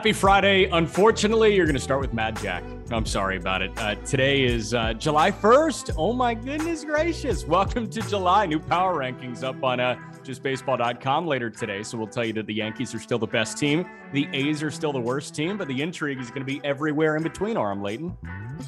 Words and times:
Happy 0.00 0.14
Friday. 0.14 0.64
Unfortunately, 0.64 1.54
you're 1.54 1.66
going 1.66 1.76
to 1.76 1.78
start 1.78 2.00
with 2.00 2.14
Mad 2.14 2.34
Jack. 2.40 2.64
I'm 2.90 3.04
sorry 3.04 3.36
about 3.36 3.60
it. 3.60 3.70
Uh, 3.76 3.96
today 3.96 4.44
is 4.44 4.72
uh, 4.72 4.94
July 4.94 5.30
1st. 5.30 5.92
Oh 5.98 6.14
my 6.14 6.32
goodness 6.32 6.86
gracious. 6.86 7.44
Welcome 7.44 7.86
to 7.90 8.00
July. 8.00 8.46
New 8.46 8.60
power 8.60 8.98
rankings 8.98 9.44
up 9.44 9.62
on 9.62 9.78
uh, 9.78 10.00
justbaseball.com 10.22 11.26
later 11.26 11.50
today. 11.50 11.82
So 11.82 11.98
we'll 11.98 12.06
tell 12.06 12.24
you 12.24 12.32
that 12.32 12.46
the 12.46 12.54
Yankees 12.54 12.94
are 12.94 12.98
still 12.98 13.18
the 13.18 13.26
best 13.26 13.58
team. 13.58 13.84
The 14.14 14.26
A's 14.32 14.62
are 14.62 14.70
still 14.70 14.94
the 14.94 14.98
worst 14.98 15.34
team, 15.34 15.58
but 15.58 15.68
the 15.68 15.82
intrigue 15.82 16.18
is 16.18 16.30
going 16.30 16.46
to 16.46 16.50
be 16.50 16.62
everywhere 16.64 17.16
in 17.16 17.22
between, 17.22 17.58
Aram 17.58 17.82
Leighton. 17.82 18.16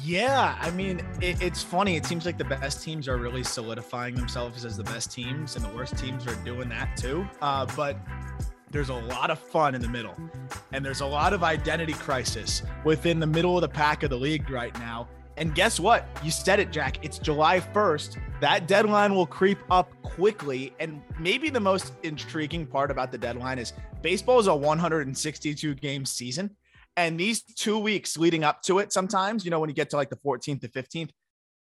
Yeah, 0.03 0.55
I 0.61 0.69
mean, 0.69 1.01
it, 1.19 1.41
it's 1.41 1.63
funny. 1.63 1.95
It 1.95 2.05
seems 2.05 2.27
like 2.27 2.37
the 2.37 2.45
best 2.45 2.83
teams 2.83 3.07
are 3.07 3.17
really 3.17 3.43
solidifying 3.43 4.13
themselves 4.13 4.65
as 4.65 4.77
the 4.77 4.83
best 4.83 5.11
teams, 5.11 5.55
and 5.55 5.65
the 5.65 5.73
worst 5.73 5.97
teams 5.97 6.27
are 6.27 6.35
doing 6.45 6.69
that 6.69 6.95
too. 6.95 7.27
Uh, 7.41 7.65
but 7.75 7.97
there's 8.73 8.89
a 8.89 8.95
lot 8.95 9.29
of 9.29 9.37
fun 9.37 9.75
in 9.75 9.81
the 9.81 9.87
middle, 9.87 10.15
and 10.71 10.83
there's 10.83 11.01
a 11.01 11.05
lot 11.05 11.31
of 11.31 11.43
identity 11.43 11.93
crisis 11.93 12.63
within 12.83 13.19
the 13.19 13.27
middle 13.27 13.55
of 13.55 13.61
the 13.61 13.69
pack 13.69 14.01
of 14.01 14.09
the 14.09 14.17
league 14.17 14.49
right 14.49 14.73
now. 14.79 15.07
And 15.37 15.53
guess 15.53 15.79
what? 15.79 16.07
You 16.23 16.31
said 16.31 16.59
it, 16.59 16.71
Jack. 16.71 17.03
It's 17.05 17.19
July 17.19 17.59
1st. 17.59 18.17
That 18.41 18.67
deadline 18.67 19.13
will 19.13 19.27
creep 19.27 19.59
up 19.69 19.91
quickly. 20.01 20.73
And 20.79 21.01
maybe 21.19 21.49
the 21.49 21.59
most 21.59 21.93
intriguing 22.03 22.67
part 22.67 22.91
about 22.91 23.11
the 23.11 23.17
deadline 23.17 23.59
is 23.59 23.73
baseball 24.01 24.39
is 24.39 24.47
a 24.47 24.55
162 24.55 25.75
game 25.75 26.05
season. 26.05 26.55
And 26.97 27.19
these 27.19 27.41
two 27.41 27.79
weeks 27.79 28.17
leading 28.17 28.43
up 28.43 28.61
to 28.63 28.79
it, 28.79 28.93
sometimes, 28.93 29.45
you 29.45 29.51
know, 29.51 29.59
when 29.59 29.69
you 29.69 29.75
get 29.75 29.89
to 29.91 29.95
like 29.95 30.09
the 30.09 30.17
14th 30.17 30.61
to 30.61 30.67
15th, 30.67 31.09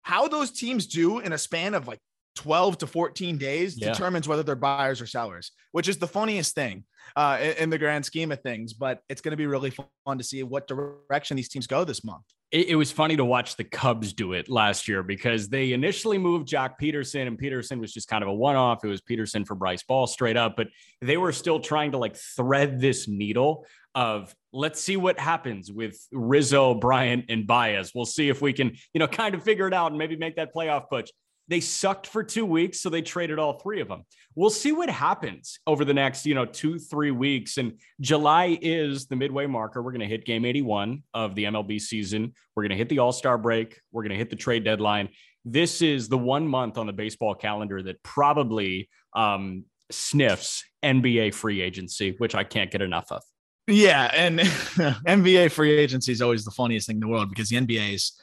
how 0.02 0.28
those 0.28 0.52
teams 0.52 0.86
do 0.86 1.20
in 1.20 1.32
a 1.32 1.38
span 1.38 1.74
of 1.74 1.88
like 1.88 2.00
12 2.36 2.80
to 2.80 2.88
14 2.88 3.38
days 3.38 3.78
Yeah. 3.78 3.92
determines 3.92 4.28
whether 4.28 4.44
they're 4.44 4.56
buyers 4.56 5.02
or 5.02 5.08
sellers, 5.08 5.52
which 5.72 5.88
is 5.88 5.98
the 5.98 6.08
funniest 6.08 6.56
thing 6.56 6.84
uh, 7.16 7.38
in, 7.42 7.52
in 7.64 7.70
the 7.70 7.78
grand 7.78 8.06
scheme 8.06 8.32
of 8.32 8.42
things. 8.42 8.74
But 8.74 9.00
it's 9.10 9.22
going 9.22 9.32
to 9.32 9.38
be 9.38 9.48
really 9.48 9.72
fun 9.72 10.18
to 10.18 10.24
see 10.24 10.42
what 10.44 10.68
direction 10.68 11.38
these 11.38 11.50
teams 11.50 11.68
go 11.68 11.84
this 11.84 12.04
month. 12.04 12.24
It, 12.52 12.70
it 12.70 12.76
was 12.76 12.92
funny 12.92 13.16
to 13.18 13.26
watch 13.26 13.56
the 13.56 13.64
Cubs 13.64 14.14
do 14.14 14.34
it 14.34 14.48
last 14.50 14.88
year 14.88 15.02
because 15.04 15.50
they 15.50 15.74
initially 15.74 16.18
moved 16.18 16.48
Joc 16.48 16.74
Pederson, 16.82 17.28
and 17.28 17.38
Pederson 17.40 17.80
was 17.80 17.92
just 17.94 18.08
kind 18.08 18.24
of 18.24 18.30
a 18.30 18.34
one 18.34 18.56
off. 18.56 18.84
It 18.84 18.88
was 18.88 19.02
Pederson 19.02 19.46
for 19.46 19.56
Bryce 19.56 19.84
Ball 19.84 20.08
straight 20.08 20.38
up, 20.38 20.56
but 20.56 20.68
they 21.02 21.18
were 21.18 21.32
still 21.32 21.60
trying 21.60 21.92
to 21.94 21.98
like 21.98 22.16
thread 22.16 22.80
this 22.80 23.08
needle 23.08 23.66
of 23.96 24.34
let's 24.52 24.82
see 24.82 24.98
what 24.98 25.20
happens 25.20 25.72
with 25.72 25.96
Rizzo, 26.12 26.74
Bryant, 26.76 27.26
and 27.30 27.46
Baez. 27.46 27.92
We'll 27.94 28.06
see 28.06 28.30
if 28.30 28.42
we 28.42 28.54
can, 28.54 28.76
you 28.94 29.00
know, 29.00 29.08
kind 29.08 29.36
of 29.36 29.44
figure 29.44 29.68
it 29.68 29.74
out 29.74 29.92
and 29.92 29.98
maybe 30.00 30.16
make 30.16 30.36
that 30.38 30.54
playoff 30.54 30.90
push. 30.90 31.10
They 31.48 31.60
sucked 31.60 32.08
for 32.08 32.24
two 32.24 32.46
weeks, 32.46 32.80
so 32.80 32.90
they 32.90 33.02
traded 33.02 33.38
all 33.38 33.60
three 33.60 33.82
of 33.82 33.88
them. 33.88 34.06
We'll 34.36 34.50
see 34.50 34.72
what 34.72 34.90
happens 34.90 35.60
over 35.68 35.84
the 35.84 35.94
next, 35.94 36.26
you 36.26 36.36
know, 36.36 36.46
two, 36.46 36.80
three 36.80 37.12
weeks. 37.12 37.58
And 37.58 37.80
July 38.00 38.58
is 38.62 39.08
the 39.08 39.16
midway 39.16 39.46
marker. 39.46 39.82
We're 39.82 39.92
going 39.92 40.02
to 40.02 40.08
hit 40.08 40.26
game 40.26 40.46
81 40.46 41.04
of 41.14 41.36
the 41.36 41.44
MLB 41.44 41.82
season. 41.82 42.34
We're 42.56 42.64
going 42.64 42.72
to 42.72 42.78
hit 42.78 42.90
the 42.90 43.00
All 43.00 43.12
Star 43.12 43.38
break. 43.38 43.80
We're 43.92 44.04
going 44.04 44.12
to 44.12 44.18
hit 44.18 44.30
the 44.30 44.36
trade 44.36 44.64
deadline. 44.64 45.10
This 45.46 45.82
is 45.82 46.08
the 46.08 46.18
one 46.18 46.48
month 46.48 46.78
on 46.78 46.88
the 46.88 46.94
baseball 46.94 47.36
calendar 47.36 47.84
that 47.84 48.02
probably 48.04 48.90
um, 49.14 49.66
sniffs 49.92 50.64
NBA 50.84 51.34
free 51.34 51.62
agency, 51.62 52.16
which 52.18 52.36
I 52.36 52.44
can't 52.44 52.72
get 52.72 52.82
enough 52.82 53.12
of. 53.12 53.22
Yeah, 53.68 54.10
and 54.14 54.40
NBA 55.08 55.52
free 55.52 55.78
agency 55.78 56.12
is 56.12 56.22
always 56.22 56.44
the 56.44 56.52
funniest 56.52 56.88
thing 56.88 56.98
in 56.98 57.00
the 57.02 57.08
world 57.08 57.30
because 57.30 57.50
the 57.50 57.58
NBA 57.58 57.94
is 57.94 58.14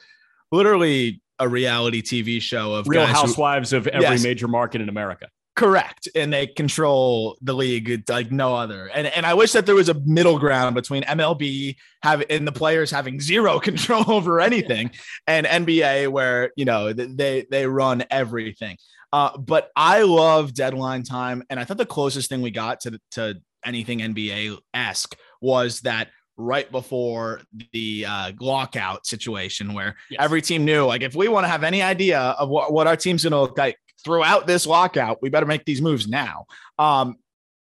literally 0.51 1.21
a 1.39 1.47
reality 1.49 2.01
TV 2.01 2.41
show 2.41 2.73
of 2.73 2.87
Real 2.87 3.01
guys 3.05 3.09
who- 3.15 3.21
housewives 3.21 3.73
of 3.73 3.87
every 3.87 4.01
Yes. 4.01 4.23
major 4.23 4.47
market 4.47 4.81
in 4.81 4.89
America. 4.89 5.27
correct, 5.57 6.07
and 6.15 6.31
they 6.31 6.47
control 6.47 7.37
the 7.41 7.53
league 7.53 8.03
like 8.09 8.31
no 8.31 8.55
other. 8.55 8.87
And 8.87 9.05
and 9.07 9.25
I 9.25 9.33
wish 9.33 9.51
that 9.51 9.65
there 9.65 9.75
was 9.75 9.89
a 9.89 9.93
middle 10.05 10.39
ground 10.39 10.75
between 10.75 11.03
MLB 11.03 11.75
have 12.03 12.23
and 12.29 12.47
the 12.47 12.51
players 12.53 12.89
having 12.89 13.19
zero 13.19 13.59
control 13.69 14.09
over 14.09 14.39
anything, 14.39 14.91
and 15.27 15.45
NBA 15.45 16.07
where 16.07 16.51
you 16.55 16.65
know 16.65 16.93
they 16.93 17.45
they 17.51 17.67
run 17.67 18.03
everything. 18.09 18.77
Uh, 19.13 19.37
but 19.37 19.69
I 19.75 20.03
love 20.03 20.53
deadline 20.53 21.03
time, 21.03 21.43
and 21.49 21.59
I 21.59 21.65
thought 21.65 21.77
the 21.77 21.85
closest 21.85 22.29
thing 22.29 22.41
we 22.41 22.51
got 22.51 22.79
to 22.81 22.99
to 23.11 23.35
anything 23.65 23.99
NBA 23.99 24.57
esque 24.73 25.15
was 25.41 25.81
that 25.81 26.07
right 26.41 26.71
before 26.71 27.41
the 27.73 28.05
uh, 28.07 28.31
lockout 28.39 29.05
situation 29.05 29.73
where 29.73 29.95
Yes. 30.09 30.19
every 30.21 30.41
team 30.41 30.65
knew 30.65 30.85
like 30.85 31.01
if 31.03 31.15
we 31.15 31.27
want 31.27 31.43
to 31.45 31.49
have 31.49 31.63
any 31.63 31.81
idea 31.81 32.19
of 32.19 32.49
what, 32.49 32.73
what 32.73 32.87
our 32.87 32.95
team's 32.97 33.23
going 33.23 33.31
to 33.31 33.41
look 33.41 33.57
like 33.57 33.77
throughout 34.03 34.47
this 34.47 34.65
lockout, 34.65 35.19
we 35.21 35.29
better 35.29 35.45
make 35.45 35.63
these 35.65 35.81
moves 35.81 36.07
now. 36.07 36.45
Um, 36.79 37.17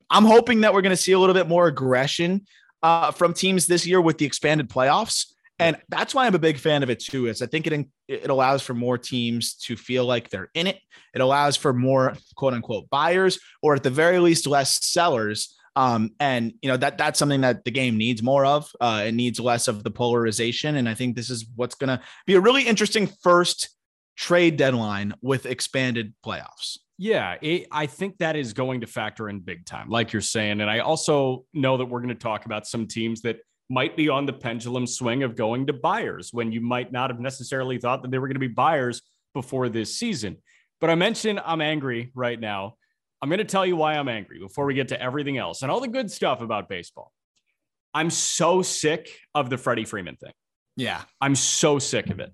I'm 0.09 0.25
hoping 0.25 0.61
that 0.61 0.73
we're 0.73 0.81
going 0.81 0.95
to 0.95 1.01
see 1.01 1.11
a 1.11 1.19
little 1.19 1.35
bit 1.35 1.47
more 1.47 1.67
aggression 1.67 2.45
uh, 2.81 3.11
from 3.11 3.33
teams 3.33 3.67
this 3.67 3.85
year 3.85 3.99
with 4.01 4.17
the 4.17 4.25
expanded 4.25 4.69
playoffs. 4.69 5.25
And 5.59 5.75
that's 5.89 6.15
why 6.15 6.25
I'm 6.25 6.35
a 6.35 6.39
big 6.39 6.57
fan 6.57 6.83
of 6.83 6.89
it 6.89 7.01
too. 7.01 7.27
Is 7.27 7.41
I 7.41 7.45
think 7.45 7.67
it 7.67 7.85
it 8.07 8.29
allows 8.29 8.61
for 8.61 8.73
more 8.73 8.97
teams 8.97 9.55
to 9.65 9.75
feel 9.75 10.05
like 10.05 10.29
they're 10.29 10.49
in 10.53 10.67
it. 10.67 10.79
It 11.13 11.19
allows 11.19 11.57
for 11.57 11.73
more 11.73 12.15
quote 12.35 12.53
unquote 12.53 12.89
buyers, 12.89 13.39
or 13.61 13.75
at 13.75 13.83
the 13.83 13.89
very 13.89 14.19
least, 14.19 14.47
less 14.47 14.83
sellers. 14.85 15.58
Um, 15.75 16.11
and 16.19 16.53
you 16.61 16.69
know 16.69 16.77
that 16.77 16.97
that's 16.97 17.19
something 17.19 17.41
that 17.41 17.63
the 17.63 17.71
game 17.71 17.97
needs 17.97 18.21
more 18.23 18.45
of. 18.45 18.71
Uh, 18.79 19.03
it 19.07 19.13
needs 19.13 19.39
less 19.39 19.67
of 19.67 19.83
the 19.83 19.91
polarization, 19.91 20.75
and 20.75 20.89
I 20.89 20.93
think 20.93 21.15
this 21.15 21.29
is 21.29 21.45
what's 21.55 21.75
going 21.75 21.89
to 21.89 22.01
be 22.25 22.35
a 22.35 22.39
really 22.39 22.63
interesting 22.63 23.07
first 23.21 23.69
trade 24.15 24.57
deadline 24.57 25.13
with 25.21 25.45
expanded 25.45 26.13
playoffs. 26.25 26.77
Yeah, 26.97 27.37
it, 27.41 27.67
I 27.71 27.85
think 27.85 28.17
that 28.17 28.35
is 28.35 28.51
going 28.51 28.81
to 28.81 28.87
factor 28.87 29.29
in 29.29 29.39
big 29.39 29.65
time, 29.65 29.89
like 29.89 30.11
you're 30.11 30.21
saying. 30.21 30.59
And 30.59 30.69
I 30.69 30.79
also 30.79 31.45
know 31.53 31.77
that 31.77 31.85
we're 31.85 32.01
going 32.01 32.09
to 32.09 32.15
talk 32.15 32.45
about 32.45 32.67
some 32.67 32.87
teams 32.87 33.21
that 33.21 33.37
might 33.69 33.95
be 33.95 34.09
on 34.09 34.25
the 34.25 34.33
pendulum 34.33 34.85
swing 34.85 35.23
of 35.23 35.35
going 35.35 35.67
to 35.67 35.73
buyers 35.73 36.33
when 36.33 36.51
you 36.51 36.59
might 36.59 36.91
not 36.91 37.09
have 37.09 37.21
necessarily 37.21 37.77
thought 37.77 38.01
that 38.01 38.11
they 38.11 38.17
were 38.17 38.27
going 38.27 38.35
to 38.35 38.39
be 38.39 38.47
buyers 38.47 39.01
before 39.33 39.69
this 39.69 39.95
season. 39.95 40.35
But 40.81 40.89
I 40.89 40.95
mentioned 40.95 41.39
I'm 41.45 41.61
angry 41.61 42.11
right 42.15 42.39
now. 42.39 42.75
I'm 43.21 43.29
going 43.29 43.39
to 43.39 43.45
tell 43.45 43.65
you 43.65 43.75
why 43.75 43.95
I'm 43.95 44.07
angry 44.07 44.39
before 44.39 44.65
we 44.65 44.73
get 44.73 44.89
to 44.89 45.01
everything 45.01 45.37
else 45.37 45.61
and 45.61 45.71
all 45.71 45.79
the 45.79 45.87
good 45.87 46.09
stuff 46.09 46.41
about 46.41 46.69
baseball. 46.69 47.11
I'm 47.93 48.09
so 48.09 48.61
sick 48.61 49.09
of 49.33 49.49
the 49.49 49.57
Freddie 49.57 49.85
Freeman 49.85 50.15
thing. 50.15 50.31
Yeah, 50.77 51.01
I'm 51.19 51.35
so 51.35 51.79
sick 51.79 52.09
of 52.09 52.19
it. 52.19 52.31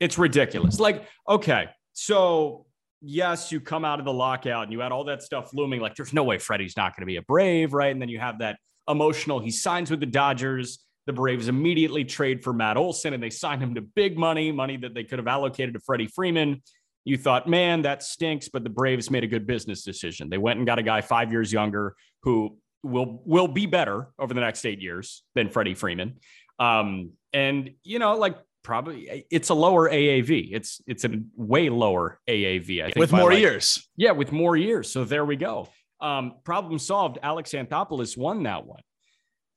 It's 0.00 0.18
ridiculous. 0.18 0.80
Like, 0.80 1.04
okay, 1.28 1.68
so 1.92 2.66
yes, 3.00 3.50
you 3.52 3.60
come 3.60 3.84
out 3.84 3.98
of 3.98 4.04
the 4.04 4.12
lockout 4.12 4.64
and 4.64 4.72
you 4.72 4.80
had 4.80 4.92
all 4.92 5.04
that 5.04 5.22
stuff 5.22 5.50
looming. 5.54 5.80
Like, 5.80 5.94
there's 5.94 6.12
no 6.12 6.24
way 6.24 6.38
Freddie's 6.38 6.76
not 6.76 6.94
going 6.94 7.02
to 7.02 7.06
be 7.06 7.16
a 7.16 7.22
Brave, 7.22 7.72
right? 7.72 7.92
And 7.92 8.00
then 8.00 8.08
you 8.08 8.18
have 8.18 8.40
that 8.40 8.58
emotional. 8.88 9.38
He 9.38 9.50
signs 9.50 9.90
with 9.90 10.00
the 10.00 10.06
Dodgers. 10.06 10.80
The 11.06 11.12
Braves 11.14 11.48
immediately 11.48 12.04
trade 12.04 12.44
for 12.44 12.52
Matt 12.52 12.76
Olson 12.76 13.14
and 13.14 13.22
they 13.22 13.30
sign 13.30 13.58
him 13.58 13.74
to 13.74 13.80
big 13.80 14.18
money, 14.18 14.52
money 14.52 14.76
that 14.76 14.94
they 14.94 15.02
could 15.02 15.18
have 15.18 15.26
allocated 15.26 15.74
to 15.74 15.80
Freddie 15.80 16.06
Freeman. 16.06 16.62
You 17.10 17.18
thought, 17.18 17.48
man, 17.48 17.82
that 17.82 18.04
stinks, 18.04 18.48
but 18.48 18.62
the 18.62 18.70
Braves 18.70 19.10
made 19.10 19.24
a 19.24 19.26
good 19.26 19.44
business 19.44 19.82
decision. 19.82 20.30
They 20.30 20.38
went 20.38 20.58
and 20.58 20.64
got 20.64 20.78
a 20.78 20.82
guy 20.84 21.00
five 21.00 21.32
years 21.32 21.52
younger 21.52 21.96
who 22.22 22.56
will 22.84 23.20
will 23.26 23.48
be 23.48 23.66
better 23.66 24.10
over 24.16 24.32
the 24.32 24.40
next 24.40 24.64
eight 24.64 24.80
years 24.80 25.24
than 25.34 25.48
Freddie 25.48 25.74
Freeman. 25.74 26.20
Um, 26.60 27.14
and 27.32 27.72
you 27.82 27.98
know, 27.98 28.14
like 28.14 28.36
probably 28.62 29.26
it's 29.28 29.48
a 29.48 29.54
lower 29.54 29.90
AAV. 29.90 30.50
It's 30.52 30.80
it's 30.86 31.04
a 31.04 31.10
way 31.34 31.68
lower 31.68 32.20
AAV. 32.28 32.80
I 32.80 32.84
think 32.84 32.96
with 32.96 33.10
more 33.10 33.30
like- 33.30 33.40
years. 33.40 33.88
Yeah, 33.96 34.12
with 34.12 34.30
more 34.30 34.56
years. 34.56 34.88
So 34.92 35.02
there 35.02 35.24
we 35.24 35.34
go. 35.34 35.68
Um, 36.00 36.34
problem 36.44 36.78
solved. 36.78 37.18
Alex 37.24 37.50
Anthopoulos 37.50 38.16
won 38.16 38.44
that 38.44 38.64
one. 38.64 38.82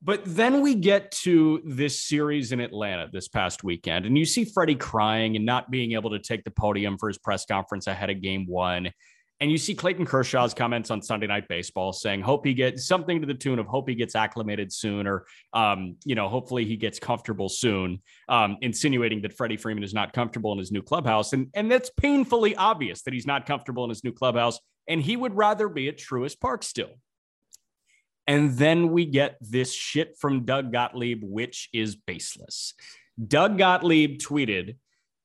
But 0.05 0.21
then 0.25 0.61
we 0.61 0.75
get 0.75 1.11
to 1.23 1.61
this 1.63 2.01
series 2.01 2.51
in 2.51 2.59
Atlanta 2.59 3.07
this 3.11 3.29
past 3.29 3.63
weekend, 3.63 4.05
and 4.05 4.17
you 4.17 4.25
see 4.25 4.44
Freddie 4.44 4.75
crying 4.75 5.38
and 5.38 5.45
not 5.45 5.71
being 5.71 5.94
able 5.94 6.09
to 6.09 6.19
take 6.19 6.44
the 6.44 6.51
podium 6.51 6.97
for 6.97 7.07
his 7.07 7.17
press 7.17 7.45
conference 7.45 7.88
ahead 7.88 8.09
of 8.09 8.21
game 8.21 8.45
one. 8.45 8.91
And 9.39 9.50
you 9.50 9.57
see 9.57 9.73
Clayton 9.73 10.05
Kershaw's 10.05 10.53
comments 10.53 10.91
on 10.91 11.01
Sunday 11.01 11.27
Night 11.27 11.47
Baseball 11.47 11.94
saying, 11.94 12.21
"Hope 12.21 12.45
he 12.45 12.53
gets 12.53 12.85
something 12.85 13.21
to 13.21 13.27
the 13.27 13.33
tune 13.33 13.59
of 13.59 13.65
hope 13.65 13.88
he 13.88 13.95
gets 13.95 14.13
acclimated 14.13 14.73
soon, 14.73 15.07
or 15.07 15.25
um, 15.53 15.95
you 16.03 16.15
know, 16.15 16.27
hopefully 16.27 16.65
he 16.65 16.75
gets 16.75 16.99
comfortable 16.99 17.47
soon," 17.47 18.01
um, 18.27 18.57
insinuating 18.61 19.21
that 19.21 19.31
Freddie 19.31 19.57
Freeman 19.57 19.83
is 19.83 19.94
not 19.94 20.11
comfortable 20.11 20.51
in 20.51 20.59
his 20.59 20.71
new 20.71 20.81
clubhouse, 20.81 21.31
and 21.31 21.47
and 21.53 21.71
that's 21.71 21.89
painfully 21.97 22.57
obvious 22.57 23.03
that 23.03 23.13
he's 23.13 23.27
not 23.27 23.45
comfortable 23.45 23.85
in 23.85 23.89
his 23.89 24.03
new 24.03 24.11
clubhouse, 24.11 24.59
and 24.88 25.01
he 25.01 25.15
would 25.15 25.35
rather 25.35 25.69
be 25.69 25.88
at 25.88 25.97
Truist 25.97 26.41
Park 26.41 26.63
still. 26.63 26.91
And 28.27 28.57
then 28.57 28.89
we 28.89 29.05
get 29.05 29.37
this 29.41 29.73
shit 29.73 30.15
from 30.17 30.45
Doug 30.45 30.71
Gottlieb, 30.71 31.21
which 31.23 31.69
is 31.73 31.95
baseless. 31.95 32.73
Doug 33.27 33.57
Gottlieb 33.57 34.19
tweeted 34.19 34.77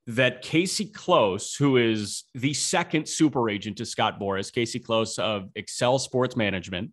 that 0.08 0.42
Casey 0.42 0.86
Close, 0.86 1.54
who 1.54 1.76
is 1.76 2.24
the 2.34 2.54
second 2.54 3.08
super 3.08 3.48
agent 3.50 3.76
to 3.76 3.86
Scott 3.86 4.18
Boras, 4.18 4.52
Casey 4.52 4.78
Close 4.78 5.18
of 5.18 5.50
Excel 5.54 5.98
Sports 5.98 6.34
Management, 6.34 6.92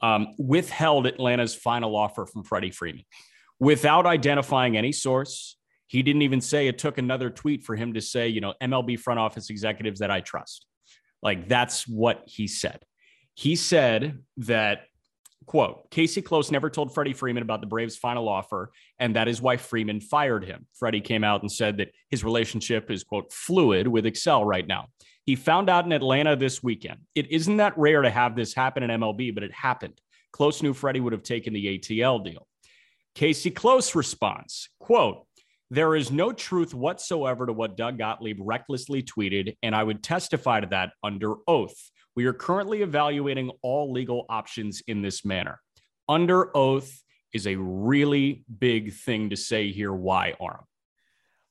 um, 0.00 0.28
withheld 0.38 1.06
Atlanta's 1.06 1.54
final 1.54 1.94
offer 1.96 2.26
from 2.26 2.42
Freddie 2.42 2.70
Freeman 2.70 3.04
without 3.60 4.06
identifying 4.06 4.76
any 4.76 4.92
source. 4.92 5.56
He 5.86 6.02
didn't 6.02 6.22
even 6.22 6.40
say 6.40 6.66
it 6.66 6.78
took 6.78 6.98
another 6.98 7.30
tweet 7.30 7.62
for 7.62 7.76
him 7.76 7.94
to 7.94 8.00
say, 8.00 8.28
you 8.28 8.40
know, 8.40 8.54
MLB 8.62 8.98
front 8.98 9.20
office 9.20 9.50
executives 9.50 10.00
that 10.00 10.10
I 10.10 10.20
trust. 10.20 10.66
Like 11.22 11.48
that's 11.48 11.86
what 11.86 12.22
he 12.26 12.46
said. 12.48 12.84
He 13.34 13.56
said 13.56 14.20
that 14.38 14.82
Quote 15.46 15.90
Casey 15.90 16.22
Close 16.22 16.50
never 16.50 16.70
told 16.70 16.94
Freddie 16.94 17.12
Freeman 17.12 17.42
about 17.42 17.60
the 17.60 17.66
Braves' 17.66 17.96
final 17.96 18.28
offer, 18.28 18.72
and 18.98 19.16
that 19.16 19.28
is 19.28 19.42
why 19.42 19.56
Freeman 19.56 20.00
fired 20.00 20.44
him. 20.44 20.66
Freddie 20.74 21.00
came 21.00 21.24
out 21.24 21.42
and 21.42 21.50
said 21.50 21.78
that 21.78 21.92
his 22.10 22.24
relationship 22.24 22.90
is, 22.90 23.04
quote, 23.04 23.32
fluid 23.32 23.86
with 23.86 24.06
Excel 24.06 24.44
right 24.44 24.66
now. 24.66 24.86
He 25.24 25.36
found 25.36 25.70
out 25.70 25.86
in 25.86 25.92
Atlanta 25.92 26.36
this 26.36 26.62
weekend. 26.62 27.00
It 27.14 27.30
isn't 27.30 27.56
that 27.58 27.78
rare 27.78 28.02
to 28.02 28.10
have 28.10 28.36
this 28.36 28.54
happen 28.54 28.82
in 28.82 28.90
MLB, 28.90 29.34
but 29.34 29.42
it 29.42 29.52
happened. 29.52 30.00
Close 30.32 30.62
knew 30.62 30.74
Freddie 30.74 31.00
would 31.00 31.12
have 31.12 31.22
taken 31.22 31.52
the 31.52 31.78
ATL 31.78 32.24
deal. 32.24 32.46
Casey 33.14 33.50
Close 33.50 33.94
response, 33.94 34.68
quote, 34.80 35.26
there 35.70 35.96
is 35.96 36.12
no 36.12 36.32
truth 36.32 36.74
whatsoever 36.74 37.46
to 37.46 37.52
what 37.52 37.76
Doug 37.76 37.98
Gottlieb 37.98 38.38
recklessly 38.40 39.02
tweeted, 39.02 39.56
and 39.62 39.74
I 39.74 39.82
would 39.82 40.02
testify 40.02 40.60
to 40.60 40.66
that 40.68 40.90
under 41.02 41.34
oath. 41.48 41.90
We 42.16 42.26
are 42.26 42.32
currently 42.32 42.82
evaluating 42.82 43.50
all 43.62 43.92
legal 43.92 44.26
options 44.28 44.82
in 44.86 45.02
this 45.02 45.24
manner. 45.24 45.60
Under 46.08 46.56
oath 46.56 47.02
is 47.32 47.46
a 47.46 47.56
really 47.56 48.44
big 48.58 48.92
thing 48.92 49.30
to 49.30 49.36
say 49.36 49.72
here. 49.72 49.92
Why, 49.92 50.34
Aram? 50.40 50.64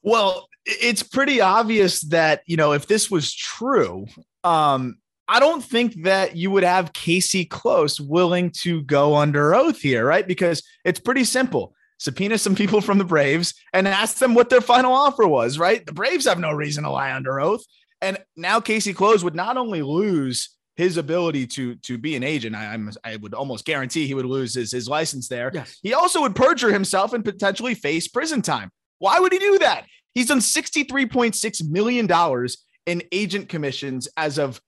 Well, 0.01 0.48
it's 0.65 1.04
pretty 1.04 1.42
obvious 1.42 2.01
that, 2.01 2.42
you 2.45 2.56
know, 2.56 2.71
if 2.74 2.88
this 2.88 3.12
was 3.12 3.33
true, 3.33 4.06
um, 4.44 4.98
I 5.27 5.39
don't 5.39 5.63
think 5.63 6.04
that 6.04 6.36
you 6.36 6.51
would 6.51 6.63
have 6.63 6.94
Casey 6.94 7.45
Close 7.45 8.00
willing 8.00 8.51
to 8.62 8.81
go 8.83 9.15
under 9.15 9.56
oath 9.56 9.80
here, 9.80 10.06
right? 10.06 10.27
Because 10.27 10.63
it's 10.83 11.00
pretty 11.00 11.24
simple. 11.24 11.74
Subpoena 12.00 12.38
some 12.38 12.56
people 12.56 12.81
from 12.81 12.98
the 12.98 13.06
Braves 13.06 13.54
and 13.71 13.88
ask 13.88 14.18
them 14.18 14.33
what 14.33 14.50
their 14.50 14.62
final 14.62 14.94
offer 14.94 15.25
was, 15.25 15.57
right? 15.57 15.86
The 15.86 15.94
Braves 15.94 16.25
have 16.25 16.39
no 16.39 16.51
reason 16.51 16.83
to 16.83 16.89
lie 16.89 17.13
under 17.13 17.39
oath. 17.39 17.63
And 18.03 18.17
now 18.35 18.59
Casey 18.59 18.94
Close 18.94 19.23
would 19.23 19.35
not 19.35 19.55
only 19.57 19.81
lose 19.81 20.50
his 20.75 20.97
ability 20.97 21.47
to 21.47 21.75
to 21.75 21.97
be 21.97 22.15
an 22.15 22.23
agent, 22.23 22.55
I, 22.55 22.73
am 22.73 22.91
I 23.03 23.15
would 23.15 23.33
almost 23.33 23.65
guarantee 23.65 24.05
he 24.05 24.13
would 24.13 24.25
lose 24.25 24.53
his, 24.53 24.71
his 24.71 24.88
license 24.88 25.27
there. 25.27 25.51
Yes. 25.53 25.79
He 25.81 25.94
also 25.94 26.21
would 26.21 26.35
perjure 26.35 26.71
himself 26.71 27.13
and 27.13 27.23
potentially 27.23 27.75
face 27.75 28.07
prison 28.07 28.41
time. 28.41 28.69
Why 29.00 29.19
would 29.19 29.31
he 29.31 29.39
do 29.39 29.59
that? 29.59 29.85
He's 30.13 30.27
done 30.27 30.39
$63.6 30.39 31.69
million 31.69 32.47
in 32.85 33.03
agent 33.11 33.50
commissions 33.50 34.07
as 34.17 34.38
of 34.38 34.61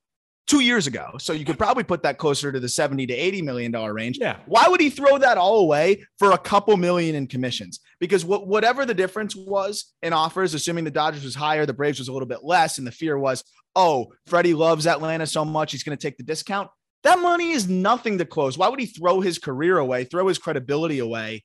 two 0.46 0.60
years 0.60 0.86
ago. 0.86 1.16
So 1.18 1.32
you 1.32 1.44
could 1.44 1.58
probably 1.58 1.84
put 1.84 2.02
that 2.04 2.18
closer 2.18 2.52
to 2.52 2.60
the 2.60 2.68
70 2.68 3.06
to 3.06 3.14
80 3.14 3.42
million 3.42 3.72
dollar 3.72 3.92
range. 3.92 4.18
Yeah. 4.20 4.38
Why 4.46 4.66
would 4.68 4.80
he 4.80 4.90
throw 4.90 5.18
that 5.18 5.38
all 5.38 5.60
away 5.60 6.04
for 6.18 6.32
a 6.32 6.38
couple 6.38 6.76
million 6.76 7.14
in 7.14 7.26
commissions? 7.26 7.80
Because 7.98 8.24
what 8.24 8.46
whatever 8.46 8.86
the 8.86 8.94
difference 8.94 9.34
was 9.34 9.92
in 10.02 10.12
offers, 10.12 10.54
assuming 10.54 10.84
the 10.84 10.90
Dodgers 10.90 11.24
was 11.24 11.34
higher, 11.34 11.66
the 11.66 11.72
Braves 11.72 11.98
was 11.98 12.08
a 12.08 12.12
little 12.12 12.28
bit 12.28 12.44
less, 12.44 12.78
and 12.78 12.86
the 12.86 12.92
fear 12.92 13.18
was, 13.18 13.44
oh, 13.74 14.12
Freddie 14.26 14.54
loves 14.54 14.86
Atlanta 14.86 15.26
so 15.26 15.44
much, 15.44 15.72
he's 15.72 15.82
going 15.82 15.96
to 15.96 16.02
take 16.02 16.16
the 16.16 16.22
discount. 16.22 16.70
That 17.02 17.18
money 17.20 17.52
is 17.52 17.68
nothing 17.68 18.18
to 18.18 18.24
close. 18.24 18.58
Why 18.58 18.68
would 18.68 18.80
he 18.80 18.86
throw 18.86 19.20
his 19.20 19.38
career 19.38 19.78
away, 19.78 20.04
throw 20.04 20.26
his 20.28 20.38
credibility 20.38 20.98
away 20.98 21.44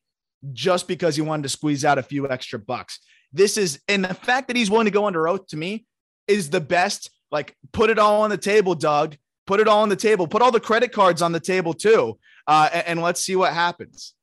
just 0.54 0.88
because 0.88 1.16
he 1.16 1.22
wanted 1.22 1.44
to 1.44 1.50
squeeze 1.50 1.86
out 1.86 1.98
a 1.98 2.04
few 2.04 2.30
extra 2.30 2.58
bucks? 2.58 3.00
This 3.34 3.58
is, 3.58 3.80
and 3.88 4.04
the 4.04 4.14
fact 4.14 4.48
that 4.48 4.58
he's 4.58 4.72
willing 4.72 4.86
to 4.86 4.92
go 4.92 5.06
under 5.06 5.28
oath 5.28 5.48
to 5.48 5.58
me 5.58 5.86
is 6.28 6.50
the 6.50 6.62
best 6.62 7.12
like, 7.32 7.56
put 7.72 7.90
it 7.90 8.00
all 8.00 8.22
on 8.22 8.30
the 8.30 8.38
table, 8.38 8.76
Doug. 8.76 9.18
Put 9.48 9.60
it 9.60 9.68
all 9.68 9.82
on 9.82 9.90
the 9.90 9.96
table. 9.96 10.28
Put 10.28 10.42
all 10.42 10.52
the 10.52 10.60
credit 10.60 10.92
cards 10.92 11.22
on 11.22 11.32
the 11.32 11.40
table 11.40 11.74
too, 11.74 12.20
uh, 12.48 12.70
and, 12.72 12.88
and 12.88 13.02
let's 13.02 13.22
see 13.22 13.36
what 13.36 13.54
happens. 13.54 14.14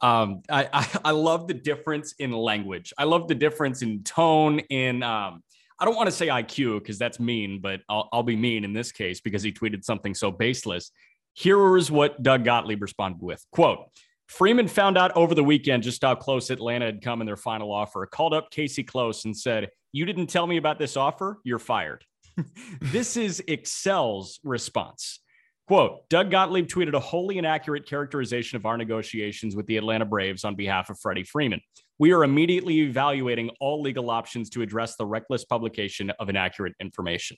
Um, 0.00 0.42
I, 0.50 0.68
I, 0.72 0.88
I 1.06 1.10
love 1.12 1.48
the 1.48 1.54
difference 1.54 2.14
in 2.18 2.30
language. 2.30 2.92
I 2.98 3.04
love 3.04 3.28
the 3.28 3.34
difference 3.34 3.82
in 3.82 4.02
tone. 4.02 4.58
In 4.68 5.02
um, 5.02 5.42
I 5.78 5.84
don't 5.84 5.96
want 5.96 6.08
to 6.08 6.12
say 6.12 6.28
IQ 6.28 6.80
because 6.80 6.98
that's 6.98 7.18
mean, 7.18 7.60
but 7.60 7.80
I'll, 7.88 8.08
I'll 8.12 8.22
be 8.22 8.36
mean 8.36 8.64
in 8.64 8.72
this 8.72 8.92
case 8.92 9.20
because 9.20 9.42
he 9.42 9.52
tweeted 9.52 9.84
something 9.84 10.14
so 10.14 10.30
baseless. 10.30 10.90
Here 11.32 11.76
is 11.76 11.90
what 11.90 12.22
Doug 12.22 12.44
Gottlieb 12.44 12.82
responded 12.82 13.22
with: 13.22 13.44
"Quote: 13.50 13.88
Freeman 14.26 14.68
found 14.68 14.96
out 14.98 15.16
over 15.16 15.34
the 15.34 15.44
weekend 15.44 15.82
just 15.82 16.02
how 16.02 16.14
close 16.14 16.50
Atlanta 16.50 16.86
had 16.86 17.02
come 17.02 17.20
in 17.20 17.26
their 17.26 17.36
final 17.36 17.72
offer. 17.72 18.06
Called 18.06 18.34
up 18.34 18.50
Casey 18.50 18.82
Close 18.82 19.24
and 19.24 19.36
said, 19.36 19.70
You 19.94 20.04
didn't 20.06 20.26
tell 20.26 20.44
me 20.44 20.56
about 20.56 20.80
this 20.80 20.96
offer. 20.96 21.38
You're 21.44 21.60
fired. 21.60 22.04
this 22.80 23.16
is 23.16 23.40
Excel's 23.46 24.40
response. 24.42 25.20
Quote 25.68 26.08
Doug 26.08 26.32
Gottlieb 26.32 26.66
tweeted 26.66 26.94
a 26.94 27.00
wholly 27.00 27.38
inaccurate 27.38 27.86
characterization 27.86 28.56
of 28.56 28.66
our 28.66 28.76
negotiations 28.76 29.54
with 29.54 29.66
the 29.66 29.76
Atlanta 29.76 30.04
Braves 30.04 30.42
on 30.42 30.56
behalf 30.56 30.90
of 30.90 30.98
Freddie 30.98 31.22
Freeman. 31.22 31.60
We 32.00 32.12
are 32.12 32.24
immediately 32.24 32.80
evaluating 32.80 33.50
all 33.60 33.82
legal 33.82 34.10
options 34.10 34.50
to 34.50 34.62
address 34.62 34.96
the 34.96 35.06
reckless 35.06 35.44
publication 35.44 36.10
of 36.18 36.28
inaccurate 36.28 36.72
information. 36.80 37.36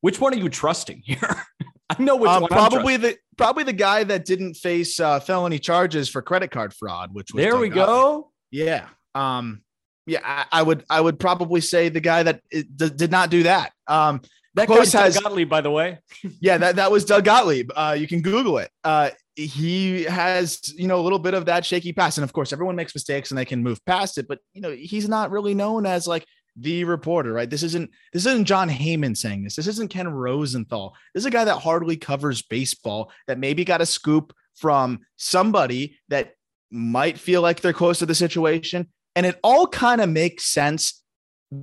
Which 0.00 0.18
one 0.18 0.32
are 0.32 0.38
you 0.38 0.48
trusting 0.48 1.02
here? 1.04 1.18
I 1.90 2.02
know 2.02 2.16
which 2.16 2.30
um, 2.30 2.44
one. 2.44 2.48
Probably 2.48 2.96
the 2.96 3.18
probably 3.36 3.64
the 3.64 3.74
guy 3.74 4.04
that 4.04 4.24
didn't 4.24 4.54
face 4.54 4.98
uh, 4.98 5.20
felony 5.20 5.58
charges 5.58 6.08
for 6.08 6.22
credit 6.22 6.50
card 6.50 6.72
fraud. 6.72 7.10
Which 7.12 7.34
was 7.34 7.42
there 7.42 7.52
Doug 7.52 7.60
we 7.60 7.68
Gottlieb. 7.68 7.86
go. 7.86 8.32
Yeah. 8.50 8.88
Um. 9.14 9.63
Yeah. 10.06 10.20
I, 10.24 10.44
I, 10.52 10.62
would 10.62 10.84
I 10.88 11.00
would 11.00 11.18
probably 11.18 11.60
say 11.60 11.88
the 11.88 12.00
guy 12.00 12.22
that 12.22 12.40
d- 12.50 12.64
did 12.90 13.10
not 13.10 13.30
do 13.30 13.44
that. 13.44 13.72
Um. 13.86 14.20
That 14.56 14.68
Close 14.68 14.92
guy's 14.92 14.92
has- 14.92 15.14
Doug 15.14 15.24
Gottlieb, 15.24 15.48
by 15.48 15.62
the 15.62 15.70
way. 15.72 15.98
yeah, 16.40 16.58
that, 16.58 16.76
that 16.76 16.92
was 16.92 17.04
Doug 17.04 17.24
Gottlieb. 17.24 17.72
Uh, 17.74 17.96
you 17.98 18.06
can 18.06 18.22
Google 18.22 18.58
it. 18.58 18.70
Uh, 18.84 19.10
he 19.34 20.04
has, 20.04 20.72
you 20.76 20.86
know, 20.86 21.00
a 21.00 21.02
little 21.02 21.18
bit 21.18 21.34
of 21.34 21.46
that 21.46 21.66
shaky 21.66 21.92
pass. 21.92 22.18
And 22.18 22.24
of 22.24 22.32
course, 22.32 22.52
everyone 22.52 22.76
makes 22.76 22.94
mistakes 22.94 23.32
and 23.32 23.38
they 23.38 23.44
can 23.44 23.64
move 23.64 23.84
past 23.84 24.16
it. 24.16 24.28
But, 24.28 24.38
you 24.52 24.60
know, 24.60 24.70
he's 24.70 25.08
not 25.08 25.32
really 25.32 25.54
known 25.54 25.86
as 25.86 26.06
like 26.06 26.24
the 26.56 26.84
reporter, 26.84 27.32
right? 27.32 27.50
This 27.50 27.64
isn't 27.64 27.90
this 28.12 28.26
isn't 28.26 28.44
Jon 28.44 28.68
Heyman 28.70 29.16
saying 29.16 29.42
this. 29.42 29.56
This 29.56 29.66
isn't 29.66 29.90
Ken 29.90 30.08
Rosenthal. 30.08 30.94
This 31.12 31.22
is 31.22 31.26
a 31.26 31.30
guy 31.30 31.44
that 31.44 31.58
hardly 31.58 31.96
covers 31.96 32.42
baseball 32.42 33.10
that 33.26 33.40
maybe 33.40 33.64
got 33.64 33.80
a 33.80 33.86
scoop 33.86 34.32
from 34.54 35.00
somebody 35.16 35.98
that 36.10 36.34
might 36.70 37.18
feel 37.18 37.42
like 37.42 37.60
they're 37.60 37.72
close 37.72 37.98
to 37.98 38.06
the 38.06 38.14
situation. 38.14 38.88
And 39.16 39.26
it 39.26 39.38
all 39.42 39.66
kind 39.66 40.00
of 40.00 40.08
makes 40.08 40.44
sense 40.46 41.02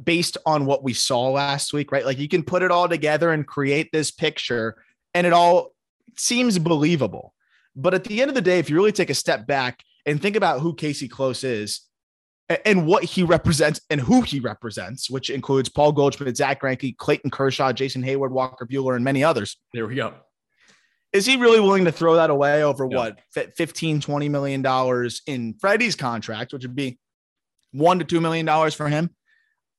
based 0.03 0.37
on 0.45 0.65
what 0.65 0.83
we 0.83 0.93
saw 0.93 1.29
last 1.29 1.73
week, 1.73 1.91
right? 1.91 2.05
Like 2.05 2.17
you 2.17 2.29
can 2.29 2.43
put 2.43 2.63
it 2.63 2.71
all 2.71 2.87
together 2.87 3.31
and 3.31 3.45
create 3.45 3.91
this 3.91 4.09
picture 4.11 4.81
and 5.13 5.27
it 5.27 5.33
all 5.33 5.73
seems 6.17 6.57
believable. 6.59 7.33
But 7.75 7.93
at 7.93 8.03
the 8.05 8.21
end 8.21 8.29
of 8.29 8.35
the 8.35 8.41
day, 8.41 8.59
if 8.59 8.69
you 8.69 8.75
really 8.75 8.91
take 8.91 9.09
a 9.09 9.13
step 9.15 9.45
back 9.47 9.83
and 10.05 10.21
think 10.21 10.35
about 10.35 10.61
who 10.61 10.73
Casey 10.73 11.07
Close 11.07 11.43
is 11.43 11.81
and 12.65 12.85
what 12.85 13.03
he 13.03 13.23
represents 13.23 13.81
and 13.89 13.99
who 13.99 14.21
he 14.21 14.39
represents, 14.39 15.09
which 15.09 15.29
includes 15.29 15.69
Paul 15.69 15.91
Goldschmidt, 15.91 16.37
Zack 16.37 16.61
Greinke, 16.61 16.95
Clayton 16.97 17.31
Kershaw, 17.31 17.71
Jason 17.73 18.01
Heyward, 18.03 18.31
Walker 18.31 18.65
Buehler, 18.65 18.95
and 18.95 19.03
many 19.05 19.23
others. 19.23 19.57
There 19.73 19.87
we 19.87 19.95
go. 19.95 20.13
Is 21.13 21.25
he 21.25 21.35
really 21.35 21.59
willing 21.59 21.85
to 21.85 21.91
throw 21.91 22.15
that 22.15 22.29
away 22.29 22.63
over 22.63 22.87
No. 22.87 22.97
what, 22.97 23.19
fi- 23.33 23.47
15, 23.57 23.99
20 23.99 24.29
million 24.29 24.61
dollars 24.61 25.21
in 25.27 25.53
Freddie's 25.59 25.95
contract, 25.95 26.53
which 26.53 26.63
would 26.63 26.75
be 26.75 26.99
one 27.71 27.99
to 27.99 28.05
two 28.05 28.21
million 28.21 28.45
dollars 28.45 28.73
for 28.73 28.87
him? 28.89 29.09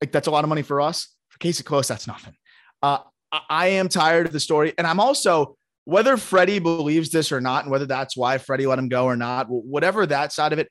Like 0.00 0.12
that's 0.12 0.28
a 0.28 0.30
lot 0.30 0.44
of 0.44 0.48
money 0.48 0.62
for 0.62 0.80
us. 0.80 1.08
For 1.28 1.38
Casey 1.38 1.62
Close, 1.62 1.88
that's 1.88 2.06
nothing. 2.06 2.34
Uh, 2.82 2.98
I, 3.30 3.40
I 3.48 3.66
am 3.68 3.88
tired 3.88 4.26
of 4.26 4.32
the 4.32 4.40
story, 4.40 4.74
and 4.78 4.86
I'm 4.86 5.00
also 5.00 5.56
whether 5.84 6.16
Freddie 6.16 6.58
believes 6.60 7.10
this 7.10 7.32
or 7.32 7.40
not, 7.40 7.64
and 7.64 7.72
whether 7.72 7.86
that's 7.86 8.16
why 8.16 8.38
Freddie 8.38 8.66
let 8.66 8.78
him 8.78 8.88
go 8.88 9.04
or 9.04 9.16
not, 9.16 9.46
whatever 9.48 10.06
that 10.06 10.32
side 10.32 10.52
of 10.52 10.58
it, 10.60 10.68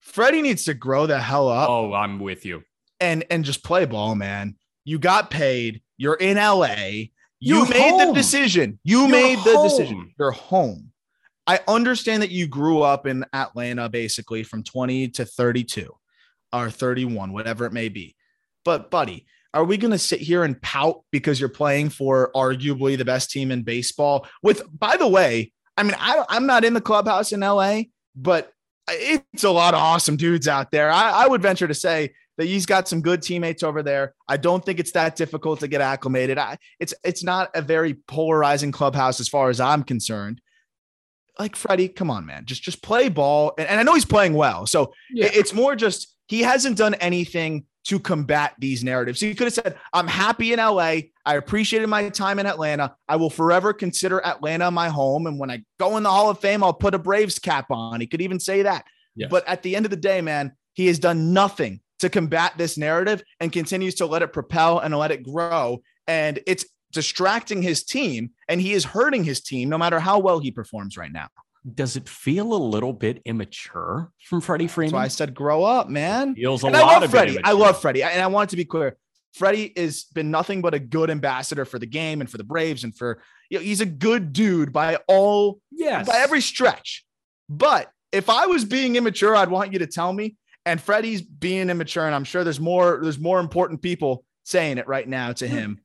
Freddie 0.00 0.40
needs 0.42 0.64
to 0.64 0.74
grow 0.74 1.06
the 1.06 1.18
hell 1.20 1.48
up 1.48 1.68
Oh, 1.68 1.92
I'm 1.92 2.18
with 2.20 2.44
you. 2.46 2.62
and 3.00 3.24
and 3.30 3.44
just 3.44 3.62
play 3.64 3.84
ball, 3.84 4.14
man. 4.14 4.56
You 4.84 4.98
got 4.98 5.30
paid. 5.30 5.82
You're 5.98 6.14
in 6.14 6.36
LA. 6.36 6.76
You 7.38 7.56
You're 7.58 7.68
made 7.68 7.90
home. 7.90 8.08
the 8.08 8.14
decision. 8.14 8.78
You 8.84 9.00
You're 9.00 9.08
made 9.08 9.38
the 9.40 9.56
home. 9.56 9.68
decision. 9.68 10.14
You're 10.18 10.30
home. 10.30 10.92
I 11.46 11.60
understand 11.68 12.22
that 12.22 12.30
you 12.30 12.46
grew 12.46 12.82
up 12.82 13.06
in 13.06 13.24
Atlanta 13.32 13.88
basically 13.88 14.42
from 14.42 14.62
20 14.62 15.08
to 15.08 15.24
32 15.24 15.90
or 16.62 16.70
31, 16.70 17.32
whatever 17.32 17.66
it 17.66 17.72
may 17.72 17.88
be. 17.88 18.16
But 18.64 18.90
buddy, 18.90 19.26
are 19.54 19.64
we 19.64 19.76
going 19.76 19.92
to 19.92 19.98
sit 19.98 20.20
here 20.20 20.44
and 20.44 20.60
pout 20.60 21.02
because 21.12 21.38
you're 21.40 21.48
playing 21.48 21.90
for 21.90 22.30
arguably 22.34 22.98
the 22.98 23.04
best 23.04 23.30
team 23.30 23.50
in 23.50 23.62
baseball? 23.62 24.26
With, 24.42 24.62
by 24.78 24.96
the 24.96 25.08
way, 25.08 25.52
I 25.76 25.82
mean, 25.82 25.94
I, 25.98 26.24
I'm 26.28 26.46
not 26.46 26.64
in 26.64 26.74
the 26.74 26.80
clubhouse 26.80 27.32
in 27.32 27.40
LA, 27.40 27.82
but 28.14 28.52
it's 28.88 29.44
a 29.44 29.50
lot 29.50 29.74
of 29.74 29.80
awesome 29.80 30.16
dudes 30.16 30.46
out 30.48 30.70
there. 30.70 30.90
I, 30.90 31.10
I 31.24 31.26
would 31.26 31.42
venture 31.42 31.68
to 31.68 31.74
say 31.74 32.14
that 32.38 32.46
he's 32.46 32.66
got 32.66 32.86
some 32.86 33.00
good 33.00 33.22
teammates 33.22 33.62
over 33.62 33.82
there. 33.82 34.14
I 34.28 34.36
don't 34.36 34.64
think 34.64 34.78
it's 34.78 34.92
that 34.92 35.16
difficult 35.16 35.60
to 35.60 35.68
get 35.68 35.80
acclimated. 35.80 36.38
I, 36.38 36.58
it's 36.78 36.92
it's 37.02 37.24
not 37.24 37.50
a 37.54 37.62
very 37.62 37.94
polarizing 37.94 38.72
clubhouse 38.72 39.20
as 39.20 39.28
far 39.28 39.48
as 39.48 39.58
I'm 39.60 39.82
concerned. 39.82 40.40
Like 41.38 41.56
Freddie, 41.56 41.88
come 41.88 42.10
on, 42.10 42.24
man, 42.26 42.44
just 42.46 42.62
just 42.62 42.82
play 42.82 43.08
ball. 43.08 43.54
And, 43.58 43.68
and 43.68 43.80
I 43.80 43.82
know 43.82 43.94
he's 43.94 44.04
playing 44.04 44.34
well, 44.34 44.66
so 44.66 44.92
Yeah. 45.12 45.26
it- 45.26 45.36
it's 45.36 45.52
more 45.52 45.74
just 45.76 46.14
he 46.26 46.40
hasn't 46.42 46.76
done 46.76 46.94
anything 46.94 47.66
to 47.84 48.00
combat 48.00 48.54
these 48.58 48.82
narratives. 48.82 49.20
He 49.20 49.34
could 49.34 49.46
have 49.46 49.54
said, 49.54 49.78
"I'm 49.92 50.08
happy 50.08 50.52
in 50.52 50.58
LA. 50.58 51.10
I 51.24 51.36
appreciated 51.36 51.86
my 51.86 52.08
time 52.08 52.38
in 52.40 52.46
Atlanta. 52.46 52.96
I 53.08 53.16
will 53.16 53.30
forever 53.30 53.72
consider 53.72 54.24
Atlanta 54.24 54.70
my 54.70 54.88
home. 54.88 55.26
And 55.26 55.38
when 55.38 55.50
I 55.50 55.62
go 55.78 55.96
in 55.96 56.02
the 56.02 56.10
Hall 56.10 56.28
of 56.28 56.40
Fame, 56.40 56.64
I'll 56.64 56.72
put 56.74 56.94
a 56.94 56.98
Braves 56.98 57.38
cap 57.38 57.66
on." 57.70 58.00
He 58.00 58.06
could 58.08 58.22
even 58.22 58.40
say 58.40 58.62
that. 58.62 58.84
Yes. 59.14 59.30
But 59.30 59.46
at 59.46 59.62
the 59.62 59.76
end 59.76 59.86
of 59.86 59.90
the 59.90 59.96
day, 59.96 60.20
man, 60.20 60.52
he 60.74 60.88
has 60.88 60.98
done 60.98 61.32
nothing 61.32 61.80
to 62.00 62.10
combat 62.10 62.54
this 62.58 62.76
narrative 62.76 63.22
and 63.40 63.52
continues 63.52 63.94
to 63.94 64.06
let 64.06 64.22
it 64.22 64.32
propel 64.32 64.80
and 64.80 64.94
let 64.96 65.10
it 65.10 65.22
grow. 65.22 65.82
And 66.06 66.40
it's 66.46 66.66
distracting 66.92 67.62
his 67.62 67.84
team, 67.84 68.30
and 68.48 68.60
he 68.60 68.72
is 68.72 68.84
hurting 68.84 69.24
his 69.24 69.40
team 69.40 69.68
no 69.68 69.78
matter 69.78 70.00
how 70.00 70.18
well 70.18 70.38
he 70.38 70.50
performs 70.50 70.96
right 70.96 71.12
now. 71.12 71.28
Does 71.74 71.96
it 71.96 72.08
feel 72.08 72.52
a 72.52 72.56
little 72.56 72.92
bit 72.92 73.22
immature 73.24 74.12
from 74.24 74.40
Freddie 74.40 74.68
Freeman? 74.68 74.92
That's 74.92 75.00
why 75.00 75.04
I 75.04 75.08
said, 75.08 75.34
grow 75.34 75.64
up, 75.64 75.88
man. 75.88 76.30
It 76.30 76.36
feels 76.36 76.62
a 76.62 76.66
And 76.66 76.74
lot 76.74 76.84
I 76.84 76.92
love 76.94 77.02
of 77.02 77.10
Freddie. 77.10 77.38
I 77.42 77.52
love 77.52 77.80
Freddie. 77.80 78.02
And 78.02 78.22
I 78.22 78.26
want 78.28 78.48
it 78.48 78.50
to 78.50 78.56
be 78.56 78.64
clear. 78.64 78.96
Freddie 79.34 79.72
has 79.76 80.04
been 80.04 80.30
nothing 80.30 80.62
but 80.62 80.74
a 80.74 80.78
good 80.78 81.10
ambassador 81.10 81.64
for 81.64 81.78
the 81.78 81.86
game 81.86 82.20
and 82.20 82.30
for 82.30 82.38
the 82.38 82.44
Braves 82.44 82.84
and 82.84 82.96
for 82.96 83.20
you 83.50 83.58
know, 83.58 83.64
he's 83.64 83.80
a 83.80 83.86
good 83.86 84.32
dude 84.32 84.72
by 84.72 84.98
all 85.08 85.60
yes 85.70 86.06
by 86.06 86.18
every 86.18 86.40
stretch. 86.40 87.04
But 87.48 87.90
if 88.12 88.30
I 88.30 88.46
was 88.46 88.64
being 88.64 88.96
immature, 88.96 89.36
I'd 89.36 89.50
want 89.50 89.72
you 89.72 89.78
to 89.80 89.86
tell 89.86 90.12
me. 90.12 90.36
And 90.64 90.80
Freddie's 90.80 91.22
being 91.22 91.70
immature, 91.70 92.06
and 92.06 92.14
I'm 92.14 92.24
sure 92.24 92.42
there's 92.42 92.58
more, 92.58 92.98
there's 93.00 93.20
more 93.20 93.38
important 93.38 93.82
people 93.82 94.24
saying 94.42 94.78
it 94.78 94.88
right 94.88 95.06
now 95.06 95.32
to 95.32 95.46
hmm. 95.46 95.54
him. 95.54 95.80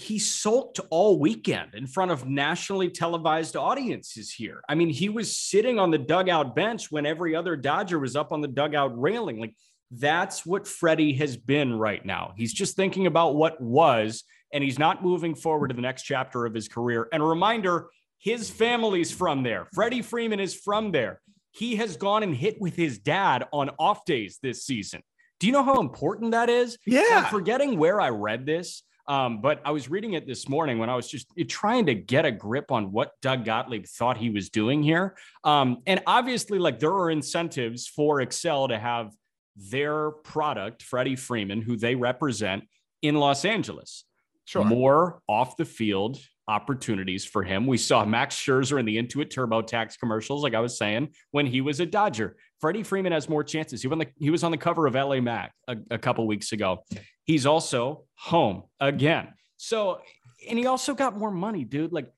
He 0.00 0.18
sulked 0.18 0.80
all 0.90 1.18
weekend 1.18 1.74
in 1.74 1.86
front 1.86 2.10
of 2.10 2.26
nationally 2.26 2.88
televised 2.88 3.56
audiences 3.56 4.32
here. 4.32 4.62
I 4.68 4.74
mean, 4.74 4.88
he 4.88 5.08
was 5.08 5.36
sitting 5.36 5.78
on 5.78 5.90
the 5.90 5.98
dugout 5.98 6.56
bench 6.56 6.90
when 6.90 7.04
every 7.04 7.36
other 7.36 7.54
Dodger 7.54 7.98
was 7.98 8.16
up 8.16 8.32
on 8.32 8.40
the 8.40 8.48
dugout 8.48 8.98
railing. 8.98 9.38
Like 9.38 9.54
that's 9.90 10.46
what 10.46 10.66
Freddie 10.66 11.12
has 11.14 11.36
been 11.36 11.78
right 11.78 12.04
now. 12.04 12.32
He's 12.36 12.52
just 12.52 12.76
thinking 12.76 13.06
about 13.06 13.34
what 13.34 13.60
was, 13.60 14.24
and 14.52 14.64
he's 14.64 14.78
not 14.78 15.04
moving 15.04 15.34
forward 15.34 15.68
to 15.68 15.74
the 15.74 15.82
next 15.82 16.04
chapter 16.04 16.46
of 16.46 16.54
his 16.54 16.68
career. 16.68 17.08
And 17.12 17.22
a 17.22 17.26
reminder 17.26 17.90
his 18.18 18.48
family's 18.48 19.12
from 19.12 19.42
there. 19.42 19.68
Freddie 19.74 20.02
Freeman 20.02 20.40
is 20.40 20.54
from 20.54 20.92
there. 20.92 21.20
He 21.52 21.76
has 21.76 21.96
gone 21.96 22.22
and 22.22 22.34
hit 22.34 22.60
with 22.60 22.74
his 22.74 22.98
dad 22.98 23.46
on 23.52 23.70
off 23.78 24.04
days 24.04 24.38
this 24.42 24.64
season. 24.64 25.02
Do 25.40 25.46
you 25.46 25.52
know 25.52 25.62
how 25.64 25.80
important 25.80 26.30
that 26.32 26.48
is? 26.48 26.78
Yeah. 26.86 27.04
I'm 27.12 27.24
forgetting 27.24 27.78
where 27.78 28.00
I 28.00 28.10
read 28.10 28.46
this, 28.46 28.82
um, 29.06 29.40
but 29.40 29.60
I 29.64 29.70
was 29.70 29.88
reading 29.90 30.14
it 30.14 30.26
this 30.26 30.48
morning 30.48 30.78
when 30.78 30.90
I 30.90 30.96
was 30.96 31.08
just 31.08 31.26
eh, 31.38 31.44
trying 31.48 31.86
to 31.86 31.94
get 31.94 32.24
a 32.24 32.30
grip 32.30 32.70
on 32.70 32.92
what 32.92 33.12
Doug 33.22 33.44
Gottlieb 33.44 33.86
thought 33.86 34.16
he 34.16 34.30
was 34.30 34.50
doing 34.50 34.82
here. 34.82 35.16
Um, 35.44 35.78
and 35.86 36.02
obviously, 36.06 36.58
like 36.58 36.78
there 36.78 36.92
are 36.92 37.10
incentives 37.10 37.86
for 37.86 38.20
Excel 38.20 38.68
to 38.68 38.78
have 38.78 39.12
their 39.56 40.10
product, 40.10 40.82
Freddie 40.82 41.16
Freeman, 41.16 41.62
who 41.62 41.76
they 41.76 41.94
represent 41.94 42.64
in 43.02 43.16
Los 43.16 43.44
Angeles. 43.44 44.04
Sure. 44.44 44.64
More 44.64 45.22
off 45.28 45.56
the 45.56 45.64
field 45.64 46.18
opportunities 46.48 47.24
for 47.24 47.44
him. 47.44 47.66
We 47.66 47.78
saw 47.78 48.04
Max 48.04 48.34
Scherzer 48.34 48.80
in 48.80 48.84
the 48.84 49.00
Intuit 49.00 49.32
TurboTax 49.32 49.98
commercials, 49.98 50.42
like 50.42 50.54
I 50.54 50.60
was 50.60 50.76
saying, 50.76 51.10
when 51.30 51.46
he 51.46 51.60
was 51.60 51.78
a 51.78 51.86
Dodger. 51.86 52.36
Freddie 52.60 52.82
Freeman 52.82 53.12
has 53.12 53.28
more 53.28 53.42
chances. 53.42 53.82
He, 53.82 53.88
the, 53.88 54.06
he 54.18 54.30
was 54.30 54.44
on 54.44 54.50
the 54.50 54.58
cover 54.58 54.86
of 54.86 54.94
LA 54.94 55.20
Mag 55.20 55.50
a, 55.66 55.76
a 55.90 55.98
couple 55.98 56.26
weeks 56.26 56.52
ago. 56.52 56.84
He's 57.24 57.46
also 57.46 58.04
home 58.14 58.64
again. 58.80 59.28
So, 59.56 60.00
and 60.48 60.58
he 60.58 60.66
also 60.66 60.94
got 60.94 61.16
more 61.16 61.30
money, 61.30 61.64
dude. 61.64 61.92
Like, 61.92 62.10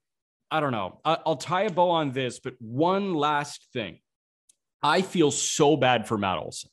I 0.51 0.59
don't 0.59 0.71
know. 0.71 0.99
I, 1.05 1.17
I'll 1.25 1.37
tie 1.37 1.63
a 1.63 1.71
bow 1.71 1.89
on 1.89 2.11
this, 2.11 2.39
but 2.39 2.55
one 2.59 3.13
last 3.13 3.67
thing. 3.73 3.99
I 4.81 5.01
feel 5.01 5.31
so 5.31 5.77
bad 5.77 6.07
for 6.07 6.17
Matt 6.17 6.37
Olson. 6.37 6.69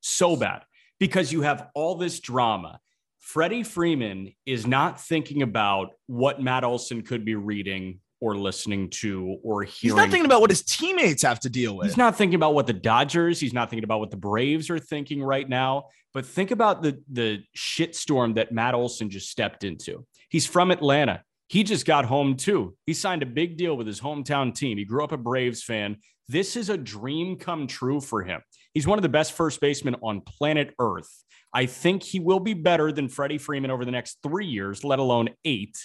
So 0.00 0.36
bad 0.36 0.62
because 0.98 1.32
you 1.32 1.42
have 1.42 1.68
all 1.74 1.94
this 1.94 2.18
drama. 2.18 2.80
Freddie 3.20 3.62
Freeman 3.62 4.32
is 4.44 4.66
not 4.66 5.00
thinking 5.00 5.42
about 5.42 5.90
what 6.06 6.42
Matt 6.42 6.64
Olson 6.64 7.02
could 7.02 7.24
be 7.24 7.34
reading 7.34 8.00
or 8.20 8.36
listening 8.36 8.90
to 8.90 9.38
or 9.42 9.62
hearing. 9.62 9.70
He's 9.80 9.94
not 9.94 10.10
thinking 10.10 10.26
about 10.26 10.40
what 10.40 10.50
his 10.50 10.62
teammates 10.62 11.22
have 11.22 11.40
to 11.40 11.48
deal 11.48 11.76
with. 11.76 11.86
He's 11.86 11.96
not 11.96 12.16
thinking 12.16 12.34
about 12.34 12.54
what 12.54 12.66
the 12.66 12.72
Dodgers, 12.72 13.38
he's 13.38 13.52
not 13.52 13.70
thinking 13.70 13.84
about 13.84 14.00
what 14.00 14.10
the 14.10 14.16
Braves 14.16 14.70
are 14.70 14.78
thinking 14.78 15.22
right 15.22 15.48
now, 15.48 15.86
but 16.14 16.26
think 16.26 16.50
about 16.50 16.82
the 16.82 17.02
the 17.10 17.42
shitstorm 17.56 18.34
that 18.36 18.52
Matt 18.52 18.74
Olson 18.74 19.10
just 19.10 19.30
stepped 19.30 19.64
into. 19.64 20.06
He's 20.28 20.46
from 20.46 20.70
Atlanta. 20.70 21.22
He 21.48 21.62
just 21.62 21.86
got 21.86 22.04
home 22.04 22.36
too. 22.36 22.76
He 22.86 22.92
signed 22.92 23.22
a 23.22 23.26
big 23.26 23.56
deal 23.56 23.76
with 23.76 23.86
his 23.86 24.00
hometown 24.00 24.54
team. 24.54 24.76
He 24.76 24.84
grew 24.84 25.02
up 25.02 25.12
a 25.12 25.16
Braves 25.16 25.62
fan. 25.62 25.96
This 26.28 26.56
is 26.56 26.68
a 26.68 26.76
dream 26.76 27.36
come 27.36 27.66
true 27.66 28.00
for 28.00 28.22
him. 28.22 28.42
He's 28.74 28.86
one 28.86 28.98
of 28.98 29.02
the 29.02 29.08
best 29.08 29.32
first 29.32 29.60
basemen 29.60 29.96
on 30.02 30.20
planet 30.20 30.74
Earth. 30.78 31.08
I 31.54 31.64
think 31.64 32.02
he 32.02 32.20
will 32.20 32.40
be 32.40 32.52
better 32.52 32.92
than 32.92 33.08
Freddie 33.08 33.38
Freeman 33.38 33.70
over 33.70 33.86
the 33.86 33.90
next 33.90 34.18
three 34.22 34.46
years, 34.46 34.84
let 34.84 34.98
alone 34.98 35.30
eight. 35.44 35.76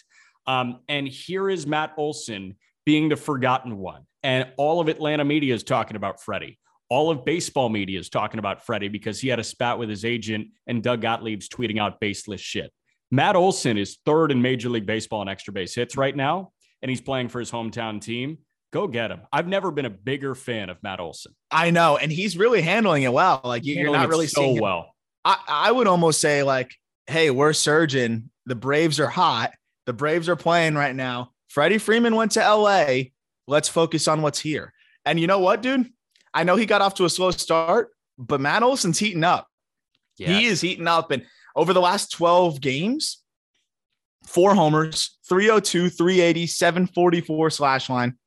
Um, 0.48 0.80
and 0.88 1.08
here 1.08 1.50
is 1.50 1.66
Matt 1.68 1.94
Olson 1.98 2.56
being 2.86 3.10
the 3.10 3.16
forgotten 3.16 3.78
one. 3.78 4.04
And 4.24 4.48
all 4.58 4.80
of 4.80 4.88
Atlanta 4.88 5.24
media 5.26 5.54
is 5.54 5.64
talking 5.64 5.96
about 5.96 6.22
Freddie. 6.22 6.60
All 6.90 7.10
of 7.10 7.26
baseball 7.26 7.70
media 7.70 8.00
is 8.00 8.10
talking 8.10 8.40
about 8.40 8.66
Freddie 8.66 8.88
because 8.90 9.20
he 9.20 9.28
had 9.30 9.40
a 9.40 9.44
spat 9.44 9.80
with 9.80 9.90
his 9.90 10.06
agent 10.06 10.48
and 10.68 10.84
Doug 10.84 11.02
Gottlieb's 11.02 11.50
tweeting 11.50 11.80
out 11.80 12.00
baseless 12.00 12.42
shit. 12.42 12.72
Matt 13.10 13.36
Olson 13.36 13.78
is 13.78 13.98
third 14.06 14.32
in 14.32 14.42
Major 14.42 14.70
League 14.70 14.86
Baseball 14.86 15.22
in 15.22 15.28
extra 15.28 15.54
base 15.54 15.74
hits 15.76 15.96
right 15.98 16.16
now, 16.16 16.52
and 16.82 16.90
he's 16.90 17.02
playing 17.02 17.30
for 17.30 17.40
his 17.40 17.52
hometown 17.52 18.02
team. 18.02 18.40
Go 18.72 18.88
get 18.88 19.12
him. 19.12 19.22
I've 19.32 19.48
never 19.48 19.70
been 19.72 19.86
a 19.86 19.90
bigger 19.90 20.34
fan 20.36 20.70
of 20.70 20.82
Matt 20.82 21.00
Olson. 21.00 21.34
I 21.52 21.70
know, 21.70 21.98
and 21.98 22.12
he's 22.12 22.36
really 22.38 22.62
handling 22.62 23.04
it 23.04 23.14
well. 23.14 23.40
Like 23.44 23.66
you- 23.66 23.76
you're 23.76 23.84
Handling 23.86 24.02
not 24.02 24.10
really 24.10 24.28
so 24.28 24.42
seeing 24.42 24.56
him- 24.58 24.64
well. 24.64 24.94
I, 25.26 25.38
I 25.48 25.72
would 25.72 25.88
almost 25.88 26.20
say 26.22 26.44
like, 26.44 26.72
hey, 27.08 27.30
we're 27.30 27.54
surging. 27.54 28.30
The 28.46 28.56
Braves 28.56 29.00
are 29.00 29.08
hot. 29.08 29.52
The 29.86 29.94
Braves 29.94 30.30
are 30.30 30.36
playing 30.36 30.76
right 30.76 30.96
now. 30.96 31.32
Freddie 31.50 31.78
Freeman 31.78 32.16
went 32.16 32.32
to 32.34 32.40
LA. 32.40 33.10
Let's 33.48 33.70
focus 33.70 34.08
on 34.08 34.22
what's 34.22 34.40
here. 34.40 34.74
And 35.06 35.20
you 35.20 35.28
know 35.28 35.40
what, 35.40 35.62
dude? 35.62 35.90
I 36.34 36.44
know 36.44 36.56
he 36.56 36.66
got 36.66 36.82
off 36.82 36.96
to 36.96 37.06
a 37.06 37.10
slow 37.10 37.32
start, 37.32 37.92
but 38.18 38.42
Matt 38.42 38.64
Olson's 38.64 38.98
heating 39.00 39.24
up. 39.24 39.48
He 40.40 40.46
is 40.46 40.62
heating 40.62 40.88
up. 40.88 41.12
And 41.12 41.26
over 41.56 41.74
the 41.74 41.82
last 41.82 42.12
12 42.12 42.62
games, 42.62 43.22
four 44.26 44.56
homers, 44.56 45.18
302, 45.28 45.90
380, 45.90 46.48
744 46.48 47.50
slash 47.50 47.90
line. 47.90 48.18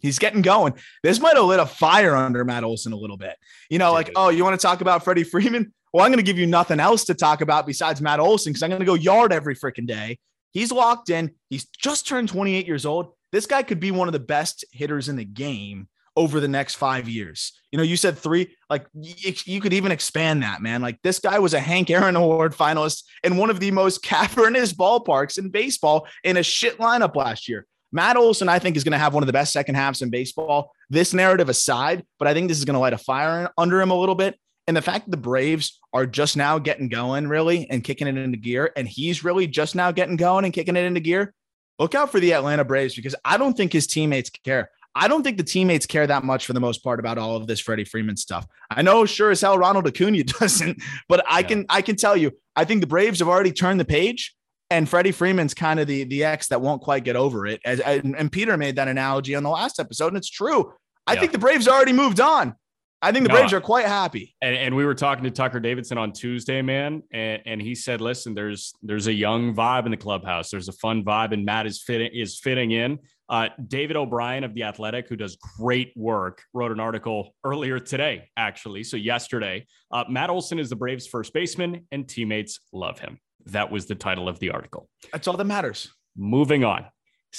He's 0.00 0.18
getting 0.18 0.42
going. 0.42 0.74
This 1.02 1.20
might 1.20 1.36
have 1.36 1.44
lit 1.44 1.58
a 1.58 1.66
fire 1.66 2.14
under 2.14 2.44
Matt 2.44 2.64
Olson 2.64 2.92
a 2.92 2.96
little 2.96 3.16
bit. 3.16 3.36
You 3.68 3.78
know, 3.78 3.92
like, 3.92 4.10
oh, 4.14 4.28
you 4.28 4.44
want 4.44 4.58
to 4.58 4.64
talk 4.64 4.80
about 4.80 5.02
Freddie 5.02 5.24
Freeman? 5.24 5.72
Well, 5.92 6.04
I'm 6.04 6.12
going 6.12 6.24
to 6.24 6.26
give 6.26 6.38
you 6.38 6.46
nothing 6.46 6.80
else 6.80 7.04
to 7.06 7.14
talk 7.14 7.40
about 7.40 7.66
besides 7.66 8.00
Matt 8.00 8.20
Olson 8.20 8.52
because 8.52 8.62
I'm 8.62 8.70
going 8.70 8.80
to 8.80 8.86
go 8.86 8.94
yard 8.94 9.32
every 9.32 9.56
freaking 9.56 9.86
day. 9.86 10.18
He's 10.52 10.72
locked 10.72 11.10
in. 11.10 11.32
He's 11.50 11.66
just 11.66 12.06
turned 12.06 12.28
28 12.28 12.66
years 12.66 12.86
old. 12.86 13.12
This 13.32 13.46
guy 13.46 13.62
could 13.62 13.80
be 13.80 13.90
one 13.90 14.08
of 14.08 14.12
the 14.12 14.18
best 14.18 14.64
hitters 14.72 15.08
in 15.08 15.16
the 15.16 15.24
game 15.24 15.88
over 16.16 16.40
the 16.40 16.48
next 16.48 16.74
five 16.74 17.08
years. 17.08 17.52
You 17.70 17.76
know, 17.76 17.84
you 17.84 17.96
said 17.96 18.18
three, 18.18 18.56
like 18.68 18.86
you 18.92 19.60
could 19.60 19.72
even 19.72 19.92
expand 19.92 20.42
that, 20.42 20.60
man. 20.60 20.82
Like 20.82 21.00
this 21.02 21.20
guy 21.20 21.38
was 21.38 21.54
a 21.54 21.60
Hank 21.60 21.90
Aaron 21.90 22.16
Award 22.16 22.54
finalist 22.54 23.04
in 23.22 23.36
one 23.36 23.50
of 23.50 23.60
the 23.60 23.70
most 23.70 24.02
cavernous 24.02 24.72
ballparks 24.72 25.38
in 25.38 25.50
baseball 25.50 26.08
in 26.24 26.36
a 26.36 26.42
shit 26.42 26.78
lineup 26.78 27.14
last 27.14 27.48
year. 27.48 27.66
Matt 27.92 28.16
Olson, 28.16 28.48
I 28.48 28.58
think, 28.58 28.76
is 28.76 28.84
going 28.84 28.92
to 28.92 28.98
have 28.98 29.14
one 29.14 29.22
of 29.22 29.28
the 29.28 29.32
best 29.32 29.52
second 29.52 29.76
halves 29.76 30.02
in 30.02 30.10
baseball. 30.10 30.72
This 30.90 31.14
narrative 31.14 31.48
aside, 31.48 32.04
but 32.18 32.28
I 32.28 32.34
think 32.34 32.48
this 32.48 32.58
is 32.58 32.64
going 32.64 32.74
to 32.74 32.80
light 32.80 32.92
a 32.92 32.98
fire 32.98 33.50
under 33.56 33.80
him 33.80 33.90
a 33.90 33.98
little 33.98 34.14
bit. 34.14 34.38
And 34.68 34.76
the 34.76 34.82
fact 34.82 35.06
that 35.06 35.10
the 35.10 35.16
Braves 35.16 35.80
are 35.92 36.06
just 36.06 36.36
now 36.36 36.58
getting 36.58 36.88
going, 36.88 37.26
really, 37.26 37.68
and 37.70 37.82
kicking 37.82 38.06
it 38.06 38.16
into 38.16 38.36
gear, 38.38 38.70
and 38.76 38.86
he's 38.86 39.24
really 39.24 39.46
just 39.48 39.74
now 39.74 39.90
getting 39.90 40.16
going 40.16 40.44
and 40.44 40.52
kicking 40.52 40.76
it 40.76 40.84
into 40.84 41.00
gear. 41.00 41.34
Look 41.78 41.94
out 41.94 42.12
for 42.12 42.20
the 42.20 42.34
Atlanta 42.34 42.64
Braves 42.64 42.94
because 42.94 43.14
I 43.24 43.38
don't 43.38 43.56
think 43.56 43.72
his 43.72 43.86
teammates 43.86 44.28
care. 44.30 44.70
I 44.94 45.08
don't 45.08 45.22
think 45.22 45.38
the 45.38 45.44
teammates 45.44 45.86
care 45.86 46.06
that 46.06 46.22
much 46.24 46.44
for 46.44 46.52
the 46.52 46.60
most 46.60 46.84
part 46.84 47.00
about 47.00 47.18
all 47.18 47.34
of 47.36 47.46
this 47.46 47.60
Freddie 47.60 47.84
Freeman 47.84 48.16
stuff. 48.16 48.46
I 48.70 48.82
know 48.82 49.06
sure 49.06 49.30
as 49.30 49.40
hell 49.40 49.56
Ronald 49.56 49.86
Acuna 49.86 50.22
doesn't, 50.40 50.82
but 51.08 51.24
I 51.28 51.38
Yeah. 51.40 51.46
can 51.46 51.66
I 51.70 51.82
can 51.82 51.96
tell 51.96 52.16
you, 52.16 52.32
I 52.54 52.64
think 52.64 52.80
the 52.82 52.86
Braves 52.86 53.20
have 53.20 53.28
already 53.28 53.52
turned 53.52 53.80
the 53.80 53.84
page, 53.86 54.34
and 54.70 54.86
Freddie 54.88 55.12
Freeman's 55.12 55.54
kind 55.54 55.80
of 55.80 55.86
the 55.86 56.04
the 56.04 56.24
ex 56.24 56.48
that 56.48 56.60
won't 56.60 56.82
quite 56.82 57.04
get 57.04 57.16
over 57.16 57.46
it. 57.46 57.60
As 57.64 57.80
and, 57.80 58.14
and 58.16 58.30
Peter 58.30 58.56
made 58.58 58.76
that 58.76 58.88
analogy 58.88 59.34
on 59.34 59.44
the 59.44 59.50
last 59.50 59.80
episode, 59.80 60.08
and 60.08 60.16
it's 60.18 60.28
true. 60.30 60.72
I 61.06 61.14
Yeah. 61.14 61.20
think 61.20 61.32
the 61.32 61.38
Braves 61.38 61.68
already 61.68 61.92
moved 61.94 62.20
on. 62.20 62.54
I 63.00 63.12
think 63.12 63.24
the 63.24 63.28
No, 63.28 63.36
Braves 63.36 63.52
are 63.52 63.60
quite 63.60 63.86
happy. 63.86 64.34
And, 64.42 64.56
and 64.56 64.74
we 64.74 64.84
were 64.84 64.94
talking 64.94 65.22
to 65.24 65.30
Tucker 65.30 65.60
Davidson 65.60 65.98
on 65.98 66.12
Tuesday, 66.12 66.62
man, 66.62 67.02
and, 67.12 67.42
and 67.46 67.62
he 67.62 67.74
said, 67.74 68.00
"Listen, 68.00 68.34
there's 68.34 68.74
there's 68.82 69.06
a 69.06 69.12
young 69.12 69.54
vibe 69.54 69.84
in 69.84 69.92
the 69.92 69.96
clubhouse. 69.96 70.50
There's 70.50 70.68
a 70.68 70.72
fun 70.72 71.04
vibe, 71.04 71.32
and 71.32 71.44
Matt 71.44 71.66
is 71.66 71.82
fitting 71.82 72.10
is 72.12 72.38
fitting 72.38 72.72
in." 72.72 72.98
Uh, 73.28 73.48
David 73.66 73.96
O'Brien 73.96 74.42
of 74.42 74.54
the 74.54 74.64
Athletic, 74.64 75.08
who 75.08 75.14
does 75.14 75.36
great 75.36 75.92
work, 75.94 76.42
wrote 76.54 76.72
an 76.72 76.80
article 76.80 77.34
earlier 77.44 77.78
today, 77.78 78.30
actually, 78.36 78.82
so 78.82 78.96
yesterday. 78.96 79.66
Uh, 79.92 80.04
Matt 80.08 80.30
Olson 80.30 80.58
is 80.58 80.70
the 80.70 80.76
Braves' 80.76 81.06
first 81.06 81.32
baseman, 81.34 81.86
and 81.92 82.08
teammates 82.08 82.60
love 82.72 82.98
him. 82.98 83.18
That 83.46 83.70
was 83.70 83.86
the 83.86 83.94
title 83.94 84.28
of 84.28 84.38
the 84.38 84.50
article. 84.50 84.88
That's 85.12 85.28
all 85.28 85.36
that 85.36 85.44
matters. 85.44 85.92
Moving 86.16 86.64
on. 86.64 86.86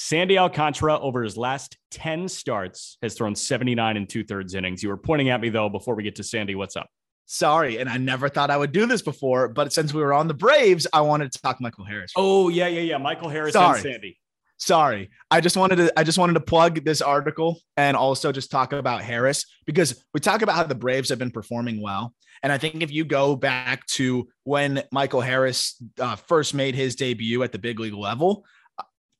Sandy 0.02 0.40
Alcantara, 0.40 0.98
over 0.98 1.24
his 1.24 1.36
last 1.36 1.78
10 1.92 2.30
starts, 2.30 2.98
has 3.02 3.16
thrown 3.16 3.36
79 3.36 3.98
and 3.98 4.08
two 4.08 4.24
thirds 4.24 4.56
innings. 4.56 4.82
You 4.82 4.88
were 4.88 4.98
pointing 4.98 5.28
at 5.30 5.42
me, 5.42 5.50
though, 5.50 5.68
before 5.68 5.94
we 5.94 6.04
get 6.04 6.16
to 6.16 6.24
Sandy. 6.24 6.56
What's 6.56 6.78
up? 6.78 6.88
Sorry, 7.26 7.80
and 7.80 7.90
I 7.90 7.98
never 7.98 8.30
thought 8.30 8.50
I 8.50 8.56
would 8.56 8.72
do 8.72 8.86
this 8.86 9.02
before, 9.02 9.50
but 9.50 9.74
since 9.74 9.94
we 9.94 10.02
were 10.02 10.14
on 10.14 10.30
the 10.30 10.34
Braves, 10.34 10.88
I 10.94 11.02
wanted 11.02 11.34
to 11.34 11.42
talk 11.42 11.60
Michael 11.60 11.84
Harris. 11.84 12.14
Oh, 12.16 12.48
yeah, 12.48 12.68
yeah, 12.68 12.80
yeah. 12.80 12.98
Michael 12.98 13.28
Harris 13.28 13.52
Sorry. 13.52 13.78
and 13.78 13.84
Sandy. 13.84 14.18
Sorry. 14.56 15.10
I 15.30 15.42
just 15.42 15.58
wanted 15.58 15.76
to 15.78 16.00
I 16.00 16.04
just 16.04 16.18
wanted 16.18 16.34
to 16.34 16.42
plug 16.42 16.84
this 16.84 17.02
article 17.02 17.62
and 17.78 17.96
also 17.96 18.32
just 18.32 18.52
talk 18.52 18.74
about 18.74 19.02
Harris 19.02 19.46
because 19.66 20.04
we 20.14 20.20
talk 20.20 20.42
about 20.42 20.56
how 20.56 20.64
the 20.64 20.76
Braves 20.76 21.10
have 21.10 21.20
been 21.20 21.32
performing 21.32 21.82
well. 21.82 22.14
And 22.44 22.52
I 22.52 22.58
think 22.58 22.82
if 22.82 22.92
you 22.92 23.06
go 23.06 23.36
back 23.36 23.86
to 23.88 24.28
when 24.44 24.84
Michael 24.92 25.22
Harris 25.22 25.82
uh, 26.00 26.16
first 26.16 26.54
made 26.54 26.76
his 26.76 26.96
debut 26.96 27.44
at 27.44 27.52
the 27.52 27.60
big 27.60 27.80
league 27.80 27.94
level, 27.94 28.46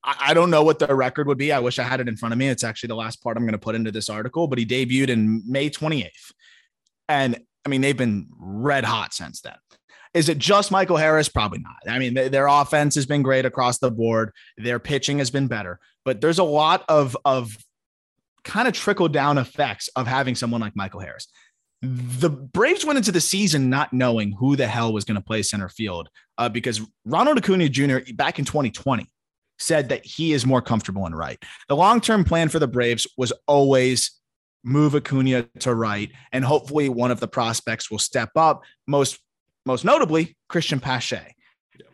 I, 0.02 0.34
don't 0.34 0.50
know 0.50 0.62
what 0.62 0.78
the 0.78 0.94
record 0.94 1.26
would 1.26 1.38
be. 1.38 1.52
I 1.52 1.58
wish 1.58 1.78
I 1.78 1.82
had 1.82 2.00
it 2.00 2.08
in 2.08 2.16
front 2.16 2.32
of 2.32 2.38
me. 2.38 2.48
It's 2.48 2.64
actually 2.64 2.88
the 2.88 2.96
last 2.96 3.22
part 3.22 3.36
I'm 3.36 3.44
going 3.44 3.52
to 3.52 3.58
put 3.58 3.74
into 3.74 3.90
this 3.90 4.08
article, 4.08 4.46
but 4.46 4.58
he 4.58 4.64
debuted 4.64 5.08
in 5.08 5.42
May 5.46 5.68
28th. 5.68 6.32
And 7.08 7.38
I 7.66 7.68
mean, 7.68 7.80
they've 7.80 7.96
been 7.96 8.28
red 8.38 8.84
hot 8.84 9.12
since 9.12 9.40
then. 9.42 9.56
Is 10.14 10.28
it 10.28 10.38
just 10.38 10.70
Michael 10.70 10.96
Harris? 10.96 11.28
Probably 11.28 11.60
not. 11.60 11.76
I 11.88 11.98
mean, 11.98 12.14
their 12.14 12.46
offense 12.46 12.94
has 12.96 13.06
been 13.06 13.22
great 13.22 13.44
across 13.44 13.78
the 13.78 13.90
board. 13.90 14.32
Their 14.56 14.78
pitching 14.78 15.18
has 15.18 15.30
been 15.30 15.46
better, 15.46 15.78
but 16.04 16.20
there's 16.20 16.38
a 16.38 16.44
lot 16.44 16.84
of 16.88 17.16
of 17.24 17.56
kind 18.42 18.66
of 18.66 18.74
trickle 18.74 19.08
down 19.08 19.38
effects 19.38 19.88
of 19.94 20.06
having 20.06 20.34
someone 20.34 20.60
like 20.60 20.74
Michael 20.74 21.00
Harris. 21.00 21.28
The 21.82 22.30
Braves 22.30 22.84
went 22.84 22.96
into 22.96 23.12
the 23.12 23.20
season 23.20 23.70
not 23.70 23.92
knowing 23.92 24.32
who 24.32 24.56
the 24.56 24.66
hell 24.66 24.92
was 24.92 25.04
going 25.04 25.14
to 25.14 25.22
play 25.22 25.42
center 25.42 25.68
field 25.68 26.08
uh, 26.38 26.48
because 26.48 26.80
Ronald 27.04 27.38
Acuna 27.38 27.68
Jr. 27.68 27.98
back 28.14 28.38
in 28.38 28.44
2020 28.44 29.06
said 29.60 29.90
that 29.90 30.04
he 30.04 30.32
is 30.32 30.44
more 30.44 30.62
comfortable 30.62 31.06
in 31.06 31.14
right. 31.14 31.38
The 31.68 31.76
long 31.76 32.00
term 32.00 32.24
plan 32.24 32.48
for 32.48 32.58
the 32.58 32.66
Braves 32.66 33.06
was 33.16 33.32
always 33.46 34.12
move 34.64 34.94
Acuna 34.94 35.44
to 35.60 35.74
right, 35.74 36.10
and 36.32 36.44
hopefully 36.44 36.88
one 36.88 37.10
of 37.10 37.20
the 37.20 37.28
prospects 37.28 37.90
will 37.90 37.98
step 37.98 38.30
up. 38.36 38.62
Most 38.86 39.18
most 39.66 39.84
notably, 39.84 40.36
Cristian 40.50 40.80
Pache. 40.80 41.34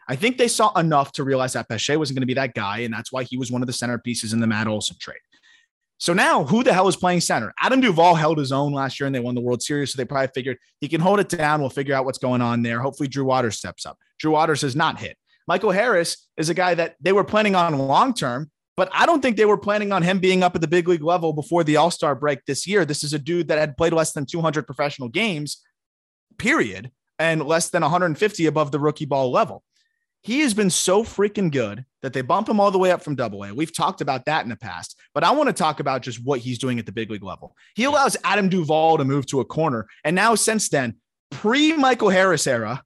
I 0.09 0.15
think 0.15 0.39
they 0.39 0.47
saw 0.47 0.73
enough 0.79 1.11
to 1.13 1.25
realize 1.25 1.55
that 1.55 1.69
Pache 1.69 1.97
wasn't 1.97 2.17
going 2.17 2.23
to 2.23 2.27
be 2.27 2.35
that 2.35 2.55
guy, 2.55 2.79
and 2.79 2.95
that's 2.95 3.13
why 3.13 3.25
he 3.25 3.37
was 3.37 3.51
one 3.51 3.63
of 3.63 3.67
the 3.67 3.73
centerpieces 3.73 4.33
in 4.33 4.41
the 4.41 4.47
Matt 4.47 4.69
Olson 4.69 4.97
trade. 5.01 5.19
So 5.99 6.13
now, 6.13 6.45
who 6.45 6.63
the 6.63 6.73
hell 6.73 6.89
is 6.89 6.97
playing 6.97 7.23
center? 7.23 7.53
Adam 7.61 7.81
Duvall 7.81 8.15
held 8.15 8.39
his 8.39 8.53
own 8.53 8.73
last 8.73 9.01
year 9.01 9.07
and 9.07 9.15
they 9.15 9.21
won 9.21 9.35
the 9.35 9.41
World 9.41 9.63
Series. 9.63 9.93
So 9.93 9.97
they 9.97 10.05
probably 10.05 10.29
figured 10.35 10.59
he 10.79 10.89
can 10.89 11.01
hold 11.01 11.21
it 11.21 11.31
down. 11.31 11.61
We'll 11.61 11.71
figure 11.71 11.95
out 11.95 12.05
what's 12.05 12.19
going 12.19 12.43
on 12.43 12.63
there. 12.63 12.81
Hopefully, 12.81 13.09
Drew 13.09 13.25
Waters 13.25 13.57
steps 13.57 13.87
up. 13.87 13.97
Drew 14.19 14.33
Waters 14.33 14.61
has 14.61 14.77
not 14.77 14.99
hit. 15.01 15.17
Michael 15.47 15.71
Harris 15.71 16.29
is 16.37 16.49
a 16.49 16.55
guy 16.55 16.75
that 16.75 16.97
they 17.01 17.13
were 17.13 17.25
planning 17.25 17.55
on 17.55 17.79
long 17.79 18.15
term, 18.15 18.51
but 18.77 18.91
I 18.93 19.07
don't 19.07 19.23
think 19.23 19.37
they 19.37 19.45
were 19.45 19.59
planning 19.59 19.93
on 19.93 20.03
him 20.03 20.19
being 20.19 20.43
up 20.43 20.55
at 20.55 20.61
the 20.61 20.69
big 20.69 20.89
league 20.89 21.03
level 21.03 21.33
before 21.33 21.65
the 21.65 21.77
All 21.77 21.91
Star 21.91 22.15
break 22.15 22.45
this 22.45 22.67
year. 22.67 22.85
This 22.85 23.05
is 23.05 23.13
a 23.13 23.19
dude 23.19 23.49
that 23.49 23.59
had 23.59 23.77
played 23.77 23.93
less 23.93 24.13
than 24.13 24.27
200 24.27 24.67
professional 24.67 25.09
games, 25.09 25.63
period, 26.39 26.91
and 27.19 27.43
less 27.47 27.71
than 27.71 27.83
150 27.83 28.47
above 28.47 28.73
the 28.73 28.81
rookie 28.81 29.07
ball 29.07 29.31
level. 29.31 29.63
He 30.23 30.41
has 30.41 30.55
been 30.55 30.71
so 30.71 31.05
freaking 31.05 31.53
good 31.53 31.85
that 32.03 32.13
they 32.13 32.21
bump 32.21 32.49
him 32.49 32.59
all 32.59 32.73
the 32.73 32.79
way 32.79 32.91
up 32.91 33.01
from 33.01 33.15
double 33.15 33.45
A. 33.45 33.55
We've 33.55 33.75
talked 33.75 34.01
about 34.01 34.25
that 34.25 34.43
in 34.43 34.51
the 34.51 34.57
past, 34.57 34.99
but 35.15 35.23
I 35.23 35.31
want 35.31 35.49
to 35.49 35.53
talk 35.53 35.79
about 35.79 36.03
just 36.03 36.25
what 36.25 36.41
he's 36.41 36.59
doing 36.59 36.81
at 36.81 36.87
the 36.87 36.91
big 36.91 37.13
league 37.13 37.23
level. 37.23 37.57
He 37.77 37.85
allows 37.85 38.17
Adam 38.25 38.49
Duvall 38.49 38.99
to 38.99 39.05
move 39.05 39.27
to 39.27 39.41
a 39.41 39.45
corner. 39.45 39.87
And 40.03 40.17
now, 40.17 40.35
since 40.35 40.69
then, 40.69 40.97
pre 41.31 41.75
Michael 41.75 42.09
Harris 42.09 42.49
era, 42.49 42.83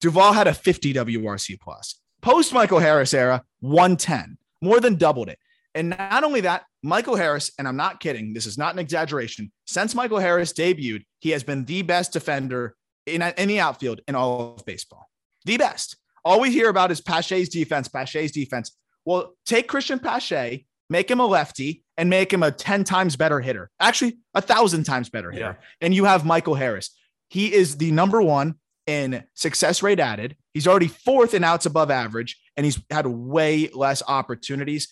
Duvall 0.00 0.32
had 0.32 0.46
a 0.46 0.54
50 0.54 0.94
WRC 0.94 1.60
plus. 1.60 2.00
Post 2.22 2.52
Michael 2.52 2.78
Harris 2.78 3.14
era, 3.14 3.42
110, 3.60 4.36
more 4.60 4.80
than 4.80 4.96
doubled 4.96 5.28
it. 5.28 5.38
And 5.74 5.90
not 5.90 6.24
only 6.24 6.40
that, 6.42 6.64
Michael 6.82 7.16
Harris, 7.16 7.52
and 7.58 7.68
I'm 7.68 7.76
not 7.76 8.00
kidding, 8.00 8.32
this 8.32 8.46
is 8.46 8.56
not 8.56 8.72
an 8.72 8.78
exaggeration. 8.78 9.52
Since 9.66 9.94
Michael 9.94 10.18
Harris 10.18 10.52
debuted, 10.52 11.04
he 11.18 11.30
has 11.30 11.42
been 11.42 11.64
the 11.64 11.82
best 11.82 12.12
defender 12.12 12.74
in, 13.06 13.22
in 13.22 13.48
the 13.48 13.60
outfield 13.60 14.00
in 14.08 14.14
all 14.14 14.54
of 14.56 14.64
baseball. 14.64 15.08
The 15.44 15.56
best. 15.56 15.96
All 16.24 16.40
we 16.40 16.50
hear 16.50 16.68
about 16.68 16.90
is 16.90 17.00
Pache's 17.00 17.48
defense, 17.48 17.88
Pache's 17.88 18.32
defense. 18.32 18.76
Well, 19.04 19.34
take 19.44 19.68
Cristian 19.68 20.02
Pache, 20.02 20.66
make 20.90 21.10
him 21.10 21.20
a 21.20 21.26
lefty, 21.26 21.84
and 21.96 22.10
make 22.10 22.32
him 22.32 22.42
a 22.42 22.50
10 22.50 22.84
times 22.84 23.16
better 23.16 23.40
hitter. 23.40 23.70
Actually, 23.78 24.18
a 24.34 24.40
thousand 24.40 24.84
times 24.84 25.08
better 25.08 25.30
hitter. 25.30 25.56
Yeah. 25.58 25.66
And 25.80 25.94
you 25.94 26.04
have 26.04 26.24
Michael 26.24 26.54
Harris. 26.54 26.90
He 27.28 27.52
is 27.52 27.76
the 27.76 27.90
number 27.90 28.22
one 28.22 28.56
in 28.86 29.24
success 29.34 29.82
rate 29.82 30.00
added. 30.00 30.36
He's 30.54 30.66
already 30.66 30.88
fourth 30.88 31.34
in 31.34 31.44
outs 31.44 31.66
above 31.66 31.90
average, 31.90 32.38
and 32.56 32.64
he's 32.64 32.80
had 32.90 33.06
way 33.06 33.68
less 33.74 34.02
opportunities. 34.06 34.88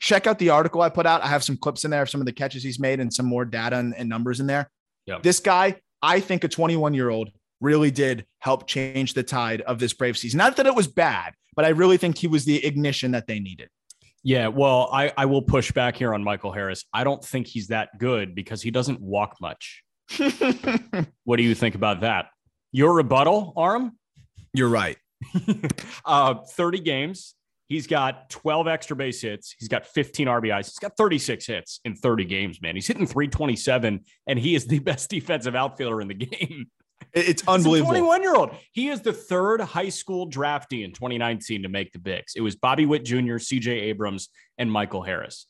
Check 0.00 0.26
out 0.26 0.38
the 0.38 0.50
article 0.50 0.80
I 0.82 0.90
put 0.90 1.06
out. 1.06 1.22
I 1.22 1.28
have 1.28 1.42
some 1.42 1.56
clips 1.56 1.84
in 1.84 1.90
there 1.90 2.02
of 2.02 2.10
some 2.10 2.20
of 2.20 2.26
the 2.26 2.32
catches 2.32 2.62
he's 2.62 2.78
made 2.78 3.00
and 3.00 3.12
some 3.12 3.26
more 3.26 3.44
data 3.44 3.76
and, 3.76 3.94
and 3.96 4.08
numbers 4.08 4.38
in 4.38 4.46
there. 4.46 4.70
Yeah. 5.06 5.18
This 5.22 5.40
guy, 5.40 5.76
I 6.02 6.20
think 6.20 6.44
a 6.44 6.48
21 6.48 6.94
year 6.94 7.08
old 7.08 7.30
really 7.60 7.90
did 7.90 8.24
help 8.38 8.66
change 8.68 9.14
the 9.14 9.22
tide 9.22 9.62
of 9.62 9.78
this 9.78 9.92
Brave 9.92 10.16
season. 10.16 10.38
Not 10.38 10.56
that 10.56 10.66
it 10.66 10.74
was 10.74 10.86
bad, 10.86 11.34
but 11.56 11.64
I 11.64 11.70
really 11.70 11.96
think 11.96 12.18
he 12.18 12.28
was 12.28 12.44
the 12.44 12.64
ignition 12.64 13.10
that 13.12 13.26
they 13.26 13.40
needed. 13.40 13.68
Yeah, 14.22 14.48
well, 14.48 14.88
I, 14.92 15.12
I 15.16 15.26
will 15.26 15.42
push 15.42 15.72
back 15.72 15.96
here 15.96 16.12
on 16.12 16.22
Michael 16.22 16.52
Harris. 16.52 16.84
I 16.92 17.04
don't 17.04 17.24
think 17.24 17.46
he's 17.46 17.68
that 17.68 17.98
good 17.98 18.34
because 18.34 18.62
he 18.62 18.70
doesn't 18.70 19.00
walk 19.00 19.36
much. 19.40 19.82
What 21.24 21.36
do 21.36 21.42
you 21.42 21.54
think 21.54 21.74
about 21.74 22.00
that? 22.00 22.26
Your 22.72 22.94
rebuttal, 22.94 23.52
Aram? 23.56 23.98
You're 24.52 24.68
right. 24.68 24.98
uh, 26.04 26.34
30 26.34 26.80
games. 26.80 27.34
He's 27.66 27.86
got 27.86 28.30
12 28.30 28.66
extra 28.66 28.96
base 28.96 29.20
hits. 29.20 29.54
He's 29.58 29.68
got 29.68 29.86
15 29.86 30.26
RBIs. 30.26 30.66
He's 30.66 30.78
got 30.78 30.96
36 30.96 31.46
hits 31.46 31.80
in 31.84 31.94
30 31.94 32.24
games, 32.24 32.62
man. 32.62 32.74
He's 32.74 32.86
hitting 32.86 33.06
327, 33.06 34.04
and 34.26 34.38
he 34.38 34.54
is 34.54 34.66
the 34.66 34.78
best 34.78 35.10
defensive 35.10 35.54
outfielder 35.54 36.00
in 36.00 36.08
the 36.08 36.14
game. 36.14 36.70
It's 37.12 37.42
unbelievable. 37.46 37.92
21 37.92 38.22
year 38.22 38.34
old. 38.34 38.50
He 38.72 38.88
is 38.88 39.00
the 39.00 39.12
third 39.12 39.60
high 39.60 39.88
school 39.88 40.28
draftee 40.28 40.84
in 40.84 40.92
2019 40.92 41.62
to 41.62 41.68
make 41.68 41.92
the 41.92 41.98
bigs. 41.98 42.32
It 42.36 42.40
was 42.40 42.56
Bobby 42.56 42.86
Witt 42.86 43.04
Jr., 43.04 43.36
CJ 43.36 43.68
Abrams, 43.68 44.28
and 44.56 44.70
Michael 44.70 45.02
Harris. 45.02 45.46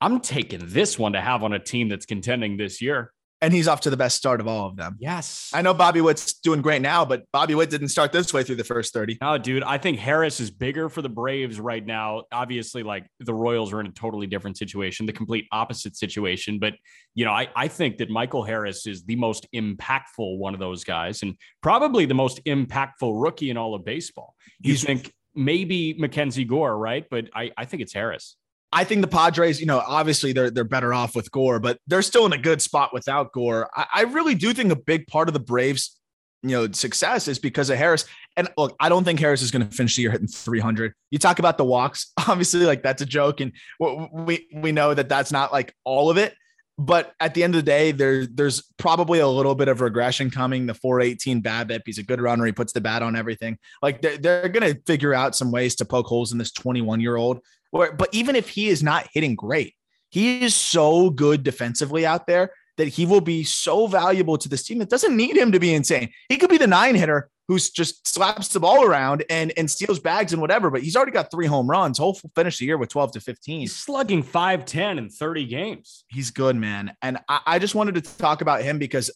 I'm 0.00 0.20
taking 0.20 0.60
this 0.62 0.98
one 0.98 1.14
to 1.14 1.20
have 1.20 1.42
on 1.42 1.52
a 1.52 1.58
team 1.58 1.88
that's 1.88 2.06
contending 2.06 2.56
this 2.56 2.80
year. 2.80 3.12
And 3.40 3.52
he's 3.54 3.68
off 3.68 3.82
to 3.82 3.90
the 3.90 3.96
best 3.96 4.16
start 4.16 4.40
of 4.40 4.48
all 4.48 4.66
of 4.66 4.76
them. 4.76 4.96
Yes. 4.98 5.50
I 5.54 5.62
know 5.62 5.72
Bobby 5.72 6.00
Witt's 6.00 6.34
doing 6.40 6.60
great 6.60 6.82
now, 6.82 7.04
but 7.04 7.22
Bobby 7.32 7.54
Witt 7.54 7.70
didn't 7.70 7.88
start 7.88 8.10
this 8.10 8.34
way 8.34 8.42
through 8.42 8.56
the 8.56 8.64
first 8.64 8.92
30. 8.92 9.18
No, 9.20 9.38
dude, 9.38 9.62
I 9.62 9.78
think 9.78 9.98
Harris 9.98 10.40
is 10.40 10.50
bigger 10.50 10.88
for 10.88 11.02
the 11.02 11.08
Braves 11.08 11.60
right 11.60 11.84
now. 11.86 12.24
Obviously, 12.32 12.82
like 12.82 13.06
the 13.20 13.32
Royals 13.32 13.72
are 13.72 13.80
in 13.80 13.86
a 13.86 13.92
totally 13.92 14.26
different 14.26 14.56
situation, 14.58 15.06
the 15.06 15.12
complete 15.12 15.46
opposite 15.52 15.96
situation. 15.96 16.58
But, 16.58 16.74
you 17.14 17.24
know, 17.24 17.30
I, 17.30 17.48
I 17.54 17.68
think 17.68 17.98
that 17.98 18.10
Michael 18.10 18.42
Harris 18.42 18.86
is 18.88 19.04
the 19.04 19.14
most 19.16 19.46
impactful 19.54 20.38
one 20.38 20.52
of 20.54 20.60
those 20.60 20.82
guys 20.82 21.22
and 21.22 21.36
probably 21.62 22.06
the 22.06 22.14
most 22.14 22.44
impactful 22.44 23.12
rookie 23.22 23.50
in 23.50 23.56
all 23.56 23.74
of 23.74 23.84
baseball. 23.84 24.34
You 24.60 24.72
He's- 24.72 24.82
think 24.84 25.12
maybe 25.34 25.94
Mackenzie 25.96 26.44
Gore, 26.44 26.76
right? 26.76 27.06
But 27.08 27.26
I, 27.32 27.52
I 27.56 27.64
think 27.66 27.82
it's 27.82 27.92
Harris. 27.92 28.36
I 28.72 28.84
think 28.84 29.00
the 29.00 29.08
Padres, 29.08 29.60
you 29.60 29.66
know, 29.66 29.82
obviously 29.86 30.32
they're 30.32 30.50
they're 30.50 30.64
better 30.64 30.92
off 30.92 31.16
with 31.16 31.30
Gore, 31.30 31.58
but 31.58 31.78
they're 31.86 32.02
still 32.02 32.26
in 32.26 32.32
a 32.32 32.38
good 32.38 32.60
spot 32.60 32.92
without 32.92 33.32
Gore. 33.32 33.70
I, 33.74 33.86
I 33.94 34.02
really 34.02 34.34
do 34.34 34.52
think 34.52 34.70
a 34.70 34.76
big 34.76 35.06
part 35.06 35.28
of 35.28 35.32
the 35.32 35.40
Braves, 35.40 35.98
you 36.42 36.50
know, 36.50 36.70
success 36.72 37.28
is 37.28 37.38
because 37.38 37.70
of 37.70 37.78
Harris. 37.78 38.04
And 38.36 38.48
look, 38.58 38.76
I 38.78 38.88
don't 38.88 39.04
think 39.04 39.20
Harris 39.20 39.42
is 39.42 39.50
going 39.50 39.66
to 39.66 39.74
finish 39.74 39.96
the 39.96 40.02
year 40.02 40.10
hitting 40.10 40.28
300. 40.28 40.92
You 41.10 41.18
talk 41.18 41.38
about 41.38 41.56
the 41.56 41.64
walks, 41.64 42.12
obviously, 42.28 42.66
like 42.66 42.82
that's 42.82 43.02
a 43.02 43.06
joke, 43.06 43.40
and 43.40 43.52
we 43.80 44.46
we 44.54 44.72
know 44.72 44.92
that 44.92 45.08
that's 45.08 45.32
not 45.32 45.52
like 45.52 45.74
all 45.84 46.10
of 46.10 46.18
it. 46.18 46.34
But 46.80 47.12
at 47.18 47.34
the 47.34 47.42
end 47.42 47.56
of 47.56 47.58
the 47.58 47.68
day, 47.68 47.90
there 47.90 48.24
there's 48.26 48.62
probably 48.76 49.18
a 49.18 49.26
little 49.26 49.56
bit 49.56 49.66
of 49.66 49.80
regression 49.80 50.30
coming. 50.30 50.66
The 50.66 50.74
418 50.74 51.42
BABIP, 51.42 51.80
he's 51.86 51.98
a 51.98 52.04
good 52.04 52.20
runner. 52.20 52.44
He 52.44 52.52
puts 52.52 52.72
the 52.72 52.80
bat 52.80 53.02
on 53.02 53.16
everything. 53.16 53.58
Like 53.82 54.00
they're, 54.00 54.16
they're 54.16 54.48
going 54.48 54.74
to 54.74 54.80
figure 54.86 55.12
out 55.12 55.34
some 55.34 55.50
ways 55.50 55.74
to 55.76 55.84
poke 55.84 56.06
holes 56.06 56.30
in 56.30 56.38
this 56.38 56.52
21 56.52 57.00
year 57.00 57.16
old. 57.16 57.40
Or, 57.72 57.92
but 57.92 58.08
even 58.12 58.36
if 58.36 58.48
he 58.48 58.68
is 58.68 58.82
not 58.82 59.08
hitting 59.12 59.34
great, 59.34 59.74
he 60.10 60.42
is 60.42 60.54
so 60.54 61.10
good 61.10 61.42
defensively 61.42 62.06
out 62.06 62.26
there 62.26 62.52
that 62.78 62.88
he 62.88 63.04
will 63.04 63.20
be 63.20 63.44
so 63.44 63.86
valuable 63.86 64.38
to 64.38 64.48
this 64.48 64.64
team. 64.64 64.80
It 64.80 64.88
doesn't 64.88 65.16
need 65.16 65.36
him 65.36 65.52
to 65.52 65.60
be 65.60 65.74
insane. 65.74 66.10
He 66.28 66.38
could 66.38 66.48
be 66.48 66.58
the 66.58 66.66
nine 66.66 66.94
hitter 66.94 67.28
who's 67.48 67.70
just 67.70 68.06
slaps 68.06 68.48
the 68.48 68.60
ball 68.60 68.84
around 68.84 69.24
and 69.30 69.52
and 69.56 69.70
steals 69.70 69.98
bags 69.98 70.32
and 70.32 70.40
whatever. 70.40 70.70
But 70.70 70.82
he's 70.82 70.96
already 70.96 71.12
got 71.12 71.30
three 71.30 71.46
home 71.46 71.68
runs. 71.68 71.98
He'll 71.98 72.14
finish 72.34 72.58
the 72.58 72.66
year 72.66 72.78
with 72.78 72.90
12 72.90 73.12
to 73.12 73.20
15. 73.20 73.60
He's 73.60 73.74
slugging 73.74 74.22
5'10 74.22 74.98
in 74.98 75.08
30 75.10 75.46
games. 75.46 76.04
He's 76.08 76.30
good, 76.30 76.56
man. 76.56 76.94
And 77.02 77.18
I, 77.28 77.40
I 77.46 77.58
just 77.58 77.74
wanted 77.74 77.96
to 77.96 78.02
talk 78.02 78.40
about 78.42 78.62
him 78.62 78.78
because 78.78 79.10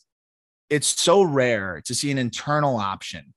it's 0.68 1.00
so 1.00 1.22
rare 1.22 1.82
to 1.84 1.94
see 1.94 2.10
an 2.10 2.18
internal 2.18 2.76
option 2.76 3.34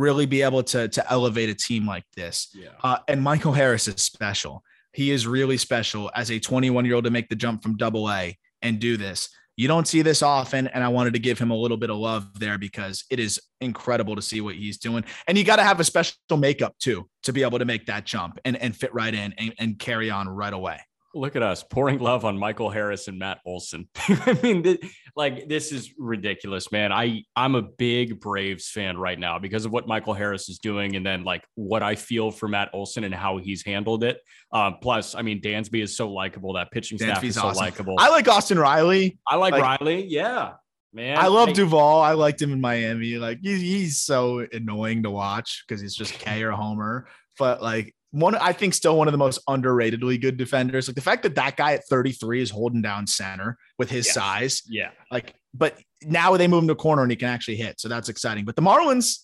really 0.00 0.26
be 0.26 0.42
able 0.42 0.62
to 0.64 0.88
to 0.88 1.12
elevate 1.12 1.48
a 1.48 1.54
team 1.54 1.86
like 1.86 2.04
this. 2.16 2.48
Yeah. 2.54 2.70
Uh, 2.82 2.98
and 3.08 3.22
Michael 3.22 3.52
Harris 3.52 3.86
is 3.86 4.02
special. 4.02 4.64
He 4.92 5.10
is 5.10 5.26
really 5.26 5.56
special 5.56 6.10
as 6.14 6.30
a 6.30 6.40
21 6.40 6.84
year 6.84 6.94
old 6.94 7.04
to 7.04 7.10
make 7.10 7.28
the 7.28 7.36
jump 7.36 7.62
from 7.62 7.76
double 7.76 8.10
A 8.10 8.36
and 8.62 8.80
do 8.80 8.96
this. 8.96 9.28
You 9.56 9.68
don't 9.68 9.86
see 9.86 10.00
this 10.02 10.22
often. 10.22 10.68
And 10.68 10.82
I 10.82 10.88
wanted 10.88 11.12
to 11.12 11.18
give 11.18 11.38
him 11.38 11.50
a 11.50 11.54
little 11.54 11.76
bit 11.76 11.90
of 11.90 11.98
love 11.98 12.38
there 12.38 12.56
because 12.56 13.04
it 13.10 13.20
is 13.20 13.38
incredible 13.60 14.16
to 14.16 14.22
see 14.22 14.40
what 14.40 14.54
he's 14.54 14.78
doing. 14.78 15.04
And 15.26 15.36
you 15.36 15.44
got 15.44 15.56
to 15.56 15.62
have 15.62 15.80
a 15.80 15.84
special 15.84 16.16
makeup 16.38 16.76
too 16.78 17.08
to 17.24 17.32
be 17.32 17.42
able 17.42 17.58
to 17.58 17.66
make 17.66 17.86
that 17.86 18.06
jump 18.06 18.38
and, 18.44 18.56
and 18.56 18.74
fit 18.74 18.94
right 18.94 19.14
in 19.14 19.34
and, 19.34 19.54
and 19.58 19.78
carry 19.78 20.10
on 20.10 20.28
right 20.28 20.52
away. 20.52 20.80
Look 21.12 21.34
at 21.34 21.42
us 21.42 21.64
pouring 21.64 21.98
love 21.98 22.24
on 22.24 22.38
Michael 22.38 22.70
Harris 22.70 23.08
and 23.08 23.18
Matt 23.18 23.40
Olson. 23.44 23.88
I 23.96 24.38
mean, 24.42 24.62
th- 24.62 24.80
like 25.16 25.48
this 25.48 25.72
is 25.72 25.92
ridiculous, 25.98 26.70
man. 26.70 26.92
I 26.92 27.24
I'm 27.34 27.56
a 27.56 27.62
big 27.62 28.20
Braves 28.20 28.68
fan 28.68 28.96
right 28.96 29.18
now 29.18 29.38
because 29.40 29.64
of 29.64 29.72
what 29.72 29.88
Michael 29.88 30.14
Harris 30.14 30.48
is 30.48 30.58
doing, 30.58 30.94
and 30.94 31.04
then 31.04 31.24
like 31.24 31.44
what 31.56 31.82
I 31.82 31.96
feel 31.96 32.30
for 32.30 32.46
Matt 32.46 32.70
Olson 32.72 33.02
and 33.02 33.12
how 33.12 33.38
he's 33.38 33.64
handled 33.64 34.04
it. 34.04 34.20
Um, 34.52 34.76
plus, 34.80 35.16
I 35.16 35.22
mean, 35.22 35.40
Dansby 35.40 35.82
is 35.82 35.96
so 35.96 36.10
likable. 36.12 36.52
That 36.52 36.70
pitching 36.70 36.96
staff 36.98 37.20
Dansby's 37.20 37.30
is 37.30 37.34
so 37.34 37.48
awesome. 37.48 37.64
likable. 37.64 37.96
I 37.98 38.08
like 38.10 38.28
Austin 38.28 38.58
Riley. 38.58 39.18
I 39.28 39.34
like, 39.34 39.52
like- 39.52 39.80
Riley. 39.80 40.04
Yeah, 40.06 40.52
man. 40.92 41.18
I 41.18 41.26
love 41.26 41.48
I- 41.48 41.52
Duvall. 41.54 42.02
I 42.02 42.12
liked 42.12 42.40
him 42.40 42.52
in 42.52 42.60
Miami. 42.60 43.16
Like 43.16 43.40
he's, 43.42 43.60
he's 43.60 43.98
so 43.98 44.46
annoying 44.52 45.02
to 45.02 45.10
watch 45.10 45.64
because 45.66 45.80
he's 45.80 45.96
just 45.96 46.12
K 46.12 46.42
or 46.44 46.52
Homer. 46.52 47.08
But 47.36 47.62
like 47.62 47.94
one, 48.12 48.34
I 48.34 48.52
think 48.52 48.74
still 48.74 48.96
one 48.96 49.08
of 49.08 49.12
the 49.12 49.18
most 49.18 49.40
underratedly 49.48 50.20
good 50.20 50.36
defenders. 50.36 50.88
Like 50.88 50.96
the 50.96 51.00
fact 51.00 51.22
that 51.22 51.36
that 51.36 51.56
guy 51.56 51.74
at 51.74 51.84
33 51.88 52.42
is 52.42 52.50
holding 52.50 52.82
down 52.82 53.06
center 53.06 53.56
with 53.78 53.90
his 53.90 54.12
size. 54.12 54.62
Yeah. 54.68 54.90
Like, 55.10 55.34
but 55.54 55.78
now 56.02 56.36
they 56.36 56.48
move 56.48 56.62
him 56.62 56.68
to 56.68 56.74
corner 56.74 57.02
and 57.02 57.10
he 57.10 57.16
can 57.16 57.28
actually 57.28 57.56
hit. 57.56 57.80
So 57.80 57.88
that's 57.88 58.08
exciting. 58.08 58.44
But 58.44 58.56
the 58.56 58.62
Marlins, 58.62 59.18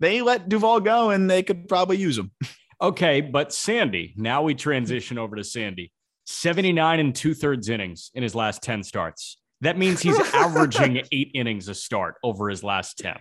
they 0.00 0.22
let 0.22 0.48
Duvall 0.48 0.80
go 0.80 1.10
and 1.10 1.28
they 1.28 1.42
could 1.42 1.68
probably 1.68 1.96
use 1.96 2.18
him. 2.18 2.30
Okay, 2.80 3.20
but 3.20 3.52
Sandy. 3.52 4.14
Now 4.16 4.42
we 4.42 4.54
transition 4.54 5.18
over 5.18 5.34
to 5.34 5.42
Sandy. 5.42 5.90
79 6.26 7.00
and 7.00 7.12
two 7.12 7.34
thirds 7.34 7.68
innings 7.68 8.12
in 8.14 8.22
his 8.22 8.36
last 8.36 8.62
10 8.62 8.84
starts. 8.84 9.38
That 9.62 9.76
means 9.76 10.00
he's 10.00 10.18
averaging 10.34 11.02
eight 11.10 11.32
innings 11.34 11.66
a 11.66 11.74
start 11.74 12.14
over 12.22 12.48
his 12.48 12.62
last 12.62 12.98
10. 12.98 13.16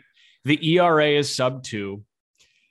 The 0.46 0.76
ERA 0.76 1.10
is 1.10 1.34
sub 1.36 1.64
two. 1.64 2.04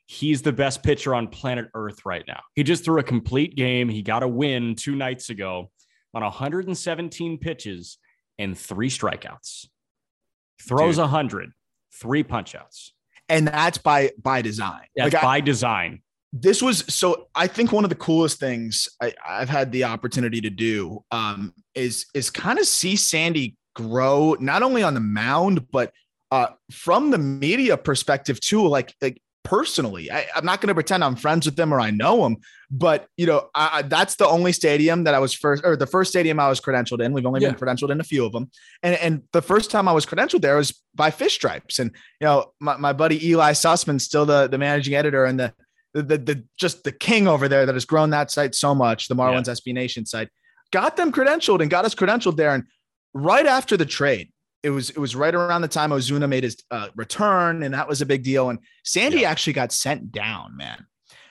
He's 0.07 0.43
the 0.43 0.53
best 0.53 0.83
pitcher 0.83 1.15
on 1.15 1.29
planet 1.29 1.69
Earth 1.75 2.07
right 2.07 2.25
now. 2.29 2.41
He 2.55 2.63
just 2.63 2.85
threw 2.85 3.01
a 3.01 3.03
complete 3.03 3.57
game. 3.57 3.89
He 3.89 4.03
got 4.03 4.23
a 4.23 4.29
win 4.29 4.75
two 4.77 4.95
nights 4.95 5.31
ago 5.31 5.71
on 6.15 6.23
117 6.23 7.39
pitches 7.39 7.99
and 8.39 8.57
three 8.57 8.89
strikeouts. 8.89 9.67
Throws 10.63 10.95
Dude. 10.97 11.03
100, 11.03 11.51
three 11.95 12.23
punchouts. 12.25 12.91
And 13.29 13.49
that's 13.49 13.79
by 13.79 14.13
by 14.23 14.43
design. 14.43 14.85
That's 14.95 15.13
Like, 15.13 15.23
I- 15.23 15.27
by 15.27 15.41
design. 15.41 16.03
this 16.33 16.61
was 16.63 16.85
so 16.93 17.29
i 17.35 17.47
think 17.47 17.73
one 17.73 17.85
of 17.85 17.89
the 17.89 17.97
coolest 17.97 18.39
things 18.39 18.89
I, 19.01 19.15
i've 19.27 19.49
had 19.49 19.71
the 19.73 19.85
opportunity 19.85 20.41
to 20.43 20.51
do 20.51 21.03
um, 21.11 21.55
is 21.75 22.07
is 22.15 22.31
kind 22.31 22.59
of 22.59 22.67
see 22.67 22.97
sandy 22.97 23.57
grow 23.75 24.37
not 24.41 24.63
only 24.63 24.83
on 24.83 24.95
the 24.95 25.01
mound 25.01 25.71
but 25.71 25.93
uh, 26.33 26.49
from 26.73 27.11
the 27.11 27.19
media 27.19 27.77
perspective 27.77 28.41
too 28.41 28.67
like 28.67 28.93
like 29.01 29.23
personally 29.47 30.11
I, 30.11 30.27
i'm 30.35 30.45
not 30.45 30.61
going 30.61 30.69
to 30.69 30.75
pretend 30.75 31.03
i'm 31.05 31.17
friends 31.17 31.47
with 31.47 31.57
them 31.57 31.73
or 31.73 31.81
i 31.81 31.91
know 31.91 32.23
them, 32.23 32.37
but 32.71 33.07
you 33.17 33.27
know 33.27 33.49
I, 33.55 33.71
I- 33.79 33.83
that's 33.83 34.17
the 34.17 34.27
only 34.27 34.53
stadium 34.53 35.05
that 35.05 35.15
i 35.15 35.19
was 35.19 35.33
first 35.33 35.65
or 35.65 35.77
the 35.77 35.87
first 35.87 36.11
stadium 36.11 36.41
i 36.41 36.49
was 36.49 36.61
credentialed 36.61 37.01
in 37.03 37.13
we've 37.13 37.25
only 37.27 37.41
Yeah. 37.41 37.51
been 37.51 37.59
credentialed 37.61 37.91
in 37.91 38.01
a 38.01 38.05
few 38.05 38.25
of 38.27 38.33
them 38.33 38.51
and 38.83 38.97
and 38.97 39.23
the 39.33 39.43
first 39.43 39.71
time 39.71 39.89
i 39.89 39.93
was 39.93 40.05
credentialed 40.07 40.41
there 40.43 40.57
was 40.57 40.81
by 40.95 41.11
fish 41.11 41.35
stripes 41.35 41.79
and 41.79 41.91
you 42.21 42.27
know 42.27 42.53
my, 42.61 42.77
my 42.77 42.93
buddy 42.93 43.29
eli 43.29 43.53
sussman 43.53 44.01
still 44.01 44.27
the 44.27 44.49
the 44.49 44.59
managing 44.59 44.95
editor 44.95 45.25
and 45.25 45.39
the 45.41 45.53
the, 45.95 46.03
the, 46.03 46.19
the 46.19 46.45
just 46.59 46.85
the 46.85 46.93
king 46.93 47.27
over 47.27 47.49
there 47.49 47.65
that 47.65 47.75
has 47.75 47.87
grown 47.87 48.11
that 48.11 48.31
site 48.31 48.55
so 48.55 48.75
much, 48.75 49.09
the 49.09 49.15
Marlins 49.17 49.49
SB 49.49 49.73
Nation 49.73 50.05
site, 50.05 50.29
got 50.71 50.95
them 50.99 51.11
credentialed 51.11 51.63
and 51.63 51.71
got 51.71 51.87
us 51.87 51.95
credentialed 51.95 52.37
there. 52.37 52.53
And 52.53 52.65
right 53.15 53.47
after 53.47 53.79
the 53.79 53.87
trade, 53.87 54.31
it 54.67 54.71
was 54.71 54.91
it 54.91 54.99
was 54.99 55.15
right 55.15 55.35
around 55.35 55.63
the 55.63 55.69
time 55.69 55.91
Ozuna 55.91 56.29
made 56.29 56.43
his 56.43 56.57
uh, 56.73 56.89
return, 56.97 57.63
and 57.63 57.73
that 57.73 57.87
was 57.89 58.01
a 58.01 58.07
big 58.07 58.25
deal. 58.25 58.51
And 58.51 58.59
Sandy 58.85 59.21
Yeah. 59.21 59.31
actually 59.31 59.53
got 59.53 59.73
sent 59.73 60.11
down, 60.11 60.57
man. 60.57 60.87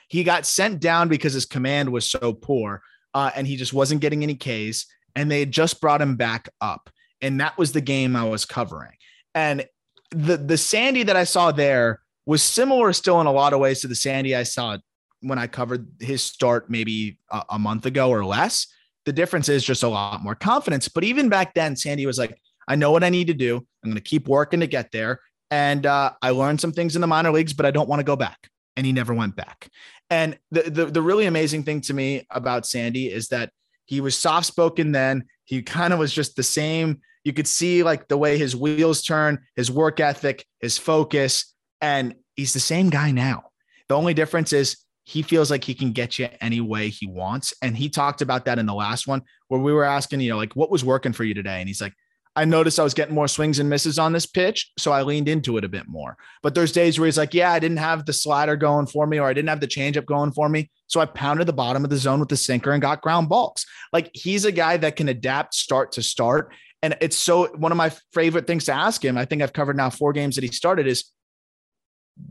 He 0.08 0.24
got 0.24 0.46
sent 0.46 0.80
down 0.80 1.10
because 1.10 1.34
his 1.34 1.46
command 1.46 1.92
was 1.92 2.10
so 2.10 2.32
poor, 2.32 2.82
uh, 3.14 3.32
and 3.36 3.46
he 3.46 3.58
just 3.58 3.74
wasn't 3.74 4.00
getting 4.00 4.24
any 4.24 4.36
Ks. 4.36 4.86
And 5.18 5.30
they 5.30 5.42
had 5.42 5.52
just 5.52 5.82
brought 5.82 6.02
him 6.02 6.16
back 6.16 6.48
up, 6.62 6.90
and 7.22 7.40
that 7.42 7.58
was 7.58 7.74
the 7.74 7.82
game 7.82 8.16
I 8.16 8.24
was 8.24 8.46
covering. 8.46 8.94
And 9.34 9.66
the 10.12 10.38
the 10.38 10.58
Sandy 10.58 11.04
that 11.04 11.18
I 11.18 11.26
saw 11.26 11.52
there 11.52 12.00
was 12.26 12.42
similar 12.42 12.94
still 12.94 13.20
in 13.20 13.28
a 13.28 13.32
lot 13.34 13.52
of 13.52 13.60
ways 13.60 13.82
to 13.82 13.88
the 13.88 13.96
Sandy 13.96 14.34
I 14.34 14.44
saw 14.44 14.78
when 15.20 15.38
I 15.38 15.48
covered 15.48 15.88
his 16.00 16.24
start 16.24 16.70
maybe 16.70 17.20
a, 17.30 17.44
a 17.50 17.60
month 17.60 17.86
ago 17.86 18.10
or 18.10 18.24
less. 18.24 18.68
The 19.06 19.14
difference 19.14 19.50
is 19.50 19.64
just 19.64 19.84
a 19.84 19.88
lot 19.90 20.24
more 20.24 20.36
confidence. 20.36 20.88
But 20.88 21.04
even 21.04 21.30
back 21.30 21.54
then, 21.54 21.76
Sandy 21.76 22.06
was 22.06 22.18
like, 22.18 22.40
I 22.68 22.76
know 22.76 22.92
what 22.92 23.04
I 23.04 23.10
need 23.10 23.28
to 23.28 23.34
do. 23.34 23.58
I'm 23.58 23.92
going 23.92 23.96
to 23.96 24.02
keep 24.02 24.28
working 24.28 24.60
to 24.62 24.68
get 24.68 24.92
there. 24.92 25.20
And 25.52 25.86
uh, 25.86 26.12
I 26.22 26.32
learned 26.32 26.60
some 26.60 26.72
things 26.72 26.96
in 26.96 27.02
the 27.02 27.08
minor 27.08 27.32
leagues, 27.32 27.54
but 27.54 27.66
I 27.66 27.72
don't 27.72 27.88
want 27.88 28.00
to 28.00 28.06
go 28.06 28.16
back. 28.16 28.50
And 28.76 28.86
he 28.86 28.92
never 28.92 29.14
went 29.14 29.36
back. 29.36 29.70
And 30.10 30.38
the, 30.52 30.64
the, 30.64 30.86
the 30.88 31.02
really 31.02 31.26
amazing 31.26 31.64
thing 31.64 31.82
to 31.82 31.94
me 31.94 32.26
about 32.30 32.66
Sandy 32.66 33.12
is 33.12 33.30
that 33.30 33.52
he 33.86 34.02
was 34.02 34.18
soft 34.18 34.48
spoken 34.48 34.92
then. 34.92 35.26
He 35.46 35.62
kind 35.62 35.94
of 35.94 36.00
was 36.00 36.14
just 36.14 36.36
the 36.36 36.44
same. 36.44 37.02
You 37.24 37.34
could 37.34 37.48
see 37.48 37.84
like 37.84 38.08
the 38.08 38.18
way 38.18 38.38
his 38.38 38.56
wheels 38.56 39.02
turn, 39.02 39.40
his 39.56 39.72
work 39.72 40.00
ethic, 40.00 40.46
his 40.60 40.78
focus, 40.78 41.54
and 41.82 42.16
he's 42.36 42.54
the 42.54 42.60
same 42.60 42.90
guy 42.90 43.12
now. 43.12 43.46
The 43.88 43.96
only 43.96 44.14
difference 44.14 44.54
is 44.54 44.78
he 45.04 45.22
feels 45.22 45.52
like 45.52 45.64
he 45.64 45.76
can 45.76 45.92
get 45.92 46.18
you 46.18 46.28
any 46.42 46.62
way 46.62 46.90
he 46.90 47.06
wants. 47.06 47.54
And 47.62 47.78
he 47.78 47.90
talked 47.90 48.22
about 48.22 48.46
that 48.46 48.58
in 48.58 48.66
the 48.66 48.74
last 48.74 49.08
one 49.08 49.22
where 49.48 49.62
we 49.62 49.72
were 49.72 49.84
asking, 49.84 50.22
you 50.22 50.32
know, 50.32 50.38
like 50.38 50.56
what 50.56 50.72
was 50.72 50.84
working 50.84 51.14
for 51.14 51.24
you 51.24 51.36
today? 51.36 51.60
And 51.60 51.68
he's 51.68 51.82
like, 51.82 51.94
I 52.36 52.44
noticed 52.44 52.80
I 52.80 52.84
was 52.84 52.94
getting 52.94 53.16
more 53.16 53.30
swings 53.30 53.60
and 53.60 53.70
misses 53.70 53.98
on 53.98 54.12
this 54.12 54.26
pitch. 54.26 54.72
So 54.78 54.92
I 54.92 55.04
leaned 55.04 55.30
into 55.30 55.58
it 55.58 55.64
a 55.64 55.70
bit 55.70 55.88
more. 55.88 56.18
But 56.44 56.54
there's 56.54 56.74
days 56.74 57.00
where 57.00 57.06
he's 57.06 57.18
like, 57.18 57.34
yeah, 57.34 57.52
I 57.52 57.60
didn't 57.60 57.78
have 57.78 58.06
the 58.06 58.14
slider 58.14 58.58
going 58.58 58.88
for 58.88 59.08
me 59.08 59.20
or 59.20 59.28
I 59.28 59.34
didn't 59.34 59.50
have 59.50 59.62
the 59.62 59.68
changeup 59.68 60.06
going 60.06 60.34
for 60.34 60.50
me. 60.50 60.70
So 60.88 61.00
I 61.00 61.06
pounded 61.06 61.48
the 61.48 61.54
bottom 61.54 61.84
of 61.84 61.90
the 61.90 61.98
zone 61.98 62.20
with 62.20 62.30
the 62.30 62.38
sinker 62.38 62.72
and 62.72 62.82
got 62.82 63.02
ground 63.02 63.30
balls. 63.30 63.66
Like 63.94 64.12
he's 64.14 64.44
a 64.44 64.52
guy 64.52 64.78
that 64.78 64.98
can 64.98 65.08
adapt 65.08 65.54
start 65.54 65.94
to 65.94 66.04
start. 66.04 66.52
And 66.82 66.98
it's 67.00 67.18
so 67.18 67.48
one 67.56 67.72
of 67.72 67.78
my 67.78 67.92
favorite 68.14 68.48
things 68.48 68.66
to 68.66 68.74
ask 68.74 69.04
him. 69.04 69.18
I 69.18 69.26
think 69.26 69.42
I've 69.42 69.54
covered 69.54 69.78
now 69.78 69.90
four 69.90 70.12
games 70.12 70.36
that 70.36 70.44
he 70.44 70.52
started 70.52 70.88
is 70.88 71.06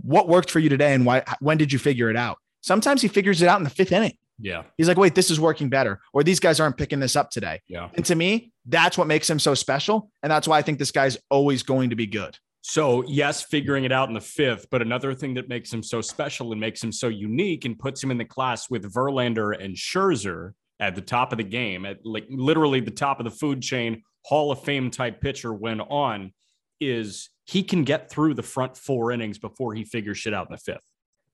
what 0.02 0.28
worked 0.28 0.50
for 0.50 0.60
you 0.60 0.68
today 0.68 0.94
and 0.94 1.06
why 1.06 1.24
when 1.40 1.56
did 1.56 1.72
you 1.72 1.78
figure 1.78 2.10
it 2.10 2.16
out? 2.16 2.38
Sometimes 2.60 3.02
he 3.02 3.08
figures 3.08 3.42
it 3.42 3.48
out 3.48 3.58
in 3.58 3.64
the 3.64 3.70
fifth 3.70 3.92
inning. 3.92 4.16
Yeah. 4.38 4.62
He's 4.76 4.88
like, 4.88 4.96
wait, 4.96 5.14
this 5.14 5.30
is 5.30 5.38
working 5.38 5.68
better, 5.68 6.00
or 6.12 6.22
these 6.22 6.40
guys 6.40 6.60
aren't 6.60 6.76
picking 6.76 7.00
this 7.00 7.16
up 7.16 7.30
today. 7.30 7.60
Yeah. 7.68 7.88
And 7.94 8.04
to 8.06 8.14
me, 8.14 8.52
that's 8.66 8.98
what 8.98 9.06
makes 9.06 9.28
him 9.28 9.38
so 9.38 9.54
special. 9.54 10.10
And 10.22 10.30
that's 10.30 10.48
why 10.48 10.58
I 10.58 10.62
think 10.62 10.78
this 10.78 10.90
guy's 10.90 11.16
always 11.30 11.62
going 11.62 11.90
to 11.90 11.96
be 11.96 12.06
good. 12.06 12.36
So, 12.66 13.04
yes, 13.06 13.42
figuring 13.42 13.84
it 13.84 13.92
out 13.92 14.08
in 14.08 14.14
the 14.14 14.22
fifth, 14.22 14.68
but 14.70 14.80
another 14.80 15.14
thing 15.14 15.34
that 15.34 15.50
makes 15.50 15.70
him 15.70 15.82
so 15.82 16.00
special 16.00 16.50
and 16.50 16.60
makes 16.60 16.82
him 16.82 16.92
so 16.92 17.08
unique 17.08 17.66
and 17.66 17.78
puts 17.78 18.02
him 18.02 18.10
in 18.10 18.16
the 18.16 18.24
class 18.24 18.70
with 18.70 18.90
Verlander 18.90 19.62
and 19.62 19.76
Scherzer 19.76 20.52
at 20.80 20.94
the 20.94 21.02
top 21.02 21.32
of 21.32 21.38
the 21.38 21.44
game, 21.44 21.84
at 21.84 21.98
like 22.04 22.24
literally 22.30 22.80
the 22.80 22.90
top 22.90 23.20
of 23.20 23.24
the 23.24 23.30
food 23.30 23.60
chain, 23.60 24.02
Hall 24.24 24.50
of 24.50 24.62
Fame 24.62 24.90
type 24.90 25.20
pitcher 25.20 25.52
when 25.52 25.82
on, 25.82 26.32
is 26.80 27.28
he 27.44 27.62
can 27.62 27.84
get 27.84 28.10
through 28.10 28.32
the 28.32 28.42
front 28.42 28.78
four 28.78 29.12
innings 29.12 29.38
before 29.38 29.74
he 29.74 29.84
figures 29.84 30.16
shit 30.16 30.32
out 30.32 30.48
in 30.48 30.52
the 30.52 30.58
fifth. 30.58 30.84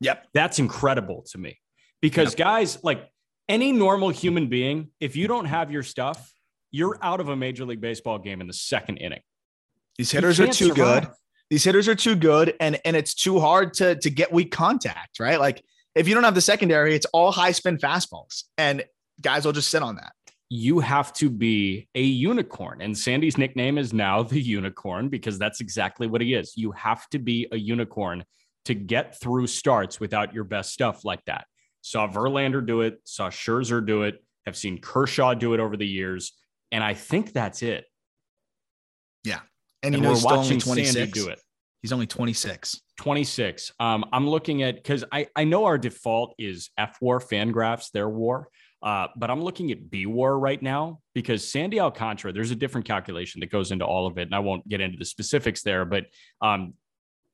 Yep. 0.00 0.26
That's 0.34 0.58
incredible 0.58 1.24
to 1.30 1.38
me 1.38 1.58
because 2.00 2.34
guys, 2.34 2.78
like 2.82 3.10
any 3.48 3.72
normal 3.72 4.10
human 4.10 4.48
being, 4.48 4.88
if 5.00 5.16
you 5.16 5.28
don't 5.28 5.46
have 5.46 5.70
your 5.70 5.82
stuff, 5.82 6.32
you're 6.70 6.98
out 7.02 7.20
of 7.20 7.28
a 7.28 7.36
Major 7.36 7.64
League 7.64 7.80
Baseball 7.80 8.18
game 8.18 8.40
in 8.40 8.46
the 8.46 8.52
second 8.52 8.98
inning. 8.98 9.22
These 9.98 10.12
hitters 10.12 10.38
are 10.40 10.46
too 10.46 10.68
survive. 10.68 11.02
good. 11.02 11.12
These 11.50 11.64
hitters 11.64 11.88
are 11.88 11.96
too 11.96 12.14
good, 12.14 12.54
and 12.60 12.78
and 12.84 12.96
it's 12.96 13.12
too 13.14 13.40
hard 13.40 13.74
to 13.74 13.96
to 13.96 14.10
get 14.10 14.32
weak 14.32 14.52
contact, 14.52 15.18
right? 15.18 15.40
Like 15.40 15.64
if 15.96 16.06
you 16.06 16.14
don't 16.14 16.22
have 16.22 16.36
the 16.36 16.40
secondary, 16.40 16.94
it's 16.94 17.06
all 17.06 17.32
high 17.32 17.50
spin 17.52 17.76
fastballs, 17.76 18.44
and 18.56 18.84
guys 19.20 19.44
will 19.44 19.52
just 19.52 19.68
sit 19.68 19.82
on 19.82 19.96
that. 19.96 20.12
you 20.52 20.80
have 20.80 21.12
to 21.12 21.30
be 21.30 21.88
a 21.94 22.02
unicorn. 22.02 22.80
And 22.82 22.98
Sandy's 22.98 23.38
nickname 23.38 23.78
is 23.78 23.92
now 23.92 24.22
the 24.24 24.40
unicorn 24.40 25.08
because 25.08 25.38
that's 25.38 25.60
exactly 25.60 26.08
what 26.08 26.20
he 26.20 26.34
is. 26.34 26.54
You 26.56 26.72
have 26.72 27.08
to 27.10 27.18
be 27.20 27.46
a 27.52 27.56
unicorn 27.56 28.24
to 28.64 28.74
get 28.74 29.18
through 29.20 29.46
starts 29.46 30.00
without 30.00 30.34
your 30.34 30.44
best 30.44 30.72
stuff 30.72 31.04
like 31.04 31.24
that. 31.26 31.46
Saw 31.82 32.08
Verlander 32.08 32.64
do 32.64 32.82
it, 32.82 33.00
saw 33.04 33.30
Scherzer 33.30 33.84
do 33.84 34.02
it, 34.02 34.22
have 34.46 34.56
seen 34.56 34.80
Kershaw 34.80 35.34
do 35.34 35.54
it 35.54 35.60
over 35.60 35.76
the 35.76 35.86
years. 35.86 36.32
And 36.72 36.84
I 36.84 36.94
think 36.94 37.32
that's 37.32 37.62
it. 37.62 37.84
And, 39.82 39.94
And, 39.94 40.02
you 40.02 40.02
know, 40.02 40.08
we're 40.10 40.14
he's 40.14 40.22
still 40.22 40.32
only 40.32 40.56
watching 40.56 40.60
Sandy 40.60 40.82
26. 41.10 41.12
do 41.12 41.28
it. 41.30 41.40
He's 41.82 41.92
only 41.92 42.06
26. 42.06 42.80
26. 42.98 43.72
Um, 43.80 44.04
I'm 44.12 44.28
looking 44.28 44.62
at 44.62 44.74
because 44.76 45.04
I, 45.10 45.28
I 45.34 45.44
know 45.44 45.64
our 45.64 45.78
default 45.78 46.34
is 46.38 46.70
F 46.76 46.98
War 47.00 47.18
FanGraphs, 47.18 47.90
their 47.92 48.08
war. 48.08 48.48
Uh, 48.82 49.08
but 49.16 49.30
I'm 49.30 49.42
looking 49.42 49.70
at 49.72 49.90
B 49.90 50.06
War 50.06 50.38
right 50.38 50.60
now 50.60 51.00
because 51.14 51.50
Sandy 51.50 51.80
Alcantara, 51.80 52.32
there's 52.32 52.50
a 52.50 52.56
different 52.56 52.86
calculation 52.86 53.40
that 53.40 53.50
goes 53.50 53.72
into 53.72 53.84
all 53.84 54.06
of 54.06 54.16
it. 54.16 54.22
And 54.22 54.34
I 54.34 54.38
won't 54.38 54.66
get 54.68 54.80
into 54.80 54.96
the 54.96 55.04
specifics 55.04 55.62
there, 55.62 55.84
but 55.84 56.04
um, 56.40 56.74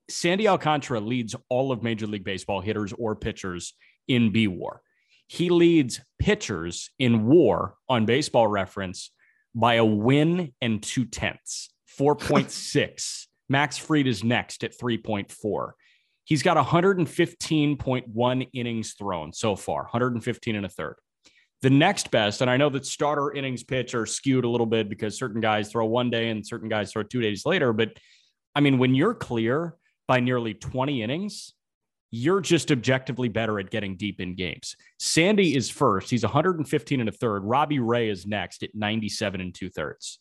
Sandy 0.08 0.48
Alcantara 0.48 1.00
leads 1.00 1.34
all 1.48 1.72
of 1.72 1.82
Major 1.82 2.06
League 2.06 2.24
Baseball 2.24 2.60
hitters 2.60 2.92
or 2.92 3.14
pitchers 3.14 3.74
in 4.08 4.32
B 4.32 4.46
War. 4.48 4.82
He 5.28 5.50
leads 5.50 6.00
pitchers 6.18 6.90
in 6.98 7.26
war 7.26 7.74
on 7.88 8.06
baseball 8.06 8.46
reference 8.46 9.10
by 9.54 9.74
a 9.74 9.84
win 9.84 10.52
and 10.60 10.82
two 10.82 11.04
tenths, 11.04 11.70
4.6. 11.98 13.26
Max 13.48 13.78
Fried 13.78 14.06
is 14.06 14.22
next 14.24 14.64
at 14.64 14.76
3.4. 14.78 15.70
He's 16.24 16.42
got 16.42 16.56
115.1 16.56 18.48
innings 18.52 18.94
thrown 18.94 19.32
so 19.32 19.54
far, 19.56 19.82
115 19.82 20.56
and 20.56 20.66
a 20.66 20.68
third. 20.68 20.96
The 21.62 21.70
next 21.70 22.10
best, 22.10 22.42
and 22.42 22.50
I 22.50 22.56
know 22.56 22.68
that 22.70 22.84
starter 22.84 23.32
innings 23.32 23.62
pitch 23.62 23.94
are 23.94 24.04
skewed 24.04 24.44
a 24.44 24.48
little 24.48 24.66
bit 24.66 24.88
because 24.88 25.16
certain 25.16 25.40
guys 25.40 25.70
throw 25.70 25.86
one 25.86 26.10
day 26.10 26.28
and 26.28 26.46
certain 26.46 26.68
guys 26.68 26.92
throw 26.92 27.02
two 27.02 27.22
days 27.22 27.46
later. 27.46 27.72
But 27.72 27.96
I 28.54 28.60
mean, 28.60 28.78
when 28.78 28.94
you're 28.94 29.14
clear 29.14 29.76
by 30.06 30.20
nearly 30.20 30.52
20 30.54 31.02
innings, 31.02 31.54
you're 32.10 32.40
just 32.40 32.70
objectively 32.70 33.28
better 33.28 33.58
at 33.58 33.70
getting 33.70 33.96
deep 33.96 34.20
in 34.20 34.34
games. 34.34 34.76
Sandy 34.98 35.56
is 35.56 35.68
first. 35.68 36.10
He's 36.10 36.22
115 36.22 37.00
and 37.00 37.08
a 37.08 37.12
third. 37.12 37.44
Robbie 37.44 37.80
Ray 37.80 38.08
is 38.08 38.26
next 38.26 38.62
at 38.62 38.74
97 38.74 39.40
and 39.40 39.54
two 39.54 39.68
thirds. 39.68 40.18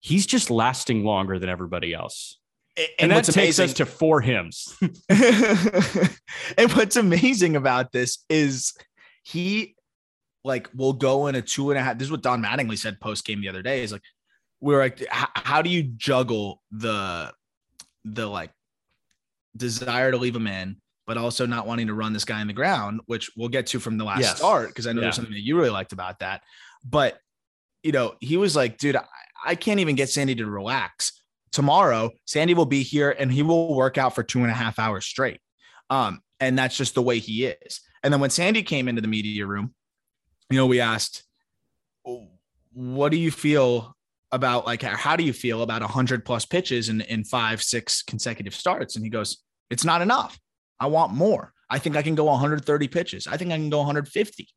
He's 0.00 0.26
just 0.26 0.50
lasting 0.50 1.04
longer 1.04 1.38
than 1.38 1.48
everybody 1.48 1.92
else. 1.92 2.38
And, 2.76 2.88
And, 2.98 3.12
that 3.12 3.24
takes 3.24 3.36
amazing, 3.36 3.64
us 3.64 3.72
to 3.74 3.86
four 3.86 4.20
hymns. 4.20 4.74
and 5.08 6.72
what's 6.72 6.96
amazing 6.96 7.56
about 7.56 7.92
this 7.92 8.24
is 8.30 8.72
he 9.22 9.76
like 10.44 10.68
will 10.74 10.94
go 10.94 11.26
in 11.26 11.34
a 11.34 11.42
two 11.42 11.70
and 11.70 11.78
a 11.78 11.82
half. 11.82 11.98
This 11.98 12.06
is 12.06 12.12
what 12.12 12.22
Don 12.22 12.42
Mattingly 12.42 12.78
said 12.78 12.98
post 13.00 13.24
game 13.24 13.40
the 13.40 13.48
other 13.48 13.62
day. 13.62 13.82
Is 13.82 13.92
like 13.92 14.02
we're 14.60 14.78
like, 14.78 15.04
how 15.10 15.60
do 15.62 15.70
you 15.70 15.82
juggle 15.82 16.62
the 16.70 17.32
the 18.04 18.26
like 18.26 18.50
desire 19.56 20.10
to 20.10 20.16
leave 20.16 20.34
him 20.36 20.46
in, 20.46 20.76
but 21.06 21.16
also 21.16 21.46
not 21.46 21.66
wanting 21.66 21.86
to 21.88 21.94
run 21.94 22.12
this 22.12 22.24
guy 22.24 22.40
in 22.40 22.46
the 22.46 22.52
ground, 22.52 23.00
which 23.06 23.30
we'll 23.36 23.48
get 23.48 23.66
to 23.68 23.80
from 23.80 23.98
the 23.98 24.04
last 24.04 24.20
Yes. 24.20 24.36
start 24.38 24.68
because 24.68 24.86
I 24.86 24.92
know 24.92 25.00
Yeah. 25.00 25.06
there's 25.06 25.16
something 25.16 25.34
that 25.34 25.40
you 25.40 25.56
really 25.56 25.70
liked 25.70 25.92
about 25.92 26.20
that. 26.20 26.42
But 26.84 27.18
you 27.82 27.90
know, 27.90 28.14
he 28.20 28.36
was 28.36 28.54
like, 28.54 28.78
dude, 28.78 28.94
I, 28.94 29.04
I 29.44 29.54
can't 29.56 29.80
even 29.80 29.96
get 29.96 30.08
Sandy 30.08 30.36
to 30.36 30.46
relax. 30.46 31.20
Tomorrow, 31.50 32.10
Sandy 32.26 32.54
will 32.54 32.64
be 32.64 32.82
here 32.84 33.10
and 33.10 33.30
he 33.32 33.42
will 33.42 33.74
work 33.74 33.98
out 33.98 34.14
for 34.14 34.22
two 34.22 34.38
and 34.42 34.50
a 34.50 34.54
half 34.54 34.78
hours 34.78 35.04
straight. 35.04 35.40
Um, 35.90 36.20
and 36.38 36.56
that's 36.56 36.76
just 36.76 36.94
the 36.94 37.02
way 37.02 37.18
he 37.18 37.46
is. 37.46 37.80
And 38.04 38.12
then 38.12 38.20
when 38.20 38.30
Sandy 38.30 38.62
came 38.62 38.88
into 38.88 39.02
the 39.02 39.08
media 39.08 39.46
room, 39.46 39.74
you 40.48 40.56
know, 40.56 40.66
we 40.66 40.80
asked, 40.80 41.24
what 42.72 43.10
do 43.10 43.18
you 43.18 43.30
feel 43.30 43.96
about 44.32 44.66
like 44.66 44.82
how 44.82 45.16
do 45.16 45.24
you 45.24 45.32
feel 45.32 45.62
about 45.62 45.82
100 45.82 46.24
plus 46.24 46.44
pitches 46.44 46.88
in, 46.88 47.02
in 47.02 47.24
five 47.24 47.62
six 47.62 48.02
consecutive 48.02 48.54
starts? 48.54 48.96
And 48.96 49.04
he 49.04 49.10
goes 49.10 49.42
it's 49.70 49.84
not 49.84 50.02
enough. 50.02 50.38
I 50.80 50.86
want 50.86 51.12
more. 51.12 51.52
I 51.70 51.78
think 51.78 51.96
i 51.96 52.02
can 52.02 52.14
go 52.14 52.24
130 52.24 52.88
pitches. 52.88 53.26
I 53.26 53.36
think 53.36 53.52
i 53.52 53.56
can 53.56 53.70
go 53.70 53.78
150 53.78 54.48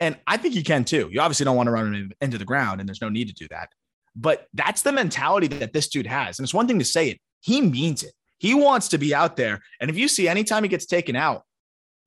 and 0.00 0.16
i 0.26 0.36
think 0.36 0.54
you 0.54 0.64
can 0.64 0.84
too. 0.84 1.08
You 1.12 1.20
obviously 1.20 1.44
don't 1.44 1.56
want 1.56 1.68
to 1.68 1.72
run 1.72 2.12
into 2.20 2.38
the 2.38 2.44
ground 2.44 2.80
and 2.80 2.88
there's 2.88 3.02
no 3.02 3.08
need 3.08 3.28
to 3.28 3.34
do 3.34 3.46
that. 3.50 3.70
But 4.16 4.46
that's 4.54 4.82
the 4.82 4.92
mentality 4.92 5.46
that 5.46 5.72
this 5.72 5.88
dude 5.88 6.06
has. 6.06 6.38
And 6.38 6.44
it's 6.44 6.54
one 6.54 6.66
thing 6.66 6.78
to 6.78 6.84
say 6.84 7.10
it. 7.10 7.20
He 7.40 7.60
means 7.60 8.02
it. 8.02 8.12
He 8.38 8.54
wants 8.54 8.88
to 8.88 8.98
be 8.98 9.14
out 9.14 9.36
there. 9.36 9.60
And 9.80 9.90
if 9.90 9.96
you 9.96 10.08
see 10.08 10.26
anytime 10.26 10.62
he 10.62 10.68
gets 10.68 10.86
taken 10.86 11.14
out 11.14 11.44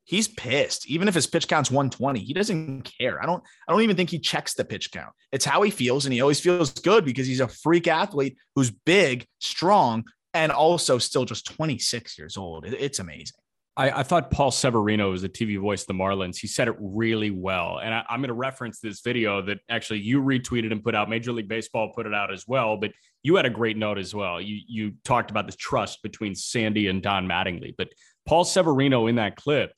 he's 0.05 0.27
pissed 0.27 0.89
even 0.89 1.07
if 1.07 1.13
his 1.13 1.27
pitch 1.27 1.47
count's 1.47 1.71
120 1.71 2.19
he 2.19 2.33
doesn't 2.33 2.81
care 2.83 3.21
i 3.21 3.25
don't 3.25 3.43
i 3.67 3.71
don't 3.71 3.81
even 3.81 3.95
think 3.95 4.09
he 4.09 4.19
checks 4.19 4.53
the 4.53 4.65
pitch 4.65 4.91
count 4.91 5.13
it's 5.31 5.45
how 5.45 5.61
he 5.61 5.71
feels 5.71 6.05
and 6.05 6.13
he 6.13 6.21
always 6.21 6.39
feels 6.39 6.71
good 6.71 7.05
because 7.05 7.27
he's 7.27 7.39
a 7.39 7.47
freak 7.47 7.87
athlete 7.87 8.37
who's 8.55 8.71
big 8.71 9.25
strong 9.39 10.03
and 10.33 10.51
also 10.51 10.97
still 10.97 11.25
just 11.25 11.45
26 11.45 12.17
years 12.17 12.37
old 12.37 12.65
it's 12.65 12.99
amazing 12.99 13.37
I, 13.75 13.99
I 13.99 14.03
thought 14.03 14.29
Paul 14.29 14.51
Severino 14.51 15.11
was 15.11 15.23
the 15.23 15.29
TV 15.29 15.59
voice 15.59 15.81
of 15.81 15.87
the 15.87 15.93
Marlins. 15.93 16.37
He 16.37 16.47
said 16.47 16.67
it 16.67 16.75
really 16.79 17.31
well. 17.31 17.79
And 17.79 17.93
I, 17.93 18.03
I'm 18.07 18.19
going 18.19 18.27
to 18.27 18.35
reference 18.35 18.79
this 18.79 19.01
video 19.01 19.41
that 19.43 19.59
actually 19.69 19.99
you 19.99 20.21
retweeted 20.21 20.71
and 20.71 20.83
put 20.83 20.93
out. 20.93 21.09
Major 21.09 21.31
League 21.31 21.47
Baseball 21.47 21.91
put 21.93 22.05
it 22.05 22.13
out 22.13 22.31
as 22.31 22.47
well. 22.47 22.77
But 22.77 22.91
you 23.23 23.35
had 23.35 23.45
a 23.45 23.49
great 23.49 23.77
note 23.77 23.97
as 23.97 24.13
well. 24.13 24.39
You, 24.39 24.59
you 24.67 24.93
talked 25.03 25.31
about 25.31 25.47
the 25.47 25.53
trust 25.53 26.03
between 26.03 26.35
Sandy 26.35 26.87
and 26.87 27.01
Don 27.01 27.27
Mattingly. 27.27 27.73
But 27.75 27.89
Paul 28.27 28.43
Severino 28.43 29.07
in 29.07 29.15
that 29.15 29.37
clip 29.37 29.73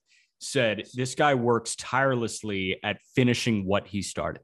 said 0.46 0.84
this 0.94 1.16
guy 1.16 1.34
works 1.36 1.76
tirelessly 1.76 2.80
at 2.84 2.98
finishing 3.16 3.66
what 3.66 3.88
he 3.88 4.02
started. 4.02 4.44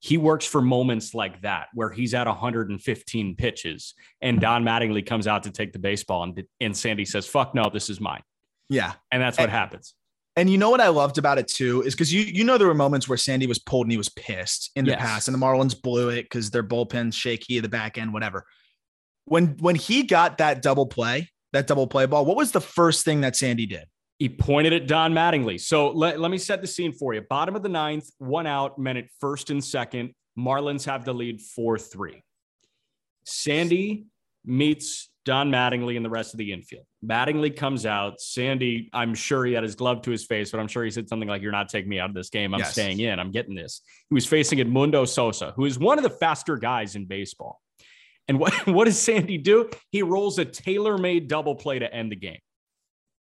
He 0.00 0.16
works 0.16 0.46
for 0.46 0.62
moments 0.62 1.12
like 1.14 1.42
that 1.42 1.68
where 1.74 1.90
he's 1.90 2.14
at 2.14 2.26
115 2.26 3.36
pitches 3.36 3.94
and 4.20 4.40
Don 4.40 4.62
Mattingly 4.64 5.04
comes 5.04 5.26
out 5.26 5.42
to 5.44 5.50
take 5.50 5.72
the 5.72 5.78
baseball 5.78 6.22
and, 6.22 6.42
and 6.60 6.76
Sandy 6.76 7.04
says, 7.04 7.26
fuck 7.26 7.54
no, 7.54 7.68
this 7.72 7.90
is 7.90 8.00
mine. 8.00 8.22
yeah 8.68 8.92
And 9.10 9.20
that's 9.22 9.38
what 9.38 9.44
And- 9.44 9.52
happens. 9.52 9.94
and 10.36 10.48
you 10.48 10.56
know 10.58 10.70
what 10.70 10.80
I 10.80 10.88
loved 10.88 11.18
about 11.18 11.38
it 11.38 11.48
too 11.48 11.82
is 11.82 11.94
because 11.94 12.12
you 12.14 12.20
you 12.22 12.44
know 12.44 12.58
there 12.58 12.68
were 12.68 12.74
moments 12.74 13.08
where 13.08 13.18
Sandy 13.18 13.46
was 13.48 13.58
pulled 13.58 13.86
and 13.86 13.90
he 13.92 13.98
was 13.98 14.08
pissed 14.10 14.70
in 14.76 14.84
the 14.84 14.92
Yes. 14.92 15.00
past, 15.00 15.28
and 15.28 15.34
the 15.34 15.38
Marlins 15.44 15.80
blew 15.80 16.10
it 16.10 16.22
because 16.24 16.50
their 16.52 16.62
bullpen's 16.62 17.16
shaky 17.16 17.56
at 17.56 17.62
the 17.64 17.68
back 17.68 17.98
end, 17.98 18.12
whatever. 18.12 18.44
When 19.24 19.56
when 19.58 19.74
he 19.74 20.04
got 20.04 20.38
that 20.38 20.62
double 20.62 20.86
play, 20.86 21.28
that 21.52 21.66
double 21.66 21.88
play 21.88 22.06
ball, 22.06 22.24
what 22.24 22.36
was 22.36 22.52
the 22.52 22.60
first 22.60 23.04
thing 23.04 23.22
that 23.22 23.34
Sandy 23.34 23.66
did? 23.66 23.86
He 24.18 24.28
pointed 24.28 24.72
at 24.72 24.88
Don 24.88 25.12
Mattingly. 25.12 25.60
So 25.60 25.90
let, 25.90 26.18
let 26.18 26.30
me 26.30 26.38
set 26.38 26.60
the 26.60 26.66
scene 26.66 26.92
for 26.92 27.14
you. 27.14 27.22
Bottom 27.22 27.54
of 27.54 27.62
the 27.62 27.68
ninth, 27.68 28.10
one 28.18 28.46
out, 28.46 28.78
men 28.78 28.96
at 28.96 29.06
first 29.20 29.50
and 29.50 29.62
second. 29.64 30.12
Marlins 30.36 30.84
have 30.86 31.04
the 31.04 31.12
lead 31.14 31.40
4 31.40 31.78
3. 31.78 32.22
Sandy 33.24 34.06
meets 34.44 35.10
Don 35.24 35.50
Mattingly 35.50 35.96
and 35.96 36.04
the 36.04 36.10
rest 36.10 36.32
of 36.32 36.38
the 36.38 36.52
infield. 36.52 36.84
Mattingly 37.04 37.54
comes 37.54 37.84
out. 37.84 38.20
Sandy, 38.20 38.88
I'm 38.92 39.14
sure 39.14 39.44
he 39.44 39.52
had 39.52 39.62
his 39.62 39.74
glove 39.74 40.02
to 40.02 40.10
his 40.10 40.24
face, 40.24 40.50
but 40.50 40.58
I'm 40.58 40.68
sure 40.68 40.84
he 40.84 40.90
said 40.90 41.08
something 41.08 41.28
like, 41.28 41.42
You're 41.42 41.52
not 41.52 41.68
taking 41.68 41.90
me 41.90 42.00
out 42.00 42.08
of 42.08 42.14
this 42.14 42.30
game. 42.30 42.54
I'm 42.54 42.60
Yes. 42.60 42.72
staying 42.72 43.00
in. 43.00 43.18
I'm 43.18 43.30
getting 43.30 43.54
this. 43.54 43.82
He 44.08 44.14
was 44.14 44.26
facing 44.26 44.58
Edmundo 44.58 45.06
Sosa, 45.06 45.52
who 45.54 45.64
is 45.64 45.78
one 45.78 45.98
of 45.98 46.02
the 46.02 46.10
faster 46.10 46.56
guys 46.56 46.96
in 46.96 47.04
baseball. 47.06 47.60
And 48.26 48.38
what, 48.38 48.54
what 48.66 48.86
does 48.86 48.98
Sandy 48.98 49.38
do? 49.38 49.68
He 49.90 50.02
rolls 50.02 50.38
a 50.38 50.44
tailor 50.44 50.96
made 50.98 51.28
double 51.28 51.54
play 51.54 51.78
to 51.78 51.92
end 51.92 52.10
the 52.10 52.16
game. 52.16 52.38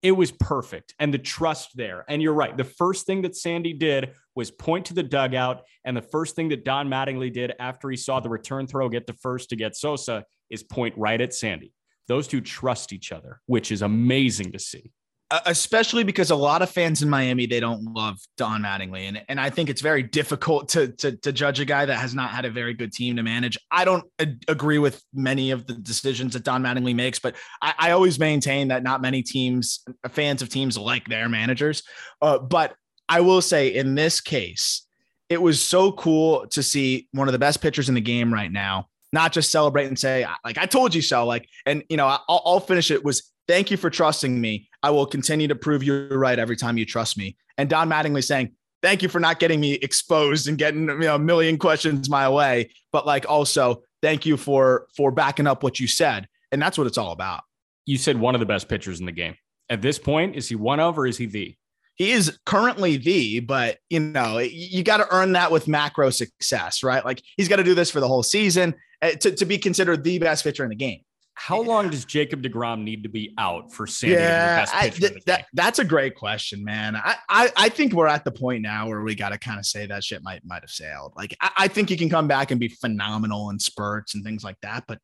It 0.03 0.12
was 0.12 0.33
perfect. 0.33 0.95
And 0.99 1.15
the 1.15 1.19
trust 1.19 1.77
there. 1.77 2.05
And 2.09 2.21
you're 2.21 2.35
right. 2.35 2.57
The 2.57 2.65
first 2.65 3.07
thing 3.07 3.23
that 3.23 3.37
Sandy 3.37 3.73
did 3.73 4.15
was 4.35 4.51
point 4.51 4.87
to 4.87 4.95
the 4.95 5.03
dugout. 5.03 5.62
And 5.85 5.97
the 5.97 6.03
first 6.03 6.35
thing 6.35 6.49
that 6.49 6.65
Don 6.65 6.88
Mattingly 6.88 7.33
did 7.33 7.55
after 7.61 7.88
he 7.88 7.97
saw 7.97 8.19
the 8.19 8.29
return 8.29 8.67
throw 8.67 8.88
get 8.88 9.07
the 9.07 9.12
first 9.15 9.51
to 9.51 9.57
get 9.57 9.77
Sosa 9.77 10.25
is 10.51 10.62
point 10.62 10.95
right 10.97 11.21
at 11.21 11.33
Sandy. 11.33 11.73
Those 12.09 12.27
two 12.27 12.41
trust 12.41 12.93
each 12.93 13.12
other, 13.12 13.41
which 13.47 13.71
is 13.71 13.83
amazing 13.83 14.53
to 14.53 14.59
see. 14.59 14.93
Uh, 15.33 15.40
especially 15.47 16.05
because 16.05 16.31
a 16.31 16.37
lot 16.37 16.61
of 16.61 16.68
fans 16.68 17.01
in 17.01 17.09
Miami 17.09 17.47
they 17.47 17.59
don't 17.59 17.83
love 17.85 18.18
Don 18.37 18.61
Mattingly, 18.61 19.09
and 19.09 19.23
and 19.31 19.40
I 19.40 19.49
think 19.49 19.71
it's 19.71 19.81
very 19.81 20.03
difficult 20.03 20.68
to 20.71 20.88
to, 20.88 21.16
to 21.16 21.33
judge 21.33 21.59
a 21.59 21.64
guy 21.64 21.87
that 21.87 21.97
has 21.97 22.14
not 22.14 22.33
had 22.33 22.45
a 22.45 22.51
very 22.51 22.75
good 22.75 22.92
team 22.92 23.16
to 23.16 23.23
manage. 23.23 23.57
I 23.71 23.87
don't 23.87 24.05
agree 24.47 24.77
with 24.77 25.03
many 25.14 25.51
of 25.51 25.66
the 25.66 25.73
decisions 25.73 26.35
that 26.35 26.45
Don 26.45 26.62
Mattingly 26.62 26.95
makes, 26.95 27.18
but 27.18 27.35
I, 27.62 27.73
I 27.79 27.90
always 27.92 28.18
maintain 28.18 28.68
that 28.68 28.83
not 28.83 29.01
many 29.01 29.23
teams, 29.23 29.83
fans 30.11 30.42
of 30.42 30.51
teams, 30.51 30.77
like 30.77 31.09
their 31.09 31.31
managers. 31.31 31.83
Uh, 32.21 32.38
but 32.38 32.75
I 33.09 33.23
will 33.23 33.40
say 33.40 33.68
in 33.68 33.95
this 33.95 34.21
case, 34.21 34.87
it 35.31 35.40
was 35.40 35.62
so 35.62 35.92
cool 35.92 36.47
to 36.49 36.62
see 36.62 37.09
one 37.12 37.27
of 37.27 37.33
the 37.33 37.38
best 37.38 37.62
pitchers 37.62 37.88
in 37.88 37.95
the 37.95 38.03
game 38.03 38.31
right 38.31 38.53
now. 38.53 38.88
Not 39.14 39.33
just 39.33 39.51
celebrate 39.51 39.87
and 39.87 39.99
say 39.99 40.27
like 40.45 40.59
I 40.59 40.66
told 40.66 40.95
you 40.95 41.01
so, 41.01 41.25
like, 41.25 41.49
and 41.64 41.83
you 41.88 41.97
know 41.97 42.07
I'll, 42.07 42.42
I'll 42.45 42.61
finish 42.61 42.90
it 42.90 43.03
was 43.03 43.33
thank 43.49 43.71
you 43.71 43.79
for 43.79 43.88
trusting 43.88 44.38
me. 44.38 44.68
I 44.83 44.90
will 44.90 45.07
continue 45.07 45.49
to 45.49 45.55
prove 45.55 45.83
you're 45.83 46.18
right 46.18 46.38
every 46.38 46.57
time 46.57 46.77
you 46.77 46.85
trust 46.85 47.16
me. 47.16 47.37
And 47.57 47.68
Don 47.68 47.88
Mattingly 47.88 48.25
saying, 48.25 48.53
thank 48.83 49.03
you 49.03 49.09
for 49.09 49.21
not 49.21 49.38
getting 49.38 49.61
me 49.61 49.75
exposed 49.75 50.49
and 50.49 50.59
getting 50.59 50.88
you 50.88 50.99
know, 50.99 51.14
a 51.14 51.18
million 51.18 51.59
questions 51.59 52.11
my 52.11 52.29
way. 52.29 52.71
But 52.90 53.07
like 53.07 53.25
also 53.29 53.83
thank 54.03 54.27
you 54.27 54.37
for 54.37 54.88
for 54.95 55.11
backing 55.11 55.47
up 55.47 55.62
what 55.62 55.81
you 55.81 55.87
said. 55.87 56.29
And 56.51 56.61
that's 56.61 56.77
what 56.77 56.87
it's 56.87 56.99
all 56.99 57.12
about. 57.12 57.42
You 57.87 57.97
said 57.97 58.18
one 58.18 58.35
of 58.35 58.40
the 58.40 58.47
best 58.47 58.68
pitchers 58.68 59.01
in 59.01 59.07
the 59.07 59.12
game. 59.12 59.37
At 59.71 59.81
this 59.81 59.99
point, 59.99 60.37
is 60.37 60.49
he 60.49 60.57
one 60.57 60.81
of 60.81 60.99
or 60.99 61.07
is 61.07 61.16
he 61.16 61.27
the? 61.27 61.57
He 61.95 62.12
is 62.12 62.38
currently 62.47 62.97
the, 62.97 63.40
but 63.40 63.79
you 63.88 64.01
know, 64.01 64.38
you 64.38 64.83
got 64.83 64.99
to 64.99 65.07
earn 65.11 65.33
that 65.33 65.53
with 65.53 65.68
macro 65.68 66.11
success, 66.11 66.83
right? 66.83 67.05
Like 67.05 67.23
he's 67.37 67.49
got 67.49 67.57
to 67.57 67.64
do 67.64 67.75
this 67.75 67.90
for 67.90 68.01
the 68.01 68.09
whole 68.09 68.23
season 68.23 68.75
uh, 69.01 69.11
to, 69.11 69.31
to 69.33 69.45
be 69.45 69.59
considered 69.59 70.03
the 70.03 70.18
best 70.18 70.42
pitcher 70.45 70.64
in 70.64 70.71
the 70.71 70.77
game. 70.77 71.03
How 71.44 71.61
long 71.61 71.90
does 71.90 72.05
Jacob 72.05 72.40
DeGrom 72.40 72.85
need 72.85 73.02
to 73.02 73.09
be 73.09 73.35
out 73.37 73.72
for 73.72 73.85
Sandy 73.85 74.14
to 74.14 74.20
be 74.20 74.26
the 74.26 74.31
best 74.31 74.74
I- 74.76 74.90
pitcher 74.90 75.00
th- 75.00 75.12
the 75.12 75.20
that, 75.26 75.46
that's 75.55 75.81
a 75.81 75.85
great 75.85 76.14
question, 76.14 76.62
man. 76.62 76.94
I, 76.94 77.16
I, 77.28 77.50
I 77.57 77.68
think 77.68 77.94
we're 77.94 78.07
at 78.07 78.24
the 78.24 78.31
point 78.31 78.62
now 78.62 78.87
where 78.87 79.02
we 79.02 79.16
got 79.16 79.31
to 79.31 79.38
kind 79.38 79.59
of 79.59 79.66
say 79.66 79.85
that 79.87 80.05
shit 80.05 80.22
might 80.22 80.44
might 80.44 80.62
have 80.62 80.70
sailed. 80.70 81.14
Like 81.16 81.37
I, 81.40 81.50
I 81.59 81.68
think 81.68 81.88
he 81.88 81.96
can 81.96 82.09
come 82.09 82.28
back 82.28 82.52
and 82.52 82.61
be 82.61 82.68
phenomenal 82.68 83.50
in 83.50 83.59
spurts 83.59 84.14
and 84.14 84.22
things 84.22 84.44
like 84.44 84.57
that, 84.62 84.85
but 84.87 85.00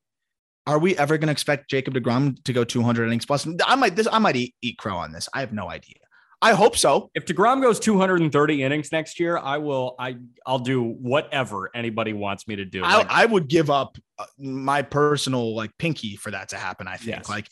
are 0.69 0.79
we 0.79 0.97
ever 0.97 1.19
going 1.19 1.27
to 1.27 1.33
expect 1.33 1.69
Jacob 1.69 1.95
DeGrom 1.95 2.41
to 2.45 2.53
go 2.53 2.63
200 2.63 3.07
innings 3.07 3.27
plus? 3.27 3.45
I 3.67 3.75
might 3.75 3.97
this 3.97 4.07
I 4.13 4.21
might 4.21 4.37
eat, 4.37 4.55
eat 4.63 4.79
crow 4.79 4.97
on 4.97 5.11
this. 5.11 5.29
I 5.35 5.41
have 5.41 5.53
no 5.53 5.69
idea. 5.69 5.97
I 6.41 6.53
hope 6.53 6.77
so. 6.77 7.11
If 7.15 7.25
DeGrom 7.27 7.61
goes 7.61 7.81
230 7.81 8.63
innings 8.63 8.93
next 8.93 9.19
year, 9.19 9.39
I 9.39 9.59
will 9.59 9.97
I 9.99 10.19
I'll 10.47 10.61
do 10.61 10.83
whatever 10.83 11.71
anybody 11.75 12.13
wants 12.13 12.47
me 12.47 12.55
to 12.57 12.65
do. 12.65 12.85
I, 12.85 12.99
Like, 12.99 13.07
I 13.11 13.27
would 13.27 13.49
give 13.49 13.71
up 13.71 13.99
uh, 14.19 14.25
my 14.39 14.83
personal 14.83 15.57
like 15.57 15.73
pinky 15.79 16.15
for 16.17 16.31
that 16.31 16.51
to 16.51 16.57
happen. 16.57 16.87
I 16.87 16.97
think 16.97 17.17
Yes. 17.17 17.29
like 17.29 17.49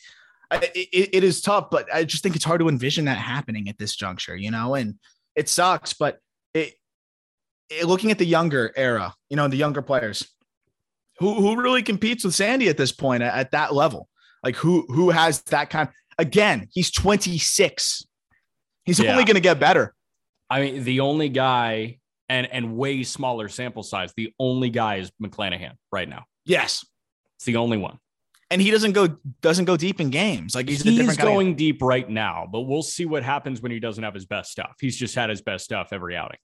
I- 0.49 0.71
it, 0.73 1.09
it 1.13 1.23
is 1.25 1.41
tough, 1.41 1.69
but 1.69 1.93
I 1.93 2.05
just 2.05 2.23
think 2.23 2.37
it's 2.37 2.45
hard 2.45 2.61
to 2.61 2.69
envision 2.69 3.05
that 3.05 3.17
happening 3.17 3.67
at 3.67 3.77
this 3.77 3.93
juncture, 3.95 4.37
you 4.37 4.51
know, 4.51 4.75
and 4.75 4.95
it 5.35 5.49
sucks, 5.49 5.91
but 5.93 6.19
it, 6.53 6.73
it 7.69 7.85
looking 7.85 8.11
at 8.11 8.17
the 8.17 8.25
younger 8.25 8.71
era, 8.77 9.13
you 9.29 9.35
know, 9.35 9.49
the 9.49 9.57
younger 9.57 9.81
players 9.81 10.25
who, 11.19 11.33
who 11.33 11.61
really 11.61 11.83
competes 11.83 12.23
with 12.23 12.33
Sandy 12.35 12.69
at 12.69 12.77
this 12.77 12.93
point 12.93 13.21
at, 13.23 13.33
at 13.33 13.51
that 13.51 13.73
level, 13.73 14.07
like 14.43 14.55
who, 14.55 14.85
who 14.87 15.09
has 15.09 15.41
that 15.43 15.69
kind 15.69 15.89
again, 16.17 16.69
he's 16.71 16.89
26. 16.91 18.06
He's 18.87 18.99
Yeah. 18.99 19.11
only 19.11 19.23
going 19.25 19.35
to 19.35 19.41
get 19.41 19.59
better. 19.59 19.93
I 20.49 20.61
mean, 20.61 20.83
the 20.83 21.01
only 21.01 21.29
guy 21.29 21.99
and 22.29 22.47
and 22.51 22.75
way 22.75 23.03
smaller 23.03 23.47
sample 23.49 23.83
size. 23.83 24.11
The 24.17 24.33
only 24.39 24.69
guy 24.71 24.95
is 24.95 25.11
McClanahan 25.21 25.73
right 25.91 26.09
now. 26.09 26.25
Yes. 26.45 26.83
It's 27.35 27.45
the 27.45 27.57
only 27.57 27.77
one. 27.77 27.99
And 28.49 28.61
he 28.61 28.71
doesn't 28.71 28.93
go, 28.93 29.17
doesn't 29.41 29.65
go 29.65 29.75
deep 29.77 29.99
in 29.99 30.09
games. 30.09 30.55
Like 30.55 30.67
he's, 30.69 30.81
He's, 30.81 30.93
a 30.93 30.97
different 30.97 31.19
kind 31.19 31.29
of- 31.29 31.33
going 31.35 31.55
deep 31.55 31.81
right 31.81 32.09
now, 32.09 32.47
but 32.51 32.61
we'll 32.61 32.81
see 32.81 33.05
what 33.05 33.21
happens 33.23 33.61
when 33.61 33.71
he 33.73 33.79
doesn't 33.79 34.03
have 34.03 34.13
his 34.13 34.25
best 34.25 34.51
stuff. 34.51 34.75
He's 34.79 34.95
just 34.97 35.13
had 35.15 35.29
his 35.29 35.41
best 35.41 35.65
stuff 35.65 35.89
every 35.91 36.15
outing. 36.15 36.39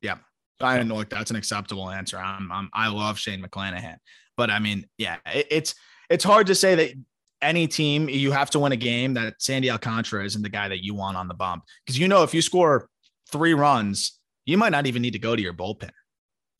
Yeah, 0.00 0.16
I 0.60 0.76
don't 0.78 0.88
know 0.88 0.94
like 0.96 1.10
that's 1.10 1.30
an 1.30 1.36
acceptable 1.36 1.90
answer. 1.90 2.18
I'm, 2.18 2.50
I'm 2.50 2.70
I 2.72 2.88
love 2.88 3.18
Shane 3.18 3.42
McClanahan, 3.42 3.96
but 4.36 4.48
I 4.50 4.58
mean, 4.58 4.86
yeah, 4.96 5.16
it, 5.26 5.46
it's 5.50 5.74
it's 6.08 6.24
hard 6.24 6.46
to 6.46 6.54
say 6.54 6.74
that 6.76 6.92
any 7.40 7.66
team 7.66 8.08
you 8.08 8.32
have 8.32 8.50
to 8.50 8.58
win 8.58 8.72
a 8.72 8.76
game 8.76 9.14
that 9.14 9.40
Sandy 9.40 9.70
Alcantara 9.70 10.24
isn't 10.24 10.42
the 10.42 10.48
guy 10.48 10.68
that 10.68 10.84
you 10.84 10.94
want 10.94 11.16
on 11.16 11.28
the 11.28 11.34
bump 11.34 11.64
because 11.84 11.98
you 11.98 12.08
know 12.08 12.22
if 12.22 12.34
you 12.34 12.42
score 12.42 12.88
three 13.30 13.54
runs, 13.54 14.18
you 14.44 14.58
might 14.58 14.70
not 14.70 14.86
even 14.86 15.02
need 15.02 15.12
to 15.12 15.18
go 15.18 15.36
to 15.36 15.42
your 15.42 15.54
bullpen. 15.54 15.90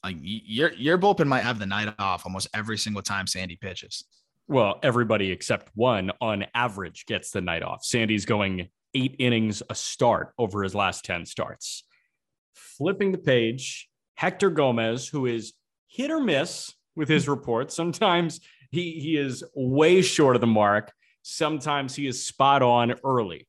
Like 0.05 0.17
your 0.21 0.73
your 0.75 0.99
bullpen 0.99 1.27
might 1.27 1.43
have 1.43 1.59
the 1.59 1.67
night 1.67 1.93
off 1.99 2.25
almost 2.25 2.49
every 2.55 2.79
single 2.79 3.03
time 3.03 3.27
Sandy 3.27 3.57
pitches. 3.57 4.05
Well, 4.47 4.79
everybody 4.83 5.31
except 5.31 5.71
one 5.75 6.11
on 6.21 6.47
average 6.55 7.07
gets 7.07 7.31
the 7.31 7.41
night 7.41 7.63
off. 7.63 7.85
Sandy's 7.85 8.25
going 8.25 8.69
eight 8.95 9.17
innings 9.19 9.63
a 9.69 9.75
start 9.75 10.33
over 10.39 10.63
his 10.63 10.75
last 10.75 11.05
10 11.05 11.27
starts. 11.27 11.85
Flipping 12.55 13.13
the 13.13 13.19
page, 13.19 13.89
Hector 14.15 14.51
Gomez, 14.51 15.07
who 15.07 15.27
is 15.27 15.53
hit 15.87 16.11
or 16.11 16.21
miss 16.21 16.73
with 16.97 17.09
his 17.09 17.25
hmm. 17.25 17.33
reports. 17.33 17.75
Sometimes 17.75 18.41
he, 18.71 18.93
he 19.01 19.17
is 19.17 19.45
way 19.55 20.03
short 20.03 20.37
of 20.37 20.41
the 20.41 20.47
mark. 20.47 20.93
Sometimes 21.23 21.95
he 21.95 22.07
is 22.07 22.25
spot 22.25 22.63
on 22.63 22.95
early. 23.05 23.47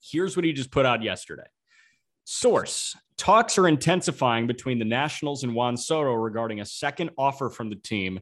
Here's 0.00 0.36
what 0.36 0.44
he 0.44 0.52
just 0.52 0.70
put 0.70 0.86
out 0.86 1.02
yesterday. 1.02 1.46
Source 2.24 2.96
talks 3.16 3.56
are 3.58 3.68
intensifying 3.68 4.46
between 4.46 4.78
the 4.78 4.84
Nationals 4.84 5.42
and 5.42 5.54
Juan 5.54 5.76
Soto 5.76 6.12
regarding 6.12 6.60
a 6.60 6.66
second 6.66 7.10
offer 7.16 7.50
from 7.50 7.70
the 7.70 7.76
team 7.76 8.20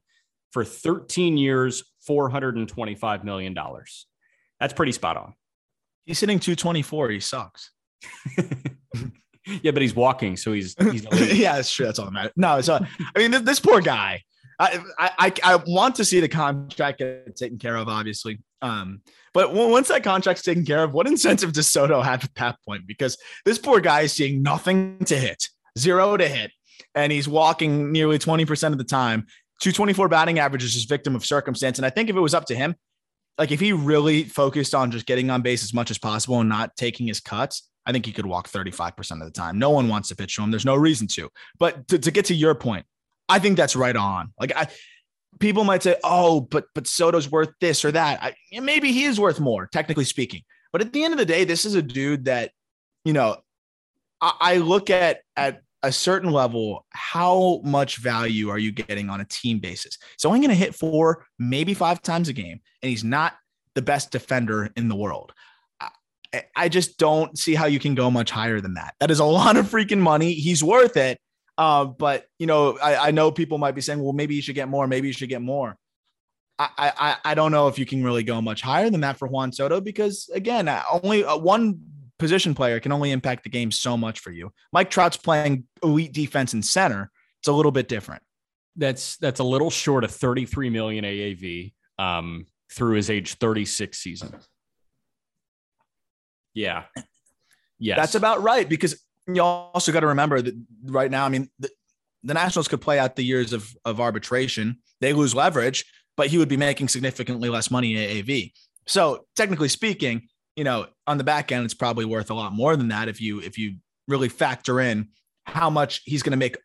for 0.53 0.65
13 0.65 1.37
years, 1.37 1.83
$425 2.09 3.25
million. 3.25 3.57
That's 4.61 4.73
pretty 4.73 4.93
spot 4.93 5.17
on. 5.17 5.35
He's 6.07 6.21
hitting 6.21 6.39
224. 6.39 7.11
He 7.11 7.21
sucks. 7.21 7.73
yeah, 9.63 9.71
but 9.73 9.83
he's 9.83 9.97
walking, 9.97 10.37
so 10.37 10.53
he's 10.53 10.75
he's 10.91 11.07
yeah, 11.33 11.57
that's 11.57 11.73
true. 11.73 11.87
That's 11.87 11.99
all 11.99 12.07
that 12.07 12.13
matters. 12.13 12.33
No, 12.37 12.57
it's 12.59 12.69
not. 12.69 12.87
I 13.17 13.19
mean, 13.19 13.31
this, 13.31 13.43
this 13.43 13.61
poor 13.61 13.81
guy. 13.81 14.23
I, 14.59 14.81
I 14.99 15.33
I 15.43 15.57
want 15.67 15.97
to 15.97 16.05
see 16.05 16.21
the 16.21 16.29
contract 16.29 16.99
get 16.99 17.37
taken 17.37 17.59
care 17.59 17.77
of, 17.77 17.89
obviously. 17.89 18.41
Um, 18.63 19.03
but 19.35 19.53
once 19.53 19.89
that 19.89 20.05
contract's 20.05 20.43
taken 20.43 20.65
care 20.65 20.85
of, 20.85 20.93
what 20.93 21.07
incentive 21.07 21.53
does 21.53 21.67
Soto 21.67 22.01
have 22.01 22.25
at 22.25 22.35
that 22.37 22.57
point? 22.67 22.87
Because 22.87 23.19
this 23.45 23.59
poor 23.59 23.81
guy 23.81 24.03
is 24.03 24.13
seeing 24.13 24.43
nothing 24.43 25.05
to 25.07 25.17
hit, 25.17 25.49
zero 25.77 26.17
to 26.17 26.29
hit, 26.29 26.53
and 26.95 27.13
he's 27.13 27.29
walking 27.29 27.91
nearly 27.91 28.19
20% 28.19 28.73
of 28.73 28.79
the 28.79 28.85
time. 28.85 29.27
224 29.61 30.09
batting 30.09 30.39
average 30.39 30.63
is 30.63 30.75
just 30.75 30.89
victim 30.89 31.17
of 31.17 31.25
circumstance. 31.25 31.79
And 31.79 31.87
I 31.87 31.91
think 31.91 32.11
if 32.11 32.17
it 32.17 32.21
was 32.21 32.35
up 32.35 32.47
to 32.47 32.55
him, 32.55 32.77
like 33.37 33.51
if 33.51 33.61
he 33.61 33.73
really 33.73 34.25
focused 34.25 34.75
on 34.75 34.91
just 34.91 35.07
getting 35.07 35.31
on 35.31 35.43
base 35.43 35.65
as 35.65 35.75
much 35.75 35.91
as 35.91 35.99
possible 35.99 36.41
and 36.41 36.49
not 36.49 36.77
taking 36.77 37.07
his 37.07 37.21
cuts, 37.21 37.69
I 37.87 37.93
think 37.93 38.07
he 38.07 38.13
could 38.13 38.27
walk 38.27 38.49
35% 38.49 39.21
of 39.21 39.27
the 39.27 39.31
time. 39.31 39.59
No 39.59 39.71
one 39.71 39.89
wants 39.89 40.09
to 40.09 40.17
pitch 40.17 40.37
to 40.37 40.43
him. 40.43 40.51
There's 40.51 40.65
no 40.65 40.77
reason 40.77 41.07
to. 41.09 41.29
But 41.59 41.87
to, 41.89 41.99
to 41.99 42.11
get 42.11 42.27
to 42.27 42.35
your 42.35 42.55
point, 42.55 42.87
I 43.29 43.39
think 43.39 43.57
that's 43.57 43.77
right 43.77 43.97
on. 43.97 44.33
Like 44.39 44.55
I 44.57 44.69
people 45.41 45.65
might 45.65 45.83
say, 45.83 45.97
oh, 46.05 46.41
but 46.41 46.67
but 46.75 46.87
Soto's 46.87 47.31
worth 47.31 47.51
this 47.61 47.85
or 47.85 47.93
that. 47.93 48.23
I, 48.23 48.61
maybe 48.61 48.93
he 48.93 49.05
is 49.05 49.19
worth 49.19 49.41
more, 49.41 49.67
technically 49.73 50.05
speaking. 50.05 50.43
But 50.73 50.81
at 50.81 50.93
the 50.93 51.05
end 51.05 51.13
of 51.13 51.19
the 51.19 51.27
day, 51.27 51.45
this 51.45 51.65
is 51.65 51.75
a 51.75 51.83
dude 51.83 52.25
that, 52.25 52.51
you 53.05 53.13
know, 53.13 53.37
I, 54.21 54.33
I 54.41 54.57
look 54.57 54.91
at 54.91 55.21
at 55.37 55.63
a 55.83 55.93
certain 55.93 56.31
level, 56.31 56.87
how 56.91 57.61
much 57.63 57.99
value 57.99 58.49
are 58.49 58.59
you 58.59 58.73
getting 58.73 59.11
on 59.11 59.21
a 59.21 59.25
team 59.27 59.59
basis? 59.59 59.99
So 60.17 60.31
I'm 60.31 60.39
going 60.39 60.49
to 60.49 60.55
hit 60.55 60.75
four, 60.75 61.27
maybe 61.39 61.75
five 61.75 62.01
times 62.01 62.29
a 62.29 62.33
game, 62.33 62.61
and 62.83 62.91
he's 62.91 63.05
not 63.05 63.35
the 63.75 63.83
best 63.83 64.11
defender 64.11 64.71
in 64.77 64.89
the 64.89 64.97
world. 64.97 65.33
I- 65.81 65.91
I 66.57 66.69
just 66.69 66.99
don't 66.99 67.39
see 67.39 67.55
how 67.55 67.67
you 67.67 67.79
can 67.79 67.95
go 67.95 68.11
much 68.11 68.31
higher 68.31 68.61
than 68.61 68.75
that. 68.75 68.95
That 68.99 69.13
is 69.13 69.21
a 69.21 69.25
lot 69.25 69.57
of 69.57 69.67
freaking 69.67 70.01
money. 70.01 70.33
He's 70.33 70.65
worth 70.65 70.97
it. 70.97 71.21
Uh, 71.57 71.85
but 71.85 72.27
you 72.39 72.47
know, 72.47 72.79
I, 72.79 73.09
I 73.09 73.11
know 73.11 73.31
people 73.31 73.59
might 73.59 73.75
be 73.75 73.81
saying, 73.81 74.03
well, 74.03 74.13
maybe 74.13 74.35
you 74.35 74.43
should 74.43 74.55
get 74.55 74.69
more. 74.69 74.87
Maybe 74.87 75.07
you 75.07 75.13
should 75.13 75.29
get 75.29 75.43
more. 75.43 75.77
I, 76.59 76.69
I 76.79 77.17
I 77.25 77.35
don't 77.35 77.51
know 77.51 77.67
if 77.67 77.79
you 77.79 77.87
can 77.87 78.05
really 78.05 78.23
go 78.23 78.41
much 78.41 78.63
higher 78.63 78.89
than 78.89 79.01
that 79.01 79.19
for 79.19 79.27
Juan 79.27 79.53
Soto 79.53 79.81
because 79.81 80.31
again, 80.33 80.69
uh, 80.69 80.83
only 81.03 81.25
uh, 81.25 81.37
one 81.37 81.81
position 82.19 82.55
player 82.55 82.79
can 82.79 82.93
only 82.93 83.11
impact 83.11 83.43
the 83.43 83.51
game 83.51 83.71
so 83.71 83.97
much 83.97 84.21
for 84.21 84.31
you. 84.31 84.53
Mike 84.73 84.91
Trout's 84.91 85.17
playing 85.17 85.65
elite 85.83 86.13
defense 86.13 86.55
in 86.55 86.63
center. 86.63 87.11
It's 87.41 87.49
a 87.49 87.53
little 87.53 87.73
bit 87.73 87.89
different. 87.89 88.23
That's 88.77 89.17
that's 89.17 89.41
a 89.41 89.45
little 89.45 89.71
short 89.71 90.05
of 90.05 90.11
33 90.11 90.71
million 90.71 91.05
AAV 91.05 91.73
um, 91.99 92.47
through 92.73 92.97
his 92.97 93.11
age 93.11 93.35
36 93.35 93.99
season. 93.99 94.35
Yeah. 96.55 96.85
Yes. 97.79 97.99
That's 97.99 98.15
about 98.15 98.43
right 98.43 98.69
because 98.69 99.03
you 99.27 99.43
also 99.43 99.93
got 99.93 100.01
to 100.01 100.09
remember 100.09 100.41
that 100.43 100.55
right 100.85 101.11
now, 101.11 101.25
I 101.25 101.29
mean, 101.29 101.49
the, 101.59 101.71
the 102.23 102.35
Nationals 102.35 102.69
could 102.69 102.81
play 102.81 102.99
out 102.99 103.17
the 103.17 103.25
years 103.25 103.53
of, 103.53 103.75
of 103.85 104.01
arbitration. 104.01 104.79
They 105.01 105.13
lose 105.13 105.35
leverage, 105.35 105.85
but 106.17 106.29
he 106.29 106.39
would 106.39 106.49
be 106.49 106.57
making 106.57 106.89
significantly 106.89 107.49
less 107.49 107.71
money 107.71 107.95
in 107.95 108.25
AAV. 108.25 108.53
So 108.87 109.27
technically 109.37 109.69
speaking, 109.69 110.29
you 110.57 110.65
know, 110.65 110.87
on 111.07 111.19
the 111.19 111.25
back 111.25 111.53
end, 111.53 111.65
it's 111.65 111.75
probably 111.75 112.05
worth 112.05 112.31
a 112.31 112.35
lot 112.35 112.53
more 112.53 112.77
than 112.77 112.89
that 112.89 113.09
if 113.09 113.21
you 113.21 113.41
if 113.41 113.59
you 113.59 113.77
really 114.07 114.29
factor 114.29 114.81
in 114.81 115.09
how 115.47 115.71
much 115.71 116.03
he's 116.05 116.23
going 116.23 116.33
to 116.33 116.37
make 116.37 116.57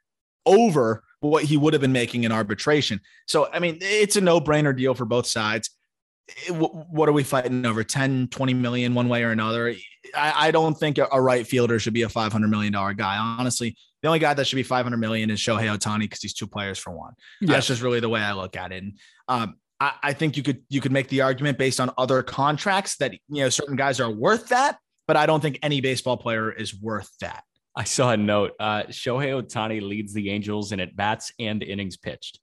over 0.45 1.03
what 1.21 1.43
he 1.43 1.57
would 1.57 1.73
have 1.73 1.81
been 1.81 1.91
making 1.91 2.23
in 2.23 2.31
arbitration. 2.31 2.99
So 3.27 3.49
I 3.51 3.59
mean, 3.59 3.79
it's 3.81 4.15
a 4.15 4.21
no-brainer 4.21 4.75
deal 4.75 4.93
for 4.93 5.05
both 5.05 5.25
sides. 5.25 5.69
Wh- 6.49 6.91
what 6.91 7.09
are 7.09 7.11
we 7.11 7.23
fighting 7.23 7.65
over 7.65 7.83
10 7.83 8.27
20 8.29 8.53
million 8.53 8.93
one 8.93 9.09
way 9.09 9.23
or 9.23 9.31
another 9.31 9.73
I, 10.15 10.47
I 10.47 10.51
don't 10.51 10.75
think 10.75 10.97
a, 10.97 11.07
a 11.11 11.21
right 11.21 11.45
fielder 11.45 11.79
should 11.79 11.93
be 11.93 12.03
a 12.03 12.09
500 12.09 12.47
million 12.47 12.73
dollar 12.73 12.93
guy 12.93 13.17
honestly 13.17 13.75
the 14.01 14.07
only 14.07 14.19
guy 14.19 14.33
that 14.33 14.45
should 14.47 14.55
be 14.55 14.63
500 14.63 14.97
million 14.97 15.29
is 15.29 15.39
Shohei 15.39 15.75
Ohtani 15.75 16.01
because 16.01 16.21
he's 16.21 16.33
two 16.33 16.47
players 16.47 16.77
for 16.79 16.91
one 16.91 17.13
Yes. 17.41 17.49
that's 17.51 17.67
just 17.67 17.81
really 17.81 17.99
the 17.99 18.09
way 18.09 18.21
I 18.21 18.33
look 18.33 18.55
at 18.55 18.71
it 18.71 18.83
and 18.83 18.97
um, 19.27 19.55
I, 19.79 19.93
I 20.03 20.13
think 20.13 20.37
you 20.37 20.43
could 20.43 20.61
you 20.69 20.81
could 20.81 20.91
make 20.91 21.07
the 21.09 21.21
argument 21.21 21.57
based 21.57 21.79
on 21.79 21.91
other 21.97 22.21
contracts 22.23 22.97
that 22.97 23.13
you 23.13 23.43
know 23.43 23.49
certain 23.49 23.75
guys 23.75 23.99
are 23.99 24.11
worth 24.11 24.49
that 24.49 24.77
but 25.07 25.17
I 25.17 25.25
don't 25.25 25.41
think 25.41 25.57
any 25.63 25.81
baseball 25.81 26.17
player 26.17 26.51
is 26.51 26.79
worth 26.79 27.09
that 27.21 27.43
I 27.75 27.83
saw 27.85 28.11
a 28.11 28.17
note. 28.17 28.53
Uh, 28.59 28.83
Shohei 28.89 29.41
Ohtani 29.41 29.81
leads 29.81 30.11
the 30.13 30.31
Angels 30.31 30.71
in 30.73 30.79
at 30.81 30.95
bats 30.97 31.31
and 31.39 31.63
innings 31.63 31.95
pitched. 31.95 32.39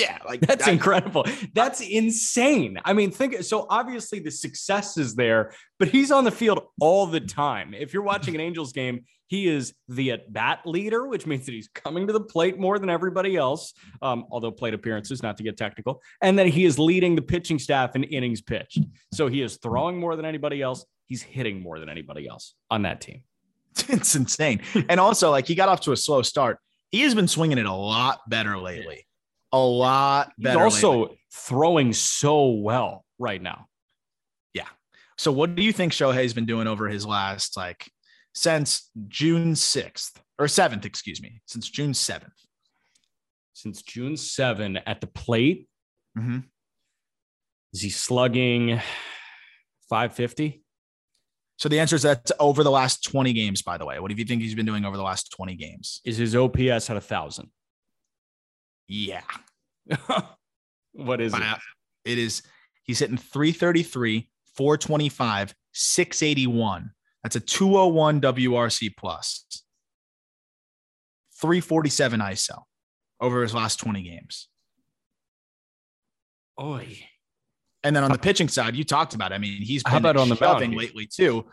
Yeah 0.00 0.18
like 0.26 0.40
That's 0.40 0.64
that- 0.64 0.72
incredible. 0.72 1.24
That's 1.54 1.80
insane. 1.80 2.78
I 2.84 2.92
mean, 2.92 3.10
think 3.10 3.42
so. 3.42 3.66
Obviously, 3.68 4.20
the 4.20 4.30
success 4.30 4.96
is 4.96 5.14
there, 5.14 5.52
but 5.78 5.88
he's 5.88 6.10
on 6.10 6.24
the 6.24 6.30
field 6.30 6.62
all 6.80 7.06
the 7.06 7.20
time. 7.20 7.74
If 7.74 7.92
you're 7.92 8.02
watching 8.02 8.34
an 8.34 8.40
Angels 8.40 8.72
game, 8.72 9.04
he 9.26 9.46
is 9.46 9.74
the 9.88 10.10
at 10.10 10.32
bat 10.32 10.60
leader, 10.64 11.06
which 11.06 11.24
means 11.24 11.46
that 11.46 11.52
he's 11.52 11.68
coming 11.68 12.06
to 12.08 12.12
the 12.12 12.20
plate 12.20 12.58
more 12.58 12.80
than 12.80 12.90
everybody 12.90 13.36
else, 13.36 13.72
um, 14.02 14.26
although 14.30 14.50
plate 14.50 14.74
appearances, 14.74 15.22
not 15.22 15.36
to 15.36 15.44
get 15.44 15.56
technical, 15.56 16.02
and 16.20 16.36
that 16.38 16.48
he 16.48 16.64
is 16.64 16.80
leading 16.80 17.14
the 17.14 17.22
pitching 17.22 17.58
staff 17.58 17.94
in 17.94 18.02
innings 18.04 18.40
pitched. 18.40 18.80
So 19.14 19.28
he 19.28 19.40
is 19.42 19.58
throwing 19.58 20.00
more 20.00 20.16
than 20.16 20.24
anybody 20.24 20.60
else. 20.60 20.84
He's 21.06 21.22
hitting 21.22 21.62
more 21.62 21.78
than 21.78 21.88
anybody 21.88 22.26
else 22.26 22.54
on 22.70 22.82
that 22.82 23.00
team. 23.00 23.22
it's 23.88 24.16
insane. 24.16 24.62
And 24.88 24.98
also, 24.98 25.30
like 25.30 25.46
he 25.46 25.54
got 25.54 25.68
off 25.68 25.82
to 25.82 25.92
a 25.92 25.96
slow 25.96 26.22
start. 26.22 26.58
He 26.90 27.02
has 27.02 27.14
been 27.14 27.28
swinging 27.28 27.58
it 27.58 27.66
a 27.66 27.72
lot 27.72 28.18
better 28.28 28.58
lately. 28.58 29.06
A 29.52 29.58
lot 29.58 30.32
He's 30.38 30.54
also 30.54 31.00
lately. 31.02 31.20
throwing 31.32 31.92
so 31.92 32.50
well 32.50 33.04
right 33.18 33.42
now. 33.42 33.66
Yeah. 34.54 34.68
So, 35.18 35.32
what 35.32 35.54
do 35.54 35.62
you 35.62 35.72
think 35.72 35.92
Shohei's 35.92 36.32
been 36.34 36.46
doing 36.46 36.66
over 36.66 36.88
his 36.88 37.04
last 37.06 37.56
like 37.56 37.90
since 38.34 38.90
June 39.08 39.56
sixth 39.56 40.20
or 40.38 40.46
seventh? 40.48 40.84
Excuse 40.84 41.20
me, 41.20 41.40
since 41.46 41.68
June 41.68 41.94
seventh. 41.94 42.32
Since 43.52 43.82
June 43.82 44.16
7 44.16 44.78
at 44.86 45.02
the 45.02 45.06
plate, 45.06 45.68
Mhm. 46.16 46.44
Is 47.74 47.82
he 47.82 47.90
slugging 47.90 48.80
550? 49.90 50.62
So 51.58 51.68
the 51.68 51.78
answer 51.78 51.94
is 51.96 52.02
that's 52.02 52.32
over 52.40 52.64
the 52.64 52.70
last 52.70 53.04
20 53.04 53.32
games, 53.34 53.60
by 53.60 53.76
the 53.76 53.84
way. 53.84 54.00
What 54.00 54.08
do 54.10 54.14
you 54.16 54.24
think 54.24 54.40
he's 54.40 54.54
been 54.54 54.64
doing 54.64 54.84
over 54.86 54.96
the 54.96 55.02
last 55.02 55.30
20 55.32 55.56
games? 55.56 56.00
Is 56.04 56.16
his 56.16 56.34
OPS 56.34 56.88
at 56.88 56.96
a 56.96 57.00
thousand? 57.02 57.50
Yeah. 58.90 59.22
what 60.92 61.20
is 61.20 61.32
it? 61.32 61.42
It 62.04 62.18
is, 62.18 62.42
he's 62.82 62.98
hitting 62.98 63.16
333, 63.16 64.28
425, 64.56 65.54
681. 65.72 66.90
That's 67.22 67.36
a 67.36 67.40
201 67.40 68.20
WRC 68.20 68.90
plus. 68.96 69.44
347 71.40 72.20
ISO 72.20 72.62
over 73.20 73.42
his 73.42 73.54
last 73.54 73.78
20 73.78 74.02
games. 74.02 74.48
Oy. 76.60 76.98
And 77.84 77.94
then 77.94 78.02
on 78.02 78.10
the 78.10 78.18
pitching 78.18 78.48
side, 78.48 78.74
you 78.74 78.84
talked 78.84 79.14
about. 79.14 79.30
It. 79.30 79.36
I 79.36 79.38
mean, 79.38 79.62
he's 79.62 79.84
been 79.84 79.92
How 79.92 79.98
about 79.98 80.16
on 80.16 80.28
the 80.28 80.36
mound? 80.38 80.74
lately 80.74 81.06
too. 81.06 81.46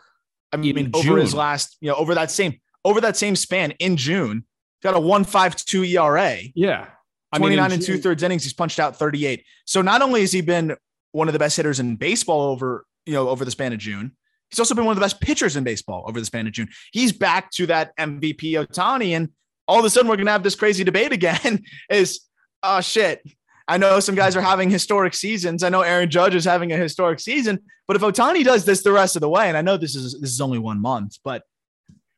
I 0.52 0.56
mean, 0.56 0.76
In 0.76 0.90
over 0.92 1.16
his 1.16 1.34
last, 1.34 1.76
you 1.80 1.88
know, 1.88 1.94
over 1.94 2.14
that 2.16 2.30
same 2.30 2.60
over 2.84 3.00
that 3.00 3.16
same 3.16 3.36
span 3.36 3.70
in 3.78 3.96
June, 3.96 4.44
got 4.82 4.94
a 4.94 5.00
one 5.00 5.24
five 5.24 5.56
two 5.56 5.84
ERA. 5.84 6.38
Yeah. 6.54 6.88
I 7.32 7.38
29 7.38 7.66
in 7.66 7.72
and 7.72 7.82
two 7.82 7.98
thirds 7.98 8.22
innings. 8.22 8.42
He's 8.42 8.54
punched 8.54 8.78
out 8.78 8.96
38. 8.96 9.44
So 9.64 9.82
not 9.82 10.02
only 10.02 10.22
has 10.22 10.32
he 10.32 10.40
been 10.40 10.76
one 11.12 11.28
of 11.28 11.32
the 11.32 11.38
best 11.38 11.56
hitters 11.56 11.80
in 11.80 11.96
baseball 11.96 12.42
over, 12.42 12.86
you 13.06 13.12
know, 13.12 13.28
over 13.28 13.44
the 13.44 13.50
span 13.50 13.72
of 13.72 13.78
June, 13.78 14.12
he's 14.50 14.58
also 14.58 14.74
been 14.74 14.84
one 14.84 14.92
of 14.92 14.96
the 14.96 15.04
best 15.04 15.20
pitchers 15.20 15.56
in 15.56 15.64
baseball 15.64 16.04
over 16.08 16.18
the 16.18 16.26
span 16.26 16.46
of 16.46 16.52
June. 16.52 16.68
He's 16.92 17.12
back 17.12 17.50
to 17.52 17.66
that 17.66 17.96
MVP 17.96 18.52
Ohtani. 18.52 19.10
And 19.10 19.30
all 19.66 19.78
of 19.78 19.84
a 19.84 19.90
sudden 19.90 20.08
we're 20.08 20.16
gonna 20.16 20.32
have 20.32 20.42
this 20.42 20.54
crazy 20.54 20.84
debate 20.84 21.12
again. 21.12 21.64
Is 21.90 22.20
oh 22.62 22.80
shit. 22.80 23.22
I 23.70 23.76
know 23.76 24.00
some 24.00 24.14
guys 24.14 24.34
are 24.34 24.40
having 24.40 24.70
historic 24.70 25.12
seasons. 25.12 25.62
I 25.62 25.68
know 25.68 25.82
Aaron 25.82 26.08
Judge 26.08 26.34
is 26.34 26.46
having 26.46 26.72
a 26.72 26.76
historic 26.78 27.20
season, 27.20 27.58
but 27.86 27.96
if 27.96 28.02
Ohtani 28.02 28.42
does 28.42 28.64
this 28.64 28.82
the 28.82 28.92
rest 28.92 29.14
of 29.14 29.20
the 29.20 29.28
way, 29.28 29.46
and 29.46 29.58
I 29.58 29.60
know 29.60 29.76
this 29.76 29.94
is 29.94 30.18
this 30.18 30.30
is 30.30 30.40
only 30.40 30.58
one 30.58 30.80
month, 30.80 31.18
but 31.22 31.42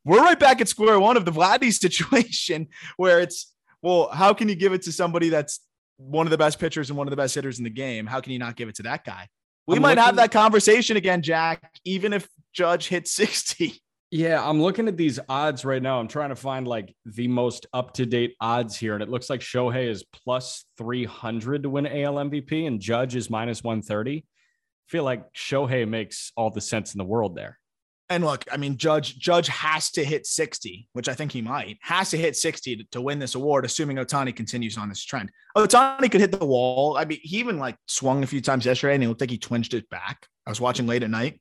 we're 0.04 0.22
right 0.22 0.38
back 0.38 0.60
at 0.60 0.68
square 0.68 0.98
one 1.00 1.16
of 1.16 1.24
the 1.24 1.32
Vladdy 1.32 1.72
situation 1.78 2.68
where 2.96 3.20
it's 3.20 3.52
well, 3.82 4.08
how 4.12 4.34
can 4.34 4.48
you 4.48 4.54
give 4.54 4.72
it 4.72 4.82
to 4.82 4.92
somebody 4.92 5.28
that's 5.28 5.60
one 5.96 6.26
of 6.26 6.30
the 6.30 6.38
best 6.38 6.58
pitchers 6.58 6.90
and 6.90 6.96
one 6.96 7.06
of 7.06 7.10
the 7.10 7.16
best 7.16 7.34
hitters 7.34 7.58
in 7.58 7.64
the 7.64 7.70
game? 7.70 8.06
How 8.06 8.20
can 8.20 8.32
you 8.32 8.38
not 8.38 8.56
give 8.56 8.68
it 8.68 8.76
to 8.76 8.82
that 8.84 9.04
guy? 9.04 9.28
We 9.66 9.76
I'm 9.76 9.82
might 9.82 9.98
have 9.98 10.16
that 10.16 10.32
conversation 10.32 10.96
again, 10.96 11.22
Jack, 11.22 11.78
even 11.84 12.12
if 12.12 12.28
Judge 12.52 12.88
hits 12.88 13.12
60. 13.12 13.80
Yeah, 14.12 14.44
I'm 14.44 14.60
looking 14.60 14.88
at 14.88 14.96
these 14.96 15.20
odds 15.28 15.64
right 15.64 15.80
now. 15.80 16.00
I'm 16.00 16.08
trying 16.08 16.30
to 16.30 16.36
find 16.36 16.66
like 16.66 16.94
the 17.06 17.28
most 17.28 17.66
up 17.72 17.94
to 17.94 18.06
date 18.06 18.34
odds 18.40 18.76
here, 18.76 18.94
and 18.94 19.02
it 19.02 19.08
looks 19.08 19.30
like 19.30 19.40
Shohei 19.40 19.88
is 19.88 20.04
plus 20.24 20.64
300 20.78 21.62
to 21.62 21.70
win 21.70 21.86
AL 21.86 22.14
MVP, 22.14 22.66
and 22.66 22.80
Judge 22.80 23.14
is 23.14 23.30
minus 23.30 23.62
130. 23.62 24.16
I 24.18 24.22
feel 24.88 25.04
like 25.04 25.32
Shohei 25.32 25.88
makes 25.88 26.32
all 26.36 26.50
the 26.50 26.60
sense 26.60 26.92
in 26.92 26.98
the 26.98 27.04
world 27.04 27.36
there. 27.36 27.60
And 28.10 28.24
look, 28.24 28.44
I 28.50 28.56
mean, 28.56 28.76
Judge 28.76 29.16
Judge 29.18 29.46
has 29.46 29.92
to 29.92 30.04
hit 30.04 30.26
60, 30.26 30.88
which 30.94 31.08
I 31.08 31.14
think 31.14 31.30
he 31.30 31.40
might, 31.40 31.78
has 31.82 32.10
to 32.10 32.18
hit 32.18 32.36
60 32.36 32.76
to, 32.76 32.84
to 32.90 33.00
win 33.00 33.20
this 33.20 33.36
award, 33.36 33.64
assuming 33.64 33.98
Ohtani 33.98 34.34
continues 34.34 34.76
on 34.76 34.88
this 34.88 35.04
trend. 35.04 35.30
Ohtani 35.56 36.10
could 36.10 36.20
hit 36.20 36.32
the 36.32 36.44
wall. 36.44 36.96
I 36.98 37.04
mean, 37.04 37.20
he 37.22 37.38
even 37.38 37.60
like 37.60 37.76
swung 37.86 38.24
a 38.24 38.26
few 38.26 38.40
times 38.40 38.66
yesterday 38.66 38.96
and 38.96 39.04
it 39.04 39.08
looked 39.08 39.20
like 39.20 39.30
he 39.30 39.38
twinged 39.38 39.74
it 39.74 39.88
back. 39.90 40.26
I 40.44 40.50
was 40.50 40.60
watching 40.60 40.88
late 40.88 41.04
at 41.04 41.10
night 41.10 41.40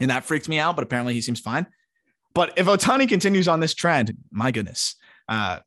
and 0.00 0.10
that 0.10 0.24
freaked 0.24 0.48
me 0.48 0.60
out, 0.60 0.76
but 0.76 0.82
apparently 0.82 1.12
he 1.12 1.20
seems 1.20 1.40
fine. 1.40 1.66
But 2.34 2.52
if 2.56 2.66
Ohtani 2.66 3.08
continues 3.08 3.48
on 3.48 3.58
this 3.58 3.74
trend, 3.74 4.16
my 4.30 4.52
goodness, 4.52 4.94
uh, 5.28 5.58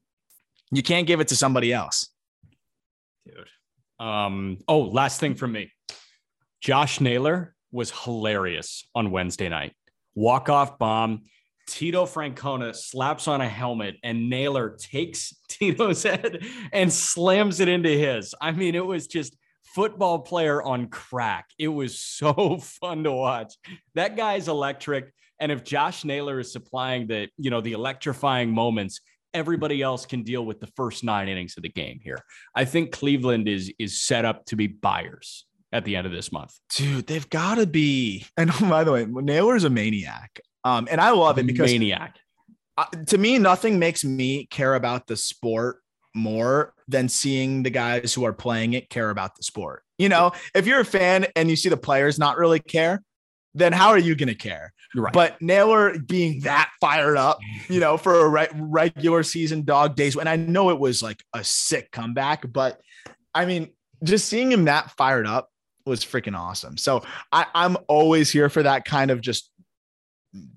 you 0.71 0.81
can't 0.81 1.05
give 1.05 1.19
it 1.19 1.27
to 1.27 1.35
somebody 1.35 1.73
else. 1.73 2.09
Dude. 3.25 3.49
Um, 3.99 4.59
oh, 4.69 4.81
last 4.81 5.19
thing 5.19 5.35
from 5.35 5.51
me. 5.51 5.71
Josh 6.61 7.01
Naylor 7.01 7.55
was 7.71 7.91
hilarious 7.91 8.87
on 8.95 9.11
Wednesday 9.11 9.49
night. 9.49 9.73
Walk 10.15 10.49
off 10.49 10.77
bomb. 10.77 11.23
Tito 11.67 12.05
Francona 12.05 12.75
slaps 12.75 13.27
on 13.27 13.41
a 13.41 13.47
helmet 13.47 13.95
and 14.03 14.29
Naylor 14.29 14.75
takes 14.77 15.33
Tito's 15.47 16.03
head 16.03 16.43
and 16.71 16.91
slams 16.91 17.59
it 17.59 17.67
into 17.67 17.89
his. 17.89 18.35
I 18.41 18.51
mean, 18.51 18.75
it 18.75 18.85
was 18.85 19.07
just 19.07 19.35
football 19.63 20.19
player 20.19 20.61
on 20.61 20.87
crack. 20.87 21.49
It 21.57 21.69
was 21.69 21.99
so 21.99 22.57
fun 22.81 23.03
to 23.05 23.11
watch. 23.11 23.53
That 23.95 24.17
guy's 24.17 24.47
electric. 24.47 25.13
And 25.39 25.51
if 25.51 25.63
Josh 25.63 26.05
Naylor 26.05 26.39
is 26.39 26.51
supplying 26.51 27.07
the, 27.07 27.29
you 27.37 27.49
know, 27.49 27.61
the 27.61 27.73
electrifying 27.73 28.51
moments, 28.51 28.99
everybody 29.33 29.81
else 29.81 30.05
can 30.05 30.23
deal 30.23 30.45
with 30.45 30.59
the 30.59 30.67
first 30.75 31.03
nine 31.03 31.27
innings 31.27 31.55
of 31.57 31.63
the 31.63 31.69
game 31.69 31.99
here. 32.03 32.19
I 32.55 32.65
think 32.65 32.91
Cleveland 32.91 33.47
is 33.47 33.73
is 33.79 34.01
set 34.01 34.25
up 34.25 34.45
to 34.45 34.55
be 34.55 34.67
buyers 34.67 35.45
at 35.73 35.83
the 35.83 35.95
end 35.95 36.05
of 36.05 36.13
this 36.13 36.31
month. 36.31 36.57
Dude, 36.75 37.07
they've 37.07 37.29
got 37.29 37.55
to 37.55 37.65
be. 37.65 38.25
And 38.37 38.51
by 38.69 38.85
the 38.85 38.91
way, 38.91 39.05
Naylor's 39.05 39.65
a 39.65 39.69
maniac. 39.69 40.39
Um, 40.63 40.87
and 40.89 41.01
I 41.01 41.09
love 41.09 41.37
it 41.39 41.45
because 41.45 41.71
maniac. 41.71 42.15
uh, 42.77 42.85
to 43.07 43.17
me, 43.17 43.37
nothing 43.37 43.79
makes 43.79 44.05
me 44.05 44.45
care 44.45 44.75
about 44.75 45.07
the 45.07 45.17
sport 45.17 45.79
more 46.15 46.73
than 46.87 47.09
seeing 47.09 47.63
the 47.63 47.69
guys 47.71 48.13
who 48.13 48.23
are 48.23 48.33
playing 48.33 48.73
it 48.73 48.89
care 48.89 49.09
about 49.09 49.35
the 49.35 49.43
sport. 49.43 49.83
You 49.97 50.09
know, 50.09 50.31
if 50.53 50.67
you're 50.67 50.79
a 50.79 50.85
fan 50.85 51.25
and 51.35 51.49
you 51.49 51.55
see 51.55 51.69
the 51.69 51.77
players 51.77 52.19
not 52.19 52.37
really 52.37 52.59
care, 52.59 53.01
then 53.55 53.73
how 53.73 53.89
are 53.89 53.97
you 53.97 54.15
going 54.15 54.29
to 54.29 54.35
care? 54.35 54.73
Right. 54.95 55.11
But 55.11 55.41
Naylor 55.41 55.97
being 55.97 56.41
that 56.41 56.69
fired 56.79 57.17
up, 57.17 57.39
you 57.67 57.79
know, 57.79 57.97
for 57.97 58.25
a 58.25 58.29
re- 58.29 58.49
regular 58.53 59.23
season 59.23 59.63
dog 59.65 59.95
days, 59.95 60.15
and 60.15 60.29
I 60.29 60.35
know 60.35 60.69
it 60.69 60.79
was 60.79 61.01
like 61.01 61.23
a 61.33 61.43
sick 61.43 61.91
comeback, 61.91 62.51
but 62.51 62.79
I 63.33 63.45
mean, 63.45 63.71
just 64.03 64.27
seeing 64.27 64.51
him 64.51 64.65
that 64.65 64.91
fired 64.91 65.25
up 65.25 65.49
was 65.85 66.03
freaking 66.03 66.37
awesome. 66.37 66.77
So 66.77 67.03
I, 67.31 67.45
I'm 67.53 67.77
always 67.87 68.31
here 68.31 68.49
for 68.49 68.63
that 68.63 68.85
kind 68.85 69.11
of 69.11 69.21
just, 69.21 69.51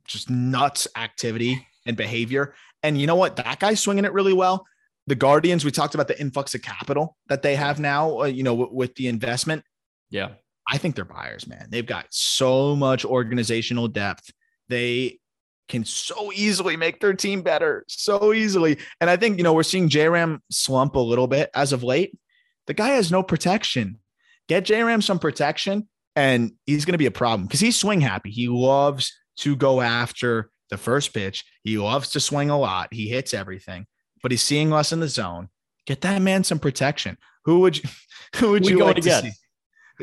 just 0.07 0.31
nuts 0.31 0.89
activity 0.97 1.67
and 1.87 1.97
behavior. 1.97 2.55
And 2.83 3.01
you 3.01 3.07
know 3.07 3.17
what? 3.17 3.37
That 3.37 3.59
guy's 3.59 3.81
swinging 3.81 4.05
it 4.05 4.13
really 4.13 4.33
well. 4.33 4.67
The 5.09 5.15
Guardians, 5.15 5.65
we 5.65 5.71
talked 5.71 5.95
about 5.95 6.09
the 6.09 6.21
influx 6.21 6.55
of 6.55 6.63
capital 6.63 7.17
that 7.29 7.43
they 7.43 7.55
have 7.57 7.79
now, 7.79 8.23
uh, 8.23 8.25
you 8.25 8.43
know, 8.43 8.57
w- 8.57 8.73
with 8.73 8.95
the 8.97 9.09
investment. 9.09 9.63
yeah. 10.11 10.31
I 10.69 10.79
think 10.79 10.97
they're 10.97 11.05
buyers, 11.05 11.47
man. 11.47 11.69
They've 11.71 11.87
got 11.87 12.07
so 12.11 12.75
much 12.75 13.05
organizational 13.05 13.87
depth. 13.87 14.33
They 14.69 15.21
can 15.69 15.85
so 15.85 16.33
easily 16.33 16.77
make 16.77 16.99
their 16.99 17.15
team 17.15 17.43
better, 17.43 17.85
so 17.87 18.33
easily. 18.33 18.79
And 19.01 19.09
I 19.09 19.17
think, 19.17 19.37
you 19.39 19.45
know, 19.45 19.53
we're 19.55 19.63
seeing 19.63 19.89
JRAM 19.89 20.41
slump 20.51 20.97
a 20.97 20.99
little 20.99 21.29
bit 21.29 21.51
as 21.55 21.73
of 21.73 21.85
late. 21.85 22.19
The 22.67 22.75
guy 22.75 22.89
has 22.89 23.13
no 23.13 23.23
protection. 23.23 24.01
Get 24.49 24.65
JRAM 24.65 25.03
some 25.03 25.19
protection, 25.19 25.89
and 26.15 26.53
he's 26.67 26.85
going 26.85 26.93
to 26.93 26.99
be 26.99 27.07
a 27.07 27.11
problem 27.11 27.47
because 27.47 27.61
he's 27.61 27.79
swing 27.79 28.01
happy. 28.01 28.31
He 28.31 28.49
loves 28.49 29.13
to 29.39 29.57
go 29.57 29.81
after 29.81 30.51
the 30.71 30.77
first 30.77 31.13
pitch. 31.13 31.45
He 31.65 31.79
loves 31.79 32.11
to 32.11 32.21
swing 32.21 32.51
a 32.51 32.59
lot. 32.59 32.93
He 32.93 33.09
hits 33.09 33.35
everything, 33.35 33.87
but 34.23 34.31
he's 34.31 34.43
seeing 34.43 34.71
less 34.71 34.93
in 34.93 35.01
the 35.01 35.09
zone. 35.09 35.49
Get 35.87 36.01
that 36.03 36.23
man 36.23 36.45
some 36.45 36.59
protection. 36.59 37.17
Who 37.45 37.61
would 37.61 37.79
you, 37.79 37.89
who 38.37 38.51
would 38.53 38.65
We 38.65 38.71
you 38.73 38.79
like 38.85 38.97
to 38.97 39.01
again? 39.03 39.23
see? 39.25 39.33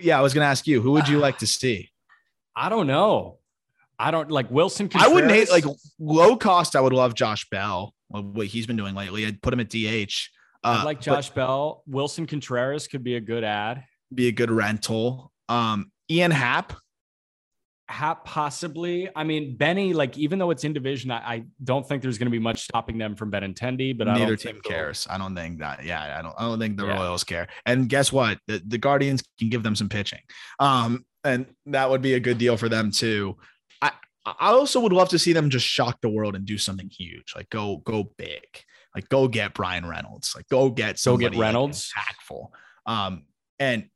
Yeah, 0.01 0.17
I 0.17 0.21
was 0.21 0.33
going 0.33 0.43
to 0.43 0.49
ask 0.49 0.65
you, 0.67 0.81
who 0.81 0.91
would 0.91 1.07
you 1.07 1.19
like 1.19 1.37
to 1.39 1.47
see? 1.47 1.89
I 2.55 2.69
don't 2.69 2.87
know. 2.87 3.39
I 3.97 4.11
don't 4.11 4.29
like 4.29 4.49
Willson. 4.49 4.91
I 4.95 5.07
wouldn't 5.07 5.31
hate 5.31 5.49
like 5.49 5.65
low 5.99 6.35
cost. 6.35 6.75
I 6.75 6.81
would 6.81 6.93
love 6.93 7.13
Josh 7.13 7.47
Bell. 7.49 7.93
What 8.09 8.47
he's 8.47 8.67
been 8.67 8.75
doing 8.75 8.95
lately. 8.95 9.25
I'd 9.25 9.41
put 9.41 9.53
him 9.53 9.59
at 9.59 9.69
DH. 9.69 10.29
Uh, 10.63 10.79
I 10.81 10.83
like 10.83 10.97
but 10.97 11.03
Josh 11.05 11.29
Bell. 11.29 11.83
Willson 11.89 12.27
Contreras 12.27 12.87
could 12.87 13.03
be 13.03 13.15
a 13.15 13.21
good 13.21 13.43
ad. 13.43 13.83
Be 14.15 14.27
a 14.27 14.31
good 14.31 14.51
rental. 14.51 15.31
Um, 15.49 15.91
Ian 16.09 16.31
Happ. 16.31 16.73
Hap 17.89 18.25
possibly. 18.25 19.09
I 19.15 19.23
mean, 19.23 19.55
Benny, 19.57 19.93
like 19.93 20.17
even 20.17 20.39
though 20.39 20.51
it's 20.51 20.63
in 20.63 20.73
division, 20.73 21.11
I, 21.11 21.17
I 21.17 21.43
don't 21.63 21.87
think 21.87 22.01
there's 22.01 22.17
going 22.17 22.27
to 22.27 22.31
be 22.31 22.39
much 22.39 22.63
stopping 22.63 22.97
them 22.97 23.15
from 23.15 23.29
Benintendi. 23.29 23.95
But 23.95 24.07
I 24.07 24.13
Neither 24.13 24.35
don't 24.35 24.53
team 24.53 24.61
cares. 24.63 25.05
I 25.09 25.17
don't 25.17 25.35
think 25.35 25.59
that. 25.59 25.83
Yeah, 25.83 26.17
I 26.17 26.21
don't. 26.21 26.33
I 26.37 26.43
don't 26.43 26.59
think 26.59 26.77
the 26.77 26.85
Yeah. 26.87 26.95
Royals 26.95 27.23
care. 27.23 27.47
And 27.65 27.89
guess 27.89 28.11
what? 28.11 28.39
The, 28.47 28.63
the 28.65 28.77
Guardians 28.77 29.21
can 29.37 29.49
give 29.49 29.63
them 29.63 29.75
some 29.75 29.89
pitching. 29.89 30.21
Um, 30.59 31.05
and 31.23 31.45
that 31.67 31.89
would 31.89 32.01
be 32.01 32.13
a 32.15 32.19
good 32.19 32.37
deal 32.37 32.57
for 32.57 32.69
them 32.69 32.89
too. 32.89 33.37
I 33.81 33.91
I 34.25 34.47
also 34.51 34.79
would 34.79 34.93
love 34.93 35.09
to 35.09 35.19
see 35.19 35.33
them 35.33 35.49
just 35.49 35.65
shock 35.67 35.99
the 36.01 36.09
world 36.09 36.35
and 36.35 36.45
do 36.45 36.57
something 36.57 36.89
huge. 36.89 37.33
Like 37.35 37.49
go 37.49 37.77
go 37.85 38.11
big. 38.17 38.43
Like 38.95 39.09
go 39.09 39.27
get 39.27 39.53
Bryan 39.53 39.85
Reynolds. 39.85 40.33
Like 40.35 40.47
go 40.49 40.69
get 40.69 40.99
Go 41.03 41.17
get 41.17 41.35
Reynolds. 41.35 41.91
impactful. 41.95 42.47
Um, 42.85 43.25
and 43.59 43.89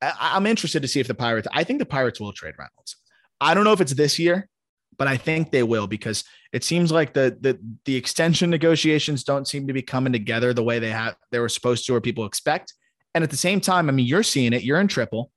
I, 0.00 0.32
I'm 0.34 0.46
interested 0.46 0.82
to 0.82 0.88
see 0.88 1.00
if 1.00 1.08
the 1.08 1.14
Pirates. 1.14 1.48
I 1.52 1.64
think 1.64 1.78
the 1.78 1.86
Pirates 1.86 2.20
will 2.20 2.32
trade 2.32 2.54
Reynolds. 2.58 2.96
I 3.40 3.54
don't 3.54 3.64
know 3.64 3.72
if 3.72 3.80
it's 3.80 3.94
this 3.94 4.18
year, 4.18 4.48
but 4.96 5.08
I 5.08 5.16
think 5.16 5.50
they 5.50 5.62
will 5.62 5.86
because 5.86 6.24
it 6.52 6.64
seems 6.64 6.90
like 6.90 7.12
the 7.12 7.36
the 7.40 7.58
the 7.84 7.96
extension 7.96 8.50
negotiations 8.50 9.24
don't 9.24 9.46
seem 9.46 9.66
to 9.66 9.72
be 9.72 9.82
coming 9.82 10.12
together 10.12 10.52
the 10.52 10.62
way 10.62 10.78
they 10.78 10.90
have 10.90 11.16
they 11.30 11.38
were 11.38 11.48
supposed 11.48 11.86
to 11.86 11.94
or 11.94 12.00
people 12.00 12.26
expect. 12.26 12.74
And 13.14 13.24
at 13.24 13.30
the 13.30 13.36
same 13.36 13.60
time, 13.60 13.88
I 13.88 13.92
mean, 13.92 14.06
you're 14.06 14.22
seeing 14.22 14.52
it. 14.52 14.62
You're 14.62 14.80
in 14.80 14.88
triple. 14.88 15.30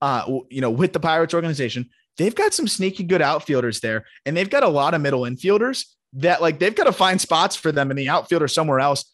Uh, 0.00 0.40
you 0.50 0.60
know, 0.60 0.70
with 0.70 0.92
the 0.92 1.00
Pirates 1.00 1.32
organization, 1.32 1.88
they've 2.18 2.34
got 2.34 2.52
some 2.52 2.68
sneaky 2.68 3.04
good 3.04 3.22
outfielders 3.22 3.80
there, 3.80 4.04
and 4.26 4.36
they've 4.36 4.50
got 4.50 4.62
a 4.62 4.68
lot 4.68 4.94
of 4.94 5.00
middle 5.00 5.22
infielders 5.22 5.86
that 6.14 6.42
like 6.42 6.58
they've 6.58 6.74
got 6.74 6.84
to 6.84 6.92
find 6.92 7.20
spots 7.20 7.56
for 7.56 7.72
them 7.72 7.90
in 7.90 7.96
the 7.96 8.08
outfield 8.08 8.42
or 8.42 8.48
somewhere 8.48 8.80
else. 8.80 9.10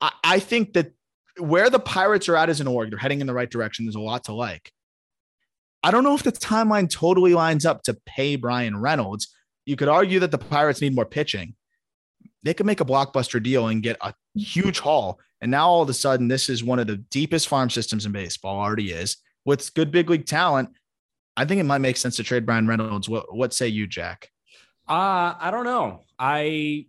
I, 0.00 0.12
I 0.22 0.38
think 0.38 0.74
that 0.74 0.92
where 1.38 1.70
the 1.70 1.78
Pirates 1.78 2.28
are 2.28 2.36
at 2.36 2.48
as 2.48 2.60
an 2.60 2.66
org, 2.66 2.90
they're 2.90 2.98
heading 2.98 3.20
in 3.20 3.26
the 3.26 3.34
right 3.34 3.50
direction. 3.50 3.84
There's 3.84 3.96
a 3.96 4.00
lot 4.00 4.24
to 4.24 4.34
like. 4.34 4.72
I 5.82 5.90
don't 5.90 6.04
know 6.04 6.14
if 6.14 6.22
the 6.22 6.32
timeline 6.32 6.90
totally 6.90 7.34
lines 7.34 7.64
up 7.64 7.82
to 7.84 7.96
pay 8.06 8.36
Bryan 8.36 8.80
Reynolds. 8.80 9.34
You 9.66 9.76
could 9.76 9.88
argue 9.88 10.20
that 10.20 10.30
the 10.30 10.38
Pirates 10.38 10.80
need 10.80 10.94
more 10.94 11.04
pitching. 11.04 11.54
They 12.42 12.54
could 12.54 12.66
make 12.66 12.80
a 12.80 12.84
blockbuster 12.84 13.42
deal 13.42 13.68
and 13.68 13.82
get 13.82 13.96
a 14.00 14.14
huge 14.34 14.78
haul. 14.78 15.20
And 15.40 15.50
now 15.50 15.68
all 15.68 15.82
of 15.82 15.88
a 15.88 15.94
sudden, 15.94 16.28
this 16.28 16.48
is 16.48 16.64
one 16.64 16.78
of 16.78 16.86
the 16.86 16.96
deepest 16.96 17.48
farm 17.48 17.70
systems 17.70 18.06
in 18.06 18.12
baseball, 18.12 18.58
already 18.58 18.92
is 18.92 19.18
with 19.44 19.72
good 19.74 19.90
big 19.90 20.08
league 20.10 20.26
talent. 20.26 20.70
I 21.36 21.44
think 21.44 21.60
it 21.60 21.64
might 21.64 21.78
make 21.78 21.96
sense 21.96 22.16
to 22.16 22.24
trade 22.24 22.46
Bryan 22.46 22.66
Reynolds. 22.66 23.08
What, 23.08 23.34
what 23.34 23.52
say 23.52 23.68
you, 23.68 23.86
Jack? 23.86 24.30
Uh, 24.88 25.34
I 25.38 25.50
don't 25.50 25.64
know. 25.64 26.00
I 26.18 26.86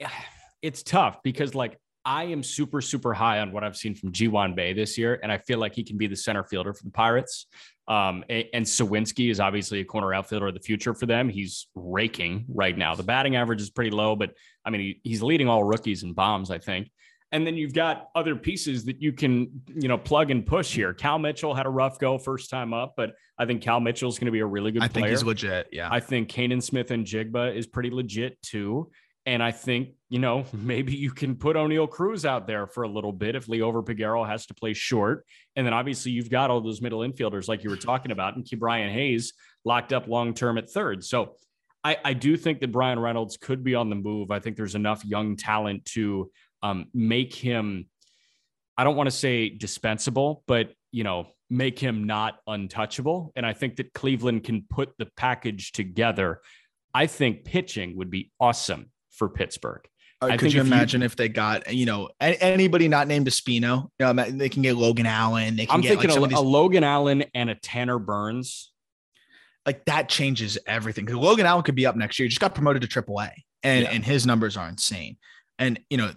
it's 0.62 0.82
tough 0.82 1.22
because 1.22 1.54
like 1.54 1.78
I 2.04 2.24
am 2.24 2.42
super, 2.42 2.80
super 2.80 3.12
high 3.12 3.40
on 3.40 3.52
what 3.52 3.62
I've 3.62 3.76
seen 3.76 3.94
from 3.94 4.12
Ji-hwan 4.12 4.54
this 4.54 4.96
year, 4.96 5.20
and 5.22 5.30
I 5.30 5.38
feel 5.38 5.58
like 5.58 5.74
he 5.74 5.84
can 5.84 5.98
be 5.98 6.06
the 6.06 6.16
center 6.16 6.44
fielder 6.44 6.72
for 6.72 6.84
the 6.84 6.90
Pirates. 6.90 7.46
Um, 7.88 8.24
and, 8.28 8.64
Suwinski 8.64 9.30
is 9.30 9.40
obviously 9.40 9.80
a 9.80 9.84
corner 9.84 10.14
outfielder 10.14 10.46
of 10.46 10.54
the 10.54 10.60
future 10.60 10.94
for 10.94 11.06
them. 11.06 11.28
He's 11.28 11.66
raking 11.74 12.46
right 12.48 12.76
now. 12.78 12.94
The 12.94 13.02
batting 13.02 13.34
average 13.36 13.60
is 13.60 13.68
pretty 13.68 13.90
low, 13.90 14.14
but 14.14 14.32
I 14.64 14.70
mean, 14.70 14.80
he, 14.80 15.00
he's 15.02 15.22
leading 15.22 15.48
all 15.48 15.64
rookies 15.64 16.04
in 16.04 16.12
bombs, 16.12 16.50
I 16.50 16.58
think. 16.58 16.90
And 17.32 17.46
then 17.46 17.56
you've 17.56 17.74
got 17.74 18.08
other 18.14 18.34
pieces 18.34 18.84
that 18.86 19.00
you 19.00 19.12
can, 19.12 19.62
you 19.74 19.88
know, 19.88 19.98
plug 19.98 20.30
and 20.30 20.44
push 20.44 20.74
here. 20.74 20.92
Cal 20.92 21.18
Mitchell 21.18 21.54
had 21.54 21.66
a 21.66 21.68
rough 21.68 21.98
go 21.98 22.18
first 22.18 22.50
time 22.50 22.72
up, 22.72 22.94
but 22.96 23.12
I 23.38 23.46
think 23.46 23.62
Cal 23.62 23.78
Mitchell 23.78 24.08
is 24.08 24.18
going 24.18 24.26
to 24.26 24.32
be 24.32 24.40
a 24.40 24.46
really 24.46 24.72
good 24.72 24.82
I 24.82 24.88
player. 24.88 25.04
I 25.04 25.08
think 25.08 25.18
he's 25.18 25.24
legit. 25.24 25.68
Yeah. 25.70 25.88
I 25.90 26.00
think 26.00 26.28
Canaan 26.28 26.60
Smith-Njigba 26.60 27.54
is 27.54 27.66
pretty 27.66 27.90
legit 27.90 28.40
too. 28.42 28.90
And 29.26 29.42
I 29.42 29.52
think, 29.52 29.90
you 30.08 30.18
know, 30.18 30.44
maybe 30.52 30.94
you 30.94 31.10
can 31.10 31.36
put 31.36 31.56
Oneil 31.56 31.88
Cruz 31.88 32.24
out 32.24 32.46
there 32.46 32.66
for 32.66 32.82
a 32.82 32.88
little 32.88 33.12
bit 33.12 33.36
if 33.36 33.46
Liover 33.46 33.84
Peguero 33.84 34.26
has 34.26 34.46
to 34.46 34.54
play 34.54 34.72
short. 34.72 35.24
And 35.56 35.66
then 35.66 35.72
obviously 35.72 36.12
you've 36.12 36.30
got 36.30 36.50
all 36.50 36.60
those 36.60 36.80
middle 36.80 37.00
infielders 37.00 37.48
like 37.48 37.64
you 37.64 37.70
were 37.70 37.76
talking 37.76 38.12
about, 38.12 38.36
and 38.36 38.44
keep 38.44 38.60
Brian 38.60 38.92
Hayes 38.92 39.32
locked 39.64 39.92
up 39.92 40.08
long 40.08 40.34
term 40.34 40.58
at 40.58 40.70
third. 40.70 41.04
So 41.04 41.36
I, 41.82 41.96
I 42.04 42.12
do 42.12 42.36
think 42.36 42.60
that 42.60 42.72
Bryan 42.72 42.98
Reynolds 42.98 43.36
could 43.36 43.64
be 43.64 43.74
on 43.74 43.88
the 43.90 43.96
move. 43.96 44.30
I 44.30 44.38
think 44.38 44.56
there's 44.56 44.74
enough 44.74 45.04
young 45.04 45.36
talent 45.36 45.84
to 45.86 46.30
um, 46.62 46.86
make 46.92 47.34
him, 47.34 47.86
I 48.76 48.84
don't 48.84 48.96
want 48.96 49.06
to 49.06 49.16
say 49.16 49.48
dispensable, 49.48 50.42
but, 50.46 50.72
you 50.92 51.04
know, 51.04 51.28
make 51.48 51.78
him 51.78 52.04
not 52.04 52.38
untouchable. 52.46 53.32
And 53.34 53.46
I 53.46 53.54
think 53.54 53.76
that 53.76 53.92
Cleveland 53.94 54.44
can 54.44 54.64
put 54.68 54.92
the 54.98 55.06
package 55.16 55.72
together. 55.72 56.40
I 56.92 57.06
think 57.06 57.44
pitching 57.44 57.96
would 57.96 58.10
be 58.10 58.30
awesome 58.38 58.90
for 59.20 59.28
Pittsburgh. 59.28 59.82
Uh, 60.22 60.26
I 60.32 60.36
could 60.38 60.52
you 60.52 60.60
if 60.60 60.66
you- 60.66 60.72
imagine 60.72 61.02
if 61.02 61.14
they 61.14 61.28
got 61.28 61.72
you 61.72 61.84
know 61.86 62.08
anybody 62.20 62.88
not 62.88 63.06
named 63.06 63.26
Espino? 63.26 63.90
You 63.98 64.12
know, 64.12 64.24
they 64.30 64.48
can 64.48 64.62
get 64.62 64.76
Logan 64.76 65.04
Allen. 65.06 65.56
They 65.56 65.66
can 65.66 65.74
I'm 65.76 65.80
get 65.82 65.90
thinking 66.00 66.10
like, 66.10 66.30
a, 66.30 66.34
these, 66.34 66.38
a 66.38 66.42
Logan 66.42 66.82
Allen 66.84 67.24
and 67.34 67.50
a 67.50 67.54
Tanner 67.54 67.98
Burns. 67.98 68.72
like 69.66 69.84
that 69.84 70.08
changes 70.08 70.58
everything. 70.66 71.04
Because 71.04 71.20
Logan 71.20 71.44
Allen 71.46 71.62
could 71.62 71.74
be 71.74 71.84
up 71.86 71.96
next 71.96 72.18
year. 72.18 72.24
He 72.24 72.28
just 72.30 72.40
got 72.40 72.54
promoted 72.54 72.82
to 72.82 72.88
AAA, 72.88 73.30
and 73.62 73.82
Yeah. 73.84 73.90
and 73.90 74.04
his 74.04 74.26
numbers 74.26 74.56
are 74.56 74.68
insane. 74.68 75.16
And 75.58 75.78
you 75.90 75.98
know 75.98 76.12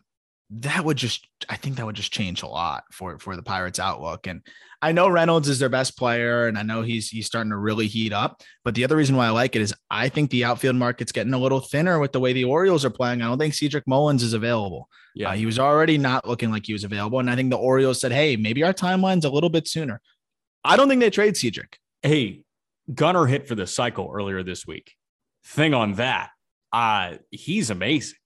that 0.49 0.85
would 0.85 0.97
just 0.97 1.27
I 1.49 1.55
think 1.55 1.77
that 1.77 1.85
would 1.85 1.95
just 1.95 2.13
change 2.13 2.43
a 2.43 2.47
lot 2.47 2.83
for 2.91 3.17
for 3.19 3.35
the 3.35 3.43
Pirates 3.43 3.79
outlook. 3.79 4.27
And 4.27 4.41
I 4.81 4.91
know 4.91 5.07
Reynolds 5.07 5.47
is 5.47 5.59
their 5.59 5.69
best 5.69 5.97
player, 5.97 6.47
and 6.47 6.57
I 6.57 6.63
know 6.63 6.81
he's 6.81 7.09
he's 7.09 7.25
starting 7.25 7.51
to 7.51 7.57
really 7.57 7.87
heat 7.87 8.13
up. 8.13 8.41
But 8.63 8.75
the 8.75 8.83
other 8.83 8.97
reason 8.97 9.15
why 9.15 9.27
I 9.27 9.31
like 9.31 9.55
it 9.55 9.61
is 9.61 9.73
I 9.89 10.09
think 10.09 10.29
the 10.29 10.43
outfield 10.43 10.75
market's 10.75 11.11
getting 11.11 11.33
a 11.33 11.37
little 11.39 11.61
thinner 11.61 11.99
with 11.99 12.11
the 12.11 12.19
way 12.19 12.33
the 12.33 12.43
Orioles 12.43 12.85
are 12.85 12.89
playing. 12.89 13.21
I 13.21 13.27
don't 13.27 13.39
think 13.39 13.53
Cedric 13.53 13.87
Mullins 13.87 14.23
is 14.23 14.33
available. 14.33 14.89
Yeah. 15.15 15.29
Uh, 15.29 15.33
he 15.33 15.45
was 15.45 15.59
already 15.59 15.97
not 15.97 16.27
looking 16.27 16.51
like 16.51 16.65
he 16.65 16.73
was 16.73 16.83
available. 16.83 17.19
And 17.19 17.29
I 17.29 17.35
think 17.35 17.49
the 17.49 17.57
Orioles 17.57 18.01
said, 18.01 18.11
hey, 18.11 18.35
maybe 18.35 18.63
our 18.63 18.73
timeline's 18.73 19.25
a 19.25 19.29
little 19.29 19.49
bit 19.49 19.67
sooner. 19.67 20.01
I 20.63 20.75
don't 20.75 20.89
think 20.89 21.01
they 21.01 21.09
trade 21.09 21.37
Cedric. 21.37 21.77
hey, 22.01 22.43
Gunnar 22.93 23.27
hit 23.27 23.47
for 23.47 23.55
the 23.55 23.67
cycle 23.67 24.11
earlier 24.13 24.43
this 24.43 24.67
week. 24.67 24.95
Thing 25.45 25.73
on 25.73 25.93
that, 25.93 26.31
uh, 26.71 27.15
he's 27.29 27.69
amazing. 27.69 28.17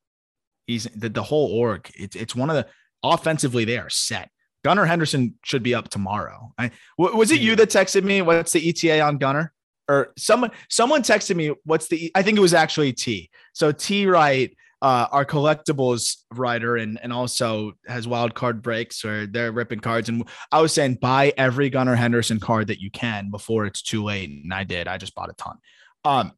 He's 0.68 0.84
the, 0.96 1.10
the 1.10 1.24
whole 1.24 1.52
org. 1.52 1.90
It's 1.96 2.16
it's 2.16 2.36
one 2.36 2.50
of 2.50 2.56
the 2.56 2.68
offensively, 3.04 3.66
they 3.66 3.78
are 3.78 3.90
set. 3.90 4.30
Gunnar 4.64 4.86
Henderson 4.86 5.36
should 5.44 5.64
be 5.64 5.74
up 5.74 5.90
tomorrow. 5.90 6.54
I, 6.58 6.72
was 6.98 7.32
it 7.32 7.40
you 7.40 7.56
that 7.56 7.70
texted 7.70 8.04
me? 8.04 8.22
What's 8.22 8.52
the 8.52 8.70
ETA 8.70 9.02
on 9.02 9.18
Gunnar? 9.18 9.54
Or 9.88 10.14
someone 10.18 10.52
someone 10.70 11.02
texted 11.02 11.38
me, 11.38 11.54
what's 11.64 11.88
the 11.88 12.12
I 12.14 12.22
think 12.22 12.38
it 12.38 12.42
was 12.42 12.54
actually 12.54 12.92
T. 12.92 13.30
So 13.54 13.72
T 13.72 14.06
Wright, 14.06 14.54
uh, 14.82 15.08
our 15.12 15.24
collectibles 15.24 16.18
writer 16.34 16.76
and 16.76 17.00
and 17.02 17.14
also 17.14 17.72
has 17.88 18.06
wild 18.06 18.36
card 18.36 18.62
breaks 18.62 19.06
or 19.06 19.26
they're 19.26 19.54
ripping 19.54 19.80
cards. 19.80 20.10
And 20.10 20.28
I 20.52 20.62
was 20.62 20.74
saying 20.74 20.96
buy 20.96 21.32
every 21.38 21.70
Gunnar 21.70 21.96
Henderson 21.96 22.42
card 22.42 22.68
that 22.68 22.82
you 22.82 22.92
can 22.92 23.32
before 23.32 23.66
it's 23.66 23.82
too 23.82 24.04
late. 24.04 24.30
And 24.30 24.54
I 24.54 24.66
did. 24.66 24.90
I 24.90 24.98
just 24.98 25.16
bought 25.16 25.30
a 25.30 25.34
ton. 25.34 25.58
Um, 26.04 26.34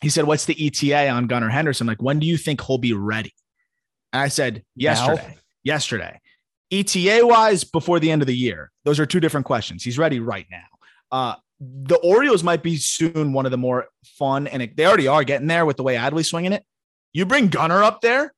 he 0.00 0.08
said, 0.08 0.24
What's 0.24 0.46
the 0.46 0.66
ETA 0.66 1.08
on 1.10 1.26
Gunnar 1.26 1.50
Henderson? 1.50 1.86
Like, 1.86 2.02
when 2.02 2.18
do 2.18 2.26
you 2.26 2.38
think 2.38 2.62
he'll 2.64 2.78
be 2.78 2.94
ready? 2.94 3.34
And 4.12 4.22
I 4.22 4.28
said, 4.28 4.64
Yesterday. 4.76 5.36
Yesterday. 5.64 6.20
ETA 6.72 7.20
wise, 7.26 7.64
before 7.64 7.98
the 7.98 8.10
end 8.10 8.22
of 8.22 8.26
the 8.26 8.36
year. 8.36 8.70
Those 8.84 9.00
are 9.00 9.06
two 9.06 9.20
different 9.20 9.46
questions. 9.46 9.82
He's 9.82 9.98
ready 9.98 10.20
right 10.20 10.46
now. 10.50 10.66
Uh, 11.10 11.34
the 11.60 11.96
Orioles 11.96 12.42
might 12.44 12.62
be 12.62 12.76
soon 12.76 13.32
one 13.32 13.44
of 13.44 13.50
the 13.50 13.58
more 13.58 13.88
fun, 14.04 14.46
and 14.46 14.62
it- 14.62 14.76
they 14.76 14.86
already 14.86 15.08
are 15.08 15.24
getting 15.24 15.48
there 15.48 15.66
with 15.66 15.76
the 15.76 15.82
way 15.82 15.96
Adley's 15.96 16.28
swinging 16.28 16.52
it. 16.52 16.64
You 17.12 17.26
bring 17.26 17.48
Gunnar 17.48 17.82
up 17.82 18.00
there, 18.00 18.32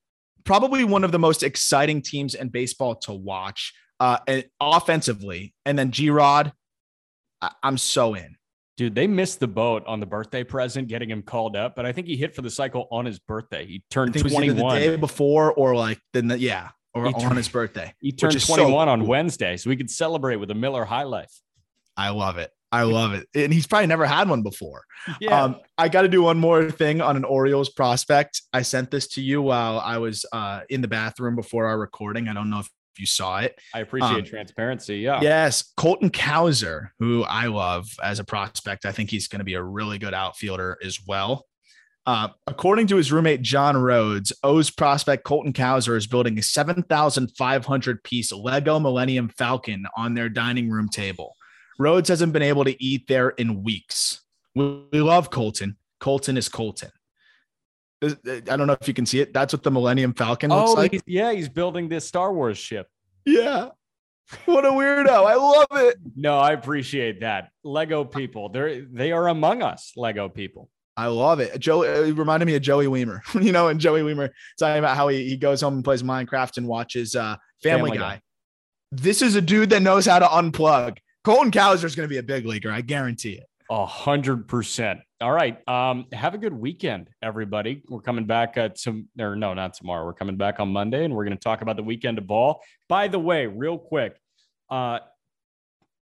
probably 0.44 0.82
one 0.82 1.04
of 1.04 1.12
the 1.12 1.18
most 1.18 1.42
exciting 1.42 2.00
teams 2.02 2.34
in 2.34 2.48
baseball 2.48 2.96
to 2.96 3.12
watch 3.12 3.74
uh, 4.00 4.18
and 4.26 4.44
offensively. 4.60 5.54
And 5.66 5.78
then 5.78 5.92
G 5.92 6.08
Rod, 6.10 6.52
I- 7.40 7.52
I'm 7.62 7.76
so 7.78 8.14
in. 8.14 8.36
Dude, 8.82 8.96
they 8.96 9.06
missed 9.06 9.38
the 9.38 9.46
boat 9.46 9.84
on 9.86 10.00
the 10.00 10.06
birthday 10.06 10.42
present, 10.42 10.88
getting 10.88 11.08
him 11.08 11.22
called 11.22 11.54
up, 11.54 11.76
but 11.76 11.86
I 11.86 11.92
think 11.92 12.08
he 12.08 12.16
hit 12.16 12.34
for 12.34 12.42
the 12.42 12.50
cycle 12.50 12.88
on 12.90 13.04
his 13.04 13.20
birthday. 13.20 13.64
He 13.64 13.84
turned 13.90 14.12
was 14.12 14.34
either 14.34 14.54
the 14.54 14.68
day 14.70 14.96
before 14.96 15.52
or 15.52 15.76
like 15.76 16.00
then 16.12 16.26
the, 16.26 16.36
yeah, 16.36 16.70
or 16.92 17.06
He 17.06 17.14
on 17.14 17.20
turned- 17.20 17.36
his 17.36 17.48
birthday. 17.48 17.94
He 18.00 18.10
turned 18.10 18.34
is 18.34 18.44
so 18.44 18.56
21 18.56 18.88
on 18.88 18.98
cool. 18.98 19.08
Wednesday, 19.08 19.56
so 19.56 19.70
we 19.70 19.76
could 19.76 19.88
celebrate 19.88 20.34
with 20.34 20.50
a 20.50 20.56
Miller 20.56 20.84
High 20.84 21.04
Life. 21.04 21.30
I 21.96 22.08
love 22.08 22.38
it. 22.38 22.50
I 22.72 22.82
love 22.82 23.12
it. 23.12 23.28
And 23.36 23.52
he's 23.52 23.68
probably 23.68 23.86
never 23.86 24.04
had 24.04 24.28
one 24.28 24.42
before. 24.42 24.82
Yeah. 25.20 25.44
Um, 25.44 25.60
I 25.78 25.88
got 25.88 26.02
to 26.02 26.08
do 26.08 26.22
one 26.22 26.38
more 26.38 26.72
thing 26.72 27.00
on 27.00 27.14
an 27.16 27.22
Orioles 27.22 27.68
prospect. 27.68 28.42
I 28.52 28.62
sent 28.62 28.90
this 28.90 29.06
to 29.10 29.22
you 29.22 29.42
while 29.42 29.78
I 29.78 29.98
was 29.98 30.26
uh, 30.32 30.62
in 30.68 30.80
the 30.80 30.88
bathroom 30.88 31.36
before 31.36 31.66
our 31.66 31.78
recording. 31.78 32.26
I 32.26 32.32
don't 32.34 32.50
know 32.50 32.58
if 32.58 32.68
you 32.98 33.06
saw 33.06 33.38
it. 33.38 33.58
I 33.74 33.80
appreciate 33.80 34.10
um, 34.10 34.24
transparency. 34.24 34.98
Yeah. 34.98 35.20
Yes, 35.20 35.72
Colton 35.76 36.10
Cowser, 36.10 36.90
who 36.98 37.24
I 37.24 37.46
love 37.46 37.88
as 38.02 38.18
a 38.18 38.24
prospect. 38.24 38.84
I 38.84 38.92
think 38.92 39.10
he's 39.10 39.28
going 39.28 39.40
to 39.40 39.44
be 39.44 39.54
a 39.54 39.62
really 39.62 39.98
good 39.98 40.14
outfielder 40.14 40.78
as 40.84 40.98
well. 41.06 41.46
Uh, 42.04 42.28
according 42.48 42.88
to 42.88 42.96
his 42.96 43.12
roommate 43.12 43.42
John 43.42 43.76
Rhodes, 43.76 44.32
O's 44.42 44.70
prospect 44.70 45.22
Colton 45.24 45.52
Cowser 45.52 45.96
is 45.96 46.08
building 46.08 46.36
a 46.38 46.42
7,500 46.42 48.02
piece 48.02 48.32
Lego 48.32 48.80
Millennium 48.80 49.28
Falcon 49.28 49.86
on 49.96 50.14
their 50.14 50.28
dining 50.28 50.68
room 50.68 50.88
table. 50.88 51.36
Rhodes 51.78 52.08
hasn't 52.08 52.32
been 52.32 52.42
able 52.42 52.64
to 52.64 52.82
eat 52.82 53.06
there 53.06 53.30
in 53.30 53.62
weeks. 53.62 54.22
We, 54.54 54.84
we 54.92 55.00
love 55.00 55.30
Colton. 55.30 55.76
Colton 56.00 56.36
is 56.36 56.48
Colton. 56.48 56.90
This- 58.02 58.42
I 58.50 58.56
don't 58.56 58.66
know 58.66 58.76
if 58.78 58.86
you 58.86 58.92
can 58.94 59.06
see 59.06 59.20
it. 59.20 59.32
That's 59.32 59.54
what 59.54 59.62
the 59.62 59.70
Millennium 59.70 60.12
Falcon 60.12 60.50
looks 60.50 60.70
Oh, 60.72 60.74
like. 60.74 60.92
he's, 60.92 61.02
yeah, 61.06 61.32
he's 61.32 61.48
building 61.48 61.88
this 61.88 62.06
Star 62.06 62.32
Wars 62.34 62.58
ship. 62.58 62.88
Yeah. 63.24 63.68
What 64.46 64.64
a 64.64 64.68
weirdo. 64.70 65.08
I 65.08 65.34
love 65.34 65.66
it. 65.72 65.96
No, 66.16 66.38
I 66.38 66.52
appreciate 66.52 67.20
that. 67.20 67.50
Lego 67.64 68.02
people, 68.04 68.48
they're 68.48 68.82
they 68.90 69.12
are 69.12 69.28
among 69.28 69.62
us. 69.62 69.92
Lego 69.94 70.28
people. 70.30 70.70
I 70.96 71.08
love 71.08 71.40
it. 71.40 71.58
Joe 71.58 71.82
it 71.82 72.12
reminded 72.16 72.46
me 72.46 72.54
of 72.54 72.62
Joey 72.62 72.86
Wiemer, 72.86 73.20
you 73.44 73.52
know, 73.52 73.68
and 73.68 73.78
Joey 73.78 74.00
Wiemer 74.00 74.30
talking 74.58 74.78
about 74.78 74.96
how 74.96 75.08
he, 75.08 75.28
he 75.28 75.36
goes 75.36 75.60
home 75.60 75.74
and 75.74 75.84
plays 75.84 76.02
Minecraft 76.02 76.56
and 76.56 76.66
watches 76.66 77.14
uh, 77.14 77.36
Family, 77.62 77.90
Family 77.90 77.98
Guy. 77.98 78.14
Guy. 78.14 78.20
This 78.90 79.20
is 79.20 79.36
a 79.36 79.40
dude 79.42 79.70
that 79.70 79.82
knows 79.82 80.06
how 80.06 80.18
to 80.18 80.26
unplug. 80.26 80.96
Colton 81.24 81.50
Cowser 81.50 81.84
is 81.84 81.94
going 81.94 82.08
to 82.08 82.12
be 82.12 82.18
a 82.18 82.22
big 82.22 82.46
leaguer. 82.46 82.70
I 82.70 82.80
guarantee 82.80 83.32
it. 83.32 83.46
A 83.70 83.84
hundred 83.84 84.48
percent. 84.48 85.00
All 85.22 85.30
right. 85.30 85.56
Um, 85.68 86.06
have 86.12 86.34
a 86.34 86.38
good 86.38 86.52
weekend, 86.52 87.08
everybody. 87.22 87.84
We're 87.88 88.00
coming 88.00 88.26
back 88.26 88.58
uh, 88.58 88.70
to 88.82 89.04
or 89.20 89.36
no, 89.36 89.54
not 89.54 89.72
tomorrow. 89.72 90.04
We're 90.04 90.14
coming 90.14 90.36
back 90.36 90.58
on 90.58 90.70
Monday, 90.70 91.04
and 91.04 91.14
we're 91.14 91.24
going 91.24 91.36
to 91.36 91.42
talk 91.42 91.62
about 91.62 91.76
the 91.76 91.82
weekend 91.84 92.18
of 92.18 92.26
ball. 92.26 92.60
By 92.88 93.06
the 93.06 93.20
way, 93.20 93.46
real 93.46 93.78
quick, 93.78 94.16
uh, 94.68 94.98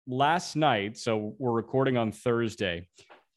last 0.07 0.57
night, 0.57 0.97
so 0.97 1.35
we're 1.39 1.53
recording 1.53 1.99
on 1.99 2.13
Thursday. 2.13 2.89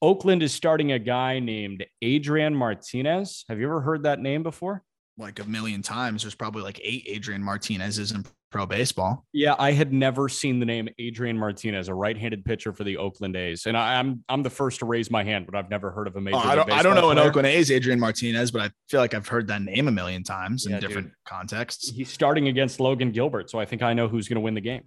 Oakland 0.01 0.41
is 0.41 0.53
starting 0.53 0.93
a 0.93 0.99
guy 0.99 1.39
named 1.39 1.85
Adrian 2.01 2.55
Martinez. 2.55 3.43
Have 3.49 3.59
you 3.59 3.65
ever 3.65 3.81
heard 3.81 4.03
that 4.03 4.21
name 4.21 4.41
before? 4.41 4.83
Like 5.17 5.39
a 5.39 5.43
million 5.43 5.81
times. 5.81 6.23
There's 6.23 6.33
probably 6.33 6.61
like 6.61 6.79
eight 6.81 7.03
Adrian 7.07 7.43
Martinez's 7.43 8.13
in 8.13 8.23
pro 8.53 8.65
baseball. 8.65 9.25
Yeah, 9.33 9.55
I 9.59 9.71
had 9.73 9.91
never 9.91 10.29
seen 10.29 10.59
the 10.59 10.65
name 10.65 10.87
Adrian 10.99 11.37
Martinez, 11.37 11.89
a 11.89 11.93
right-handed 11.93 12.45
pitcher 12.45 12.71
for 12.71 12.85
the 12.85 12.95
Oakland 12.97 13.35
A's, 13.35 13.65
and 13.65 13.75
I, 13.75 13.95
I'm 13.99 14.23
I'm 14.29 14.43
the 14.43 14.49
first 14.49 14.79
to 14.79 14.85
raise 14.85 15.11
my 15.11 15.23
hand, 15.23 15.45
but 15.45 15.55
I've 15.55 15.69
never 15.69 15.91
heard 15.91 16.07
of 16.07 16.15
a 16.15 16.21
major. 16.21 16.37
Oh, 16.37 16.39
I 16.39 16.55
don't. 16.55 16.71
I 16.71 16.81
don't 16.83 16.95
know 16.95 17.09
an. 17.09 17.19
Oakland 17.19 17.47
A's 17.47 17.69
Adrian 17.71 17.99
Martinez, 17.99 18.51
but 18.51 18.61
I 18.61 18.69
feel 18.87 19.01
like 19.01 19.13
I've 19.13 19.27
heard 19.27 19.47
that 19.47 19.61
name 19.61 19.89
a 19.89 19.91
million 19.91 20.23
times 20.23 20.65
Yeah, 20.65 20.75
in 20.75 20.81
dude. 20.81 20.87
different 20.89 21.11
contexts. 21.25 21.89
He's 21.89 22.09
starting 22.09 22.47
against 22.47 22.79
Logan 22.79 23.11
Gilbert, 23.11 23.49
so 23.49 23.59
I 23.59 23.65
think 23.65 23.81
I 23.81 23.93
know 23.93 24.07
who's 24.07 24.29
going 24.29 24.35
to 24.35 24.41
win 24.41 24.53
the 24.53 24.61
game. 24.61 24.83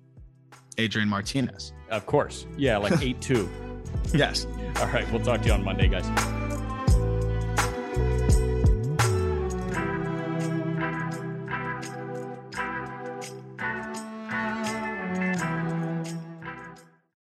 Adrian 0.79 1.09
Martinez. 1.09 1.73
Of 1.91 2.07
course, 2.07 2.47
yeah, 2.57 2.79
like 2.79 3.03
eight 3.03 3.21
two. 3.21 3.49
Yes. 4.15 4.47
All 4.77 4.87
right. 4.89 5.11
We'll 5.11 5.23
talk 5.23 5.41
to 5.41 5.47
you 5.49 5.53
on 5.53 5.65
Monday, 5.65 5.89
guys. 5.89 6.07